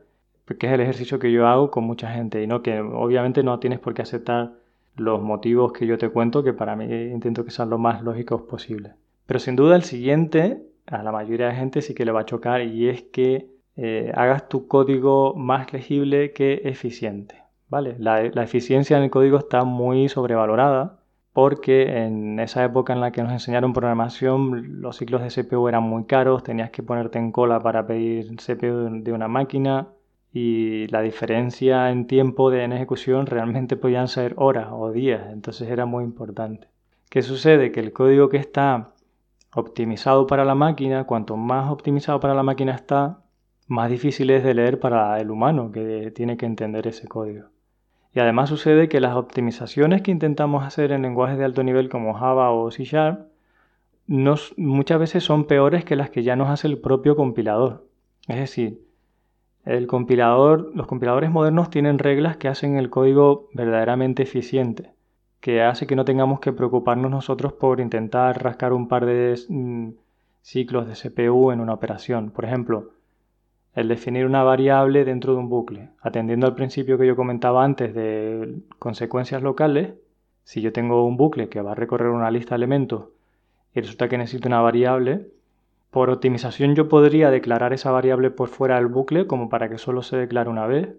que 0.57 0.67
es 0.67 0.73
el 0.73 0.81
ejercicio 0.81 1.19
que 1.19 1.31
yo 1.31 1.47
hago 1.47 1.71
con 1.71 1.85
mucha 1.85 2.11
gente 2.11 2.43
y 2.43 2.47
no 2.47 2.63
que 2.63 2.81
obviamente 2.81 3.43
no 3.43 3.59
tienes 3.59 3.81
por 3.81 3.93
qué 3.93 4.01
aceptar 4.01 4.53
los 4.99 5.23
motivos 5.23 5.73
que 5.73 5.87
yo 5.87 5.99
te 5.99 6.11
cuento, 6.11 6.43
que 6.43 6.53
para 6.53 6.77
mí 6.77 6.85
intento 6.85 7.45
que 7.45 7.51
sean 7.51 7.71
lo 7.71 7.79
más 7.79 8.03
lógicos 8.03 8.43
posible. 8.43 8.95
Pero 9.27 9.41
sin 9.41 9.57
duda 9.57 9.77
el 9.77 9.83
siguiente 9.83 10.63
a 10.87 11.03
la 11.03 11.13
mayoría 11.13 11.49
de 11.49 11.55
gente 11.55 11.83
sí 11.83 11.95
que 11.95 12.05
le 12.05 12.13
va 12.13 12.21
a 12.21 12.27
chocar 12.27 12.63
y 12.63 12.89
es 12.89 13.03
que 13.03 13.51
eh, 13.77 14.13
hagas 14.15 14.49
tu 14.49 14.67
código 14.67 15.35
más 15.35 15.73
legible 15.73 16.33
que 16.33 16.63
eficiente. 16.65 17.43
¿vale? 17.69 17.97
La, 17.99 18.23
la 18.23 18.43
eficiencia 18.43 18.97
en 18.97 19.05
el 19.05 19.11
código 19.11 19.39
está 19.39 19.65
muy 19.65 20.09
sobrevalorada 20.09 20.99
porque 21.33 22.05
en 22.05 22.41
esa 22.41 22.65
época 22.65 22.93
en 22.93 23.01
la 23.01 23.13
que 23.13 23.23
nos 23.23 23.31
enseñaron 23.31 23.73
programación 23.73 24.81
los 24.81 24.97
ciclos 24.97 25.23
de 25.23 25.29
CPU 25.29 25.69
eran 25.69 25.85
muy 25.85 26.05
caros, 26.05 26.43
tenías 26.43 26.71
que 26.71 26.83
ponerte 26.83 27.19
en 27.19 27.31
cola 27.31 27.61
para 27.61 27.87
pedir 27.87 28.35
CPU 28.37 29.03
de 29.03 29.13
una 29.13 29.29
máquina, 29.29 29.87
y 30.33 30.87
la 30.89 31.01
diferencia 31.01 31.91
en 31.91 32.07
tiempo 32.07 32.51
de 32.51 32.65
en 32.65 32.73
ejecución 32.73 33.27
realmente 33.27 33.77
podían 33.77 34.09
ser 34.09 34.35
horas 34.37 34.69
o 34.71 34.93
días, 34.93 35.31
entonces 35.33 35.71
era 35.71 35.87
muy 35.87 36.05
importante. 36.05 36.69
¿Qué 37.09 37.23
sucede? 37.23 37.73
Que 37.73 37.81
el 37.81 37.93
código 37.93 38.29
que 38.29 38.37
está 38.37 38.93
optimizado 39.55 40.27
para 40.27 40.45
la 40.45 40.55
máquina, 40.55 41.05
cuanto 41.05 41.37
más 41.37 41.71
optimizado 41.71 42.21
para 42.21 42.35
la 42.35 42.43
máquina 42.43 42.75
está, 42.75 43.23
más 43.67 43.91
difícil 43.91 44.31
es 44.31 44.45
de 44.45 44.55
leer 44.55 44.79
para 44.79 45.19
el 45.21 45.31
humano 45.31 45.73
que 45.73 46.11
tiene 46.15 46.37
que 46.37 46.47
entender 46.47 46.87
ese 46.87 47.09
código. 47.09 47.49
Y 48.15 48.21
además 48.21 48.49
sucede 48.49 48.89
que 48.89 49.01
las 49.01 49.15
optimizaciones 49.17 50.03
que 50.03 50.11
intentamos 50.11 50.65
hacer 50.65 50.93
en 50.93 51.03
lenguajes 51.03 51.39
de 51.39 51.45
alto 51.45 51.63
nivel 51.63 51.89
como 51.89 52.15
Java 52.15 52.51
o 52.51 52.71
C 52.71 52.85
Sharp 52.85 53.29
muchas 54.07 54.99
veces 54.99 55.23
son 55.23 55.45
peores 55.45 55.85
que 55.85 55.97
las 55.97 56.11
que 56.11 56.23
ya 56.23 56.35
nos 56.35 56.49
hace 56.49 56.67
el 56.67 56.79
propio 56.79 57.15
compilador. 57.15 57.87
Es 58.27 58.37
decir, 58.37 58.88
el 59.69 59.87
compilador, 59.87 60.75
los 60.75 60.87
compiladores 60.87 61.31
modernos 61.31 61.69
tienen 61.69 61.99
reglas 61.99 62.39
que 62.39 62.49
hacen 62.49 62.79
el 62.79 62.89
código 62.89 63.51
verdaderamente 63.53 64.23
eficiente, 64.23 64.95
que 65.41 65.61
hace 65.63 65.87
que 65.87 65.95
no 65.95 66.07
tengamos 66.07 66.41
que 66.41 66.55
preocuparnos 66.55 67.11
nosotros 67.11 67.53
por 67.53 67.81
intentar 67.81 68.43
rascar 68.43 68.73
un 68.73 68.89
par 68.89 69.05
de 69.05 69.39
mm, 69.47 69.91
ciclos 70.41 70.89
de 70.89 70.95
CPU 70.95 71.51
en 71.51 71.61
una 71.61 71.75
operación. 71.75 72.31
Por 72.31 72.47
ejemplo, 72.47 72.93
el 73.75 73.89
definir 73.89 74.25
una 74.25 74.43
variable 74.43 75.05
dentro 75.05 75.35
de 75.35 75.41
un 75.41 75.51
bucle. 75.51 75.91
Atendiendo 76.01 76.47
al 76.47 76.55
principio 76.55 76.97
que 76.97 77.07
yo 77.07 77.15
comentaba 77.15 77.63
antes 77.63 77.95
de 77.95 78.63
consecuencias 78.79 79.43
locales, 79.43 79.93
si 80.45 80.63
yo 80.63 80.73
tengo 80.73 81.05
un 81.05 81.19
bucle 81.19 81.51
que 81.51 81.61
va 81.61 81.73
a 81.73 81.75
recorrer 81.75 82.09
una 82.09 82.31
lista 82.31 82.55
de 82.55 82.57
elementos 82.57 83.09
y 83.75 83.83
resulta 83.83 84.09
que 84.09 84.17
necesito 84.17 84.49
una 84.49 84.63
variable, 84.63 85.29
por 85.91 86.11
optimización 86.11 86.75
yo 86.75 86.89
podría 86.89 87.31
declarar 87.31 87.73
esa 87.73 87.91
variable 87.91 88.31
por 88.31 88.49
fuera 88.49 88.77
del 88.77 88.87
bucle 88.87 89.27
como 89.27 89.49
para 89.49 89.69
que 89.69 89.79
solo 89.79 90.03
se 90.03 90.17
declare 90.17 90.51
una 90.51 90.67
vez, 90.67 90.95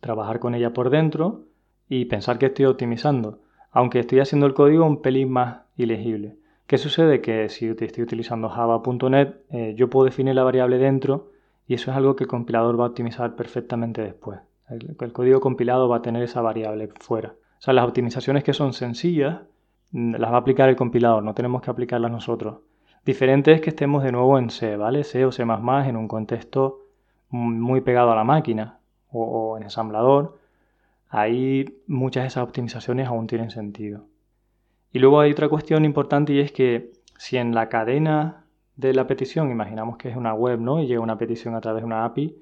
trabajar 0.00 0.40
con 0.40 0.54
ella 0.54 0.72
por 0.72 0.90
dentro 0.90 1.44
y 1.88 2.06
pensar 2.06 2.38
que 2.38 2.46
estoy 2.46 2.66
optimizando, 2.66 3.40
aunque 3.70 4.00
estoy 4.00 4.20
haciendo 4.20 4.46
el 4.46 4.54
código 4.54 4.84
un 4.84 5.02
pelín 5.02 5.30
más 5.30 5.62
ilegible. 5.76 6.36
¿Qué 6.66 6.78
sucede? 6.78 7.20
Que 7.20 7.48
si 7.48 7.68
estoy 7.68 8.02
utilizando 8.02 8.48
java.net, 8.48 9.34
eh, 9.50 9.74
yo 9.76 9.90
puedo 9.90 10.06
definir 10.06 10.34
la 10.34 10.44
variable 10.44 10.78
dentro 10.78 11.30
y 11.66 11.74
eso 11.74 11.90
es 11.90 11.96
algo 11.96 12.16
que 12.16 12.24
el 12.24 12.28
compilador 12.28 12.78
va 12.78 12.84
a 12.84 12.88
optimizar 12.88 13.36
perfectamente 13.36 14.02
después. 14.02 14.40
El, 14.68 14.96
el 14.98 15.12
código 15.12 15.40
compilado 15.40 15.88
va 15.88 15.98
a 15.98 16.02
tener 16.02 16.22
esa 16.22 16.40
variable 16.40 16.88
fuera. 17.00 17.34
O 17.58 17.62
sea, 17.64 17.74
las 17.74 17.86
optimizaciones 17.86 18.44
que 18.44 18.52
son 18.52 18.72
sencillas 18.72 19.42
mm, 19.92 20.16
las 20.16 20.32
va 20.32 20.36
a 20.36 20.40
aplicar 20.40 20.68
el 20.68 20.76
compilador, 20.76 21.22
no 21.22 21.34
tenemos 21.34 21.62
que 21.62 21.70
aplicarlas 21.70 22.10
nosotros. 22.10 22.58
Diferente 23.04 23.52
es 23.52 23.60
que 23.60 23.70
estemos 23.70 24.02
de 24.02 24.12
nuevo 24.12 24.38
en 24.38 24.50
C, 24.50 24.76
¿vale? 24.76 25.04
C 25.04 25.26
o 25.26 25.32
C++ 25.32 25.42
en 25.42 25.96
un 25.96 26.08
contexto 26.08 26.80
muy 27.28 27.80
pegado 27.80 28.12
a 28.12 28.16
la 28.16 28.24
máquina 28.24 28.78
o, 29.10 29.56
en 29.56 29.64
ensamblador. 29.64 30.38
Ahí 31.10 31.82
muchas 31.86 32.24
de 32.24 32.28
esas 32.28 32.44
optimizaciones 32.44 33.08
aún 33.08 33.26
tienen 33.26 33.50
sentido. 33.50 34.06
Y 34.92 35.00
luego 35.00 35.20
hay 35.20 35.32
otra 35.32 35.48
cuestión 35.48 35.84
importante 35.84 36.32
y 36.32 36.40
es 36.40 36.52
que 36.52 36.92
si 37.18 37.36
en 37.36 37.54
la 37.54 37.68
cadena 37.68 38.44
de 38.76 38.94
la 38.94 39.06
petición, 39.06 39.50
imaginamos 39.50 39.98
que 39.98 40.08
es 40.08 40.16
una 40.16 40.34
web, 40.34 40.60
¿no? 40.60 40.80
Y 40.80 40.86
llega 40.86 41.00
una 41.00 41.18
petición 41.18 41.54
a 41.54 41.60
través 41.60 41.82
de 41.82 41.86
una 41.86 42.04
API 42.04 42.36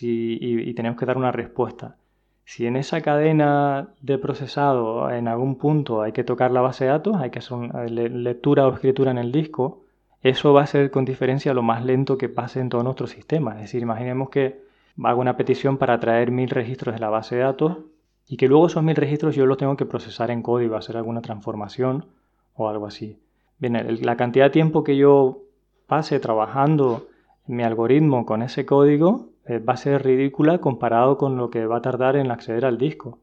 y, 0.00 0.74
tenemos 0.74 0.98
que 0.98 1.06
dar 1.06 1.16
una 1.16 1.32
respuesta. 1.32 1.96
Si 2.44 2.66
en 2.66 2.76
esa 2.76 3.00
cadena 3.02 3.90
de 4.00 4.18
procesado 4.18 5.10
en 5.10 5.28
algún 5.28 5.56
punto 5.56 6.02
hay 6.02 6.12
que 6.12 6.24
tocar 6.24 6.50
la 6.50 6.60
base 6.60 6.84
de 6.84 6.90
datos, 6.90 7.16
hay 7.16 7.30
que 7.30 7.38
hacer 7.38 7.56
una 7.56 7.84
lectura 7.84 8.66
o 8.66 8.74
escritura 8.74 9.10
en 9.12 9.18
el 9.18 9.30
disco, 9.32 9.81
eso 10.22 10.52
va 10.52 10.62
a 10.62 10.66
ser 10.66 10.90
con 10.90 11.04
diferencia 11.04 11.52
lo 11.52 11.62
más 11.62 11.84
lento 11.84 12.16
que 12.16 12.28
pase 12.28 12.60
en 12.60 12.68
todo 12.68 12.82
nuestro 12.82 13.06
sistema. 13.06 13.54
Es 13.56 13.62
decir, 13.62 13.82
imaginemos 13.82 14.30
que 14.30 14.62
hago 15.02 15.20
una 15.20 15.36
petición 15.36 15.78
para 15.78 15.98
traer 15.98 16.30
mil 16.30 16.48
registros 16.48 16.94
de 16.94 17.00
la 17.00 17.08
base 17.08 17.36
de 17.36 17.42
datos 17.42 17.78
y 18.28 18.36
que 18.36 18.46
luego 18.46 18.66
esos 18.66 18.84
mil 18.84 18.94
registros 18.94 19.34
yo 19.34 19.46
los 19.46 19.58
tengo 19.58 19.76
que 19.76 19.84
procesar 19.84 20.30
en 20.30 20.42
código, 20.42 20.76
hacer 20.76 20.96
alguna 20.96 21.22
transformación 21.22 22.06
o 22.54 22.68
algo 22.68 22.86
así. 22.86 23.18
Bien, 23.58 23.98
la 24.02 24.16
cantidad 24.16 24.46
de 24.46 24.50
tiempo 24.50 24.84
que 24.84 24.96
yo 24.96 25.42
pase 25.86 26.20
trabajando 26.20 27.08
mi 27.46 27.64
algoritmo 27.64 28.24
con 28.24 28.42
ese 28.42 28.64
código 28.64 29.30
eh, 29.46 29.58
va 29.58 29.72
a 29.72 29.76
ser 29.76 30.04
ridícula 30.04 30.58
comparado 30.58 31.18
con 31.18 31.36
lo 31.36 31.50
que 31.50 31.66
va 31.66 31.78
a 31.78 31.82
tardar 31.82 32.14
en 32.14 32.30
acceder 32.30 32.64
al 32.64 32.78
disco. 32.78 33.18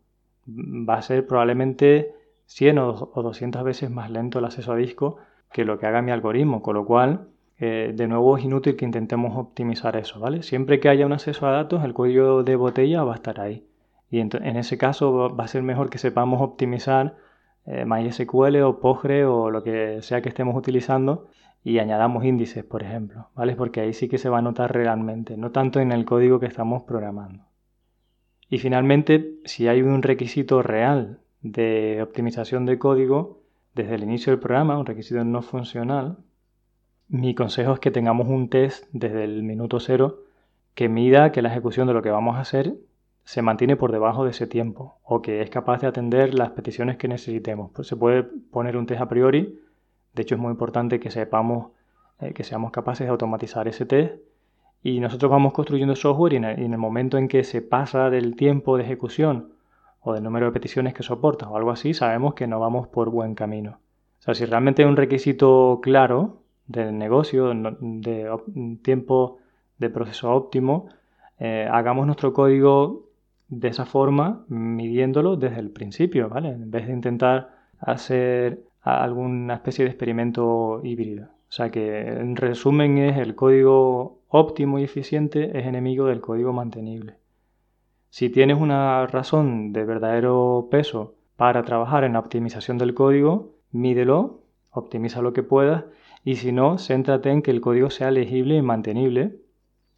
Va 0.47 0.95
a 0.95 1.01
ser 1.01 1.25
probablemente 1.25 2.13
100 2.47 2.77
o 2.77 3.11
200 3.15 3.63
veces 3.63 3.89
más 3.89 4.09
lento 4.09 4.39
el 4.39 4.45
acceso 4.45 4.73
a 4.73 4.75
disco 4.75 5.17
que 5.51 5.65
lo 5.65 5.79
que 5.79 5.85
haga 5.87 6.01
mi 6.01 6.11
algoritmo, 6.11 6.61
con 6.61 6.75
lo 6.75 6.85
cual, 6.85 7.29
eh, 7.59 7.91
de 7.95 8.07
nuevo 8.07 8.37
es 8.37 8.45
inútil 8.45 8.75
que 8.75 8.85
intentemos 8.85 9.37
optimizar 9.37 9.95
eso, 9.97 10.19
¿vale? 10.19 10.43
Siempre 10.43 10.79
que 10.79 10.89
haya 10.89 11.05
un 11.05 11.13
acceso 11.13 11.47
a 11.47 11.51
datos, 11.51 11.83
el 11.83 11.93
código 11.93 12.43
de 12.43 12.55
botella 12.55 13.03
va 13.03 13.13
a 13.13 13.15
estar 13.15 13.39
ahí. 13.41 13.65
Y 14.09 14.19
en, 14.19 14.57
ese 14.57 14.77
caso 14.77 15.35
va 15.35 15.43
a 15.43 15.47
ser 15.47 15.61
mejor 15.61 15.89
que 15.89 15.97
sepamos 15.97 16.41
optimizar 16.41 17.17
eh, 17.65 17.85
MySQL 17.85 18.61
o 18.63 18.79
Postgre 18.79 19.25
o 19.25 19.51
lo 19.51 19.63
que 19.63 20.01
sea 20.01 20.21
que 20.21 20.29
estemos 20.29 20.55
utilizando 20.55 21.27
y 21.63 21.79
añadamos 21.79 22.23
índices, 22.23 22.63
por 22.63 22.81
ejemplo, 22.81 23.29
¿vale? 23.35 23.55
Porque 23.55 23.81
ahí 23.81 23.93
sí 23.93 24.07
que 24.07 24.17
se 24.17 24.29
va 24.29 24.39
a 24.39 24.41
notar 24.41 24.73
realmente, 24.73 25.37
no 25.37 25.51
tanto 25.51 25.79
en 25.79 25.91
el 25.91 26.05
código 26.05 26.39
que 26.39 26.45
estamos 26.45 26.83
programando. 26.83 27.43
Y 28.49 28.57
finalmente, 28.57 29.35
si 29.45 29.67
hay 29.67 29.81
un 29.81 30.01
requisito 30.01 30.63
real 30.63 31.19
de 31.41 32.01
optimización 32.01 32.65
de 32.65 32.79
código, 32.79 33.38
desde 33.83 33.95
el 33.95 34.03
inicio 34.03 34.31
del 34.31 34.39
programa, 34.39 34.77
un 34.77 34.85
requisito 34.85 35.23
no 35.23 35.41
funcional, 35.41 36.17
mi 37.07 37.33
consejo 37.33 37.73
es 37.73 37.79
que 37.79 37.91
tengamos 37.91 38.27
un 38.27 38.49
test 38.49 38.85
desde 38.91 39.23
el 39.23 39.43
minuto 39.43 39.79
cero 39.79 40.23
que 40.75 40.89
mida 40.89 41.31
que 41.31 41.41
la 41.41 41.49
ejecución 41.49 41.87
de 41.87 41.93
lo 41.93 42.01
que 42.01 42.11
vamos 42.11 42.35
a 42.35 42.41
hacer 42.41 42.75
se 43.23 43.41
mantiene 43.41 43.75
por 43.75 43.91
debajo 43.91 44.23
de 44.23 44.31
ese 44.31 44.47
tiempo 44.47 44.99
o 45.03 45.21
que 45.21 45.41
es 45.41 45.49
capaz 45.49 45.81
de 45.81 45.87
atender 45.87 46.33
las 46.33 46.51
peticiones 46.51 46.97
que 46.97 47.07
necesitemos. 47.07 47.71
Pues 47.73 47.87
se 47.87 47.95
puede 47.95 48.23
poner 48.23 48.77
un 48.77 48.85
test 48.85 49.01
a 49.01 49.07
priori, 49.07 49.59
de 50.13 50.21
hecho 50.21 50.35
es 50.35 50.41
muy 50.41 50.51
importante 50.51 50.99
que 50.99 51.09
sepamos 51.09 51.71
eh, 52.21 52.33
que 52.33 52.43
seamos 52.43 52.71
capaces 52.71 53.07
de 53.07 53.11
automatizar 53.11 53.67
ese 53.69 53.85
test 53.85 54.15
y 54.83 54.99
nosotros 54.99 55.31
vamos 55.31 55.53
construyendo 55.53 55.95
software 55.95 56.33
y 56.33 56.35
en, 56.35 56.43
el, 56.45 56.77
momento 56.77 57.17
en 57.17 57.29
que 57.29 57.45
se 57.45 57.61
pasa 57.61 58.09
del 58.09 58.35
tiempo 58.35 58.75
de 58.75 58.83
ejecución 58.83 59.53
o 60.01 60.13
del 60.13 60.23
número 60.23 60.47
de 60.47 60.51
peticiones 60.51 60.93
que 60.93 61.03
soporta 61.03 61.49
o 61.49 61.57
algo 61.57 61.71
así, 61.71 61.93
sabemos 61.93 62.33
que 62.33 62.47
no 62.47 62.59
vamos 62.59 62.87
por 62.87 63.09
buen 63.09 63.35
camino. 63.35 63.79
O 64.19 64.21
sea, 64.21 64.33
si 64.33 64.45
realmente 64.45 64.83
hay 64.83 64.89
un 64.89 64.97
requisito 64.97 65.79
claro 65.81 66.41
del 66.67 66.97
negocio, 66.97 67.51
de, 67.53 68.29
tiempo 68.81 69.37
de 69.77 69.89
proceso 69.89 70.31
óptimo, 70.31 70.89
eh, 71.39 71.67
hagamos 71.71 72.05
nuestro 72.05 72.33
código 72.33 73.09
de 73.47 73.69
esa 73.69 73.85
forma, 73.85 74.45
midiéndolo 74.47 75.35
desde 75.35 75.59
el 75.59 75.71
principio, 75.71 76.29
¿vale? 76.29 76.49
En 76.49 76.69
vez 76.69 76.85
de 76.87 76.93
intentar 76.93 77.49
hacer 77.79 78.63
alguna 78.81 79.55
especie 79.55 79.85
de 79.85 79.91
experimento 79.91 80.81
híbrido. 80.83 81.25
O 81.49 81.51
sea 81.51 81.71
que 81.71 82.07
en 82.07 82.35
resumen 82.35 82.99
es 82.99 83.17
el 83.17 83.35
código 83.35 84.19
óptimo 84.29 84.77
y 84.77 84.83
eficiente 84.83 85.57
es 85.57 85.65
enemigo 85.65 86.05
del 86.05 86.21
código 86.21 86.53
mantenible. 86.53 87.15
Si 88.09 88.29
tienes 88.29 88.57
una 88.59 89.05
razón 89.07 89.73
de 89.73 89.85
verdadero 89.85 90.67
peso 90.71 91.15
para 91.35 91.63
trabajar 91.63 92.03
en 92.03 92.13
la 92.13 92.19
optimización 92.19 92.77
del 92.77 92.93
código, 92.93 93.53
mídelo, 93.71 94.41
optimiza 94.71 95.21
lo 95.21 95.33
que 95.33 95.43
puedas 95.43 95.85
y 96.23 96.35
si 96.35 96.51
no, 96.51 96.77
céntrate 96.77 97.29
en 97.29 97.41
que 97.41 97.51
el 97.51 97.61
código 97.61 97.89
sea 97.89 98.11
legible 98.11 98.55
y 98.55 98.61
mantenible. 98.61 99.37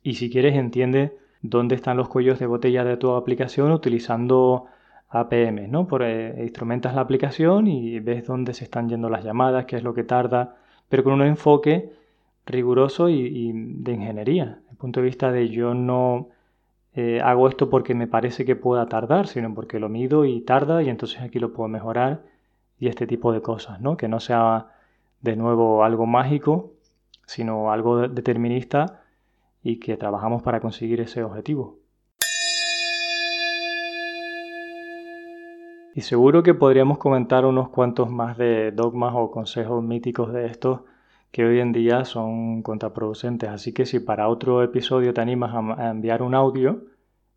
Y 0.04 0.16
si 0.16 0.30
quieres, 0.30 0.56
entiende 0.56 1.18
dónde 1.42 1.76
están 1.76 1.98
los 1.98 2.10
cuellos 2.10 2.40
de 2.40 2.46
botella 2.46 2.84
de 2.84 2.98
tu 2.98 3.12
aplicación 3.12 3.72
utilizando 3.72 4.66
APM, 5.10 5.68
¿no? 5.70 5.88
Por, 5.88 6.04
eh, 6.04 6.36
instrumentas 6.44 6.96
la 6.96 7.02
aplicación 7.02 7.68
y 7.68 8.00
ves 8.00 8.26
dónde 8.26 8.54
se 8.54 8.64
están 8.64 8.88
yendo 8.90 9.10
las 9.10 9.24
llamadas, 9.24 9.66
qué 9.66 9.76
es 9.76 9.84
lo 9.84 9.94
que 9.94 10.04
tarda, 10.04 10.58
pero 10.90 11.04
con 11.04 11.14
un 11.14 11.24
enfoque 11.24 11.92
riguroso 12.46 13.10
y, 13.10 13.52
de 13.54 13.94
ingeniería. 13.94 14.46
Desde 14.46 14.72
el 14.72 14.78
punto 14.78 15.00
de 15.02 15.06
vista 15.06 15.32
de 15.32 15.50
yo 15.50 15.74
no 15.74 16.30
eh, 16.94 17.22
hago 17.22 17.48
esto 17.48 17.70
porque 17.70 17.96
me 17.96 18.08
parece 18.08 18.46
que 18.46 18.56
pueda 18.56 18.88
tardar, 18.88 19.28
sino 19.28 19.54
porque 19.54 19.80
lo 19.80 19.90
mido 19.90 20.26
y 20.26 20.42
tarda 20.42 20.84
y 20.84 20.90
entonces 20.90 21.22
aquí 21.22 21.40
lo 21.40 21.54
puedo 21.54 21.70
mejorar 21.70 22.24
y 22.80 22.88
este 22.88 23.08
tipo 23.08 23.32
de 23.32 23.42
cosas, 23.42 23.80
¿no? 23.80 23.96
Que 23.96 24.08
no 24.08 24.20
sea 24.20 24.68
de 25.22 25.36
nuevo 25.36 25.84
algo 25.84 26.06
mágico, 26.06 26.74
sino 27.26 27.72
algo 27.72 28.08
determinista 28.08 29.04
y 29.64 29.80
que 29.80 29.96
trabajamos 29.96 30.42
para 30.44 30.60
conseguir 30.60 31.00
ese 31.00 31.24
objetivo. 31.24 31.78
Y 35.94 36.02
seguro 36.02 36.42
que 36.42 36.54
podríamos 36.54 36.98
comentar 36.98 37.46
unos 37.46 37.70
cuantos 37.70 38.10
más 38.10 38.38
de 38.38 38.72
dogmas 38.72 39.14
o 39.16 39.30
consejos 39.30 39.84
míticos 39.84 40.32
de 40.32 40.46
estos 40.46 40.82
que 41.32 41.46
hoy 41.46 41.60
en 41.60 41.72
día 41.72 42.06
son 42.06 42.62
contraproducentes. 42.62 43.50
Así 43.50 43.74
que 43.74 43.86
si 43.86 44.00
para 44.00 44.28
otro 44.28 44.64
episodio 44.64 45.14
te 45.14 45.22
animas 45.22 45.54
a, 45.54 45.90
enviar 45.90 46.22
un 46.22 46.36
audio, 46.36 46.84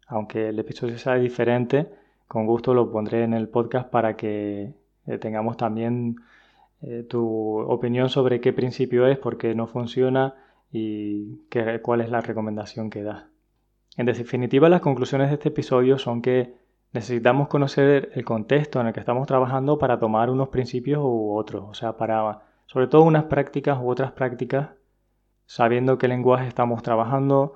aunque 0.07 0.49
el 0.49 0.59
episodio 0.59 0.99
sea 0.99 1.15
diferente, 1.15 1.89
con 2.27 2.47
gusto 2.47 2.75
lo 2.75 2.91
pondré 2.91 3.23
en 3.25 3.35
el 3.35 3.49
podcast 3.49 3.89
para 3.91 4.17
que 4.17 4.75
eh, 5.07 5.19
tengamos 5.19 5.57
también 5.57 6.17
eh, 6.83 7.05
tu 7.09 7.61
opinión 7.61 8.09
sobre 8.09 8.41
qué 8.41 8.53
principio 8.53 9.07
es, 9.07 9.19
por 9.19 9.39
qué 9.39 9.55
no 9.55 9.67
funciona 9.67 10.35
y 10.73 11.39
qué, 11.49 11.81
cuál 11.81 12.01
es 12.01 12.11
la 12.11 12.21
recomendación 12.21 12.91
que 12.91 13.03
da. 13.03 13.29
En 13.97 14.07
definitiva, 14.07 14.69
las 14.69 14.81
conclusiones 14.81 15.29
de 15.29 15.35
este 15.35 15.51
episodio 15.51 15.99
son 15.99 16.21
que 16.21 16.55
necesitamos 16.93 17.47
conocer 17.49 18.11
el 18.15 18.25
contexto 18.25 18.81
en 18.81 18.89
el 18.89 18.93
que 18.93 19.01
estamos 19.01 19.27
trabajando 19.29 19.79
para 19.79 20.01
tomar 20.01 20.31
unos 20.31 20.49
principios 20.49 21.01
u 21.03 21.37
otros, 21.37 21.65
o 21.69 21.75
sea, 21.75 21.97
para 21.97 22.41
sobre 22.75 22.89
todo 22.89 23.03
unas 23.03 23.27
prácticas 23.27 23.79
u 23.81 23.89
otras 23.89 24.11
prácticas, 24.11 24.71
sabiendo 25.47 25.97
qué 25.97 26.09
lenguaje 26.09 26.49
estamos 26.49 26.83
trabajando, 26.83 27.55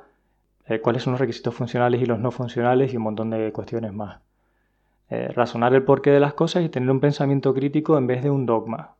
eh, 0.66 0.80
cuáles 0.80 1.02
son 1.02 1.14
los 1.14 1.20
requisitos 1.20 1.52
funcionales 1.56 2.00
y 2.00 2.06
los 2.06 2.20
no 2.20 2.30
funcionales 2.30 2.94
y 2.94 2.98
un 2.98 3.02
montón 3.02 3.30
de 3.30 3.50
cuestiones 3.52 3.92
más. 3.92 4.20
Eh, 5.10 5.26
razonar 5.34 5.74
el 5.74 5.82
porqué 5.82 6.12
de 6.12 6.20
las 6.20 6.34
cosas 6.34 6.62
y 6.62 6.68
tener 6.68 6.88
un 6.88 7.00
pensamiento 7.00 7.52
crítico 7.52 7.98
en 7.98 8.06
vez 8.06 8.22
de 8.22 8.30
un 8.30 8.46
dogma. 8.46 8.94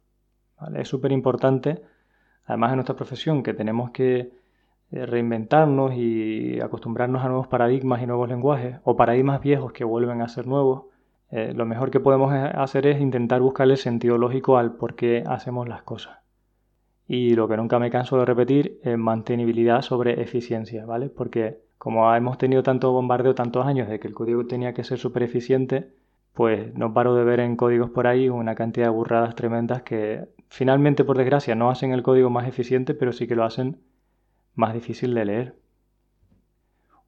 Es 0.74 0.88
súper 0.88 1.12
importante, 1.12 1.82
además 2.46 2.70
en 2.70 2.78
nuestra 2.78 2.96
profesión, 2.96 3.44
que 3.44 3.54
tenemos 3.54 3.92
que 3.92 4.32
eh, 4.90 5.06
reinventarnos 5.06 5.94
y 5.94 6.60
acostumbrarnos 6.60 7.24
a 7.24 7.28
nuevos 7.28 7.46
paradigmas 7.46 8.02
y 8.02 8.06
nuevos 8.06 8.28
lenguajes, 8.28 8.80
o 8.82 8.96
paradigmas 8.96 9.40
viejos 9.40 9.70
que 9.70 9.84
vuelven 9.84 10.20
a 10.22 10.28
ser 10.28 10.48
nuevos, 10.48 10.86
eh, 11.30 11.52
lo 11.54 11.66
mejor 11.66 11.90
que 11.90 12.00
podemos 12.00 12.32
hacer 12.32 12.86
es 12.86 13.00
intentar 13.00 13.40
buscarle 13.40 13.76
sentido 13.76 14.16
lógico 14.16 14.56
al 14.56 14.72
por 14.72 14.94
qué 14.94 15.24
hacemos 15.26 15.68
las 15.68 15.82
cosas. 15.82 16.18
Y 17.06 17.34
lo 17.34 17.48
que 17.48 17.56
nunca 17.56 17.78
me 17.78 17.90
canso 17.90 18.18
de 18.18 18.24
repetir 18.24 18.80
es 18.82 18.98
mantenibilidad 18.98 19.82
sobre 19.82 20.22
eficiencia, 20.22 20.84
¿vale? 20.84 21.08
Porque 21.08 21.58
como 21.78 22.14
hemos 22.14 22.38
tenido 22.38 22.62
tanto 22.62 22.92
bombardeo 22.92 23.34
tantos 23.34 23.66
años 23.66 23.88
de 23.88 23.98
que 23.98 24.08
el 24.08 24.14
código 24.14 24.46
tenía 24.46 24.74
que 24.74 24.84
ser 24.84 24.98
súper 24.98 25.22
eficiente, 25.22 25.92
pues 26.34 26.74
no 26.74 26.92
paro 26.92 27.14
de 27.14 27.24
ver 27.24 27.40
en 27.40 27.56
códigos 27.56 27.90
por 27.90 28.06
ahí 28.06 28.28
una 28.28 28.54
cantidad 28.54 28.86
de 28.86 28.92
burradas 28.92 29.34
tremendas 29.34 29.82
que 29.82 30.28
finalmente, 30.48 31.04
por 31.04 31.16
desgracia, 31.16 31.54
no 31.54 31.70
hacen 31.70 31.92
el 31.92 32.02
código 32.02 32.30
más 32.30 32.46
eficiente, 32.46 32.94
pero 32.94 33.12
sí 33.12 33.26
que 33.26 33.36
lo 33.36 33.44
hacen 33.44 33.78
más 34.54 34.74
difícil 34.74 35.14
de 35.14 35.24
leer. 35.24 35.54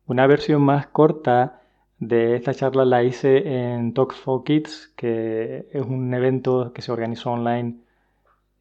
Una 0.06 0.26
versión 0.26 0.62
más 0.62 0.86
corta 0.86 1.59
de 2.00 2.34
esta 2.34 2.54
charla 2.54 2.84
la 2.84 3.04
hice 3.04 3.72
en 3.72 3.92
Talks 3.92 4.16
for 4.16 4.42
Kids, 4.42 4.92
que 4.96 5.68
es 5.70 5.82
un 5.82 6.12
evento 6.14 6.72
que 6.72 6.82
se 6.82 6.90
organizó 6.92 7.32
online 7.32 7.76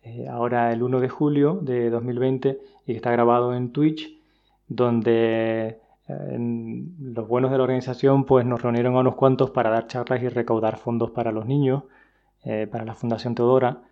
eh, 0.03 0.27
ahora 0.29 0.71
el 0.73 0.83
1 0.83 0.99
de 0.99 1.09
julio 1.09 1.59
de 1.61 1.89
2020 1.89 2.59
y 2.85 2.91
que 2.91 2.97
está 2.97 3.11
grabado 3.11 3.55
en 3.55 3.71
Twitch, 3.71 4.13
donde 4.67 5.79
eh, 6.07 6.93
los 6.99 7.27
buenos 7.27 7.51
de 7.51 7.57
la 7.57 7.63
organización 7.63 8.25
pues 8.25 8.45
nos 8.45 8.61
reunieron 8.61 8.95
a 8.95 8.99
unos 8.99 9.15
cuantos 9.15 9.51
para 9.51 9.69
dar 9.69 9.87
charlas 9.87 10.21
y 10.21 10.27
recaudar 10.27 10.77
fondos 10.77 11.11
para 11.11 11.31
los 11.31 11.45
niños, 11.45 11.83
eh, 12.43 12.67
para 12.69 12.83
la 12.83 12.95
Fundación 12.95 13.35
Teodora. 13.35 13.83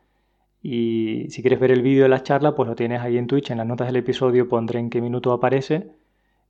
Y 0.62 1.28
si 1.30 1.42
quieres 1.42 1.60
ver 1.60 1.72
el 1.72 1.82
vídeo 1.82 2.04
de 2.04 2.10
la 2.10 2.24
charla, 2.24 2.54
pues 2.56 2.68
lo 2.68 2.76
tienes 2.76 3.02
ahí 3.02 3.18
en 3.18 3.28
Twitch. 3.28 3.52
En 3.52 3.60
las 3.60 3.68
notas 3.68 3.88
del 3.88 3.98
episodio 3.98 4.50
pondré 4.50 4.80
en 4.80 4.90
qué 4.90 5.02
minuto 5.02 5.32
aparece. 5.32 5.92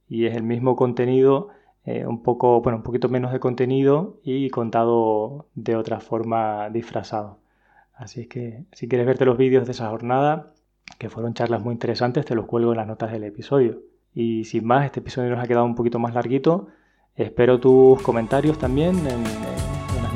Y 0.09 0.25
es 0.25 0.35
el 0.35 0.43
mismo 0.43 0.75
contenido, 0.75 1.49
eh, 1.87 2.05
un 2.05 2.21
poco, 2.21 2.61
bueno, 2.61 2.77
un 2.77 2.83
poquito 2.83 3.07
menos 3.07 3.31
de 3.31 3.39
contenido 3.39 4.19
y 4.21 4.49
contado 4.49 5.47
de 5.55 5.77
otra 5.77 6.01
forma 6.01 6.69
disfrazado. 6.69 7.39
Así 7.93 8.21
es 8.21 8.27
que 8.27 8.65
si 8.73 8.89
quieres 8.89 9.07
verte 9.07 9.23
los 9.23 9.37
vídeos 9.37 9.65
de 9.65 9.71
esa 9.71 9.89
jornada, 9.89 10.51
que 10.99 11.09
fueron 11.09 11.33
charlas 11.33 11.63
muy 11.63 11.71
interesantes, 11.71 12.25
te 12.25 12.35
los 12.35 12.45
cuelgo 12.45 12.71
en 12.71 12.77
las 12.77 12.87
notas 12.87 13.13
del 13.13 13.23
episodio. 13.23 13.79
Y 14.13 14.43
sin 14.43 14.65
más, 14.65 14.83
este 14.85 14.99
episodio 14.99 15.29
nos 15.29 15.41
ha 15.41 15.47
quedado 15.47 15.65
un 15.65 15.75
poquito 15.75 15.97
más 15.97 16.13
larguito. 16.13 16.67
Espero 17.15 17.59
tus 17.61 18.01
comentarios 18.01 18.59
también 18.59 18.97
en 19.07 19.23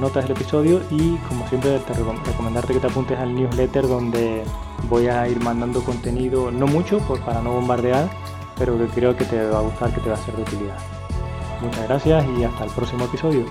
notas 0.02 0.28
del 0.28 0.36
episodio 0.36 0.82
y 0.92 1.16
como 1.30 1.48
siempre 1.48 1.80
te 1.80 1.94
recomendarte 1.94 2.74
que 2.74 2.80
te 2.80 2.88
apuntes 2.88 3.18
al 3.18 3.34
newsletter 3.34 3.88
donde 3.88 4.44
voy 4.90 5.08
a 5.08 5.26
ir 5.30 5.40
mandando 5.40 5.82
contenido, 5.84 6.52
no 6.52 6.68
mucho 6.68 7.00
para 7.26 7.42
no 7.42 7.54
bombardear, 7.54 8.10
pero 8.58 8.78
que 8.78 8.88
creo 8.88 9.16
que 9.16 9.24
te 9.24 9.42
va 9.46 9.60
a 9.60 9.62
gustar, 9.62 9.94
que 9.94 10.02
te 10.02 10.10
va 10.10 10.16
a 10.16 10.20
ser 10.20 10.36
de 10.36 10.42
utilidad. 10.42 11.01
Muchas 11.62 11.88
gracias 11.88 12.26
y 12.38 12.44
hasta 12.44 12.66
el 12.66 12.72
próximo 12.72 13.06
episodio. 13.06 13.46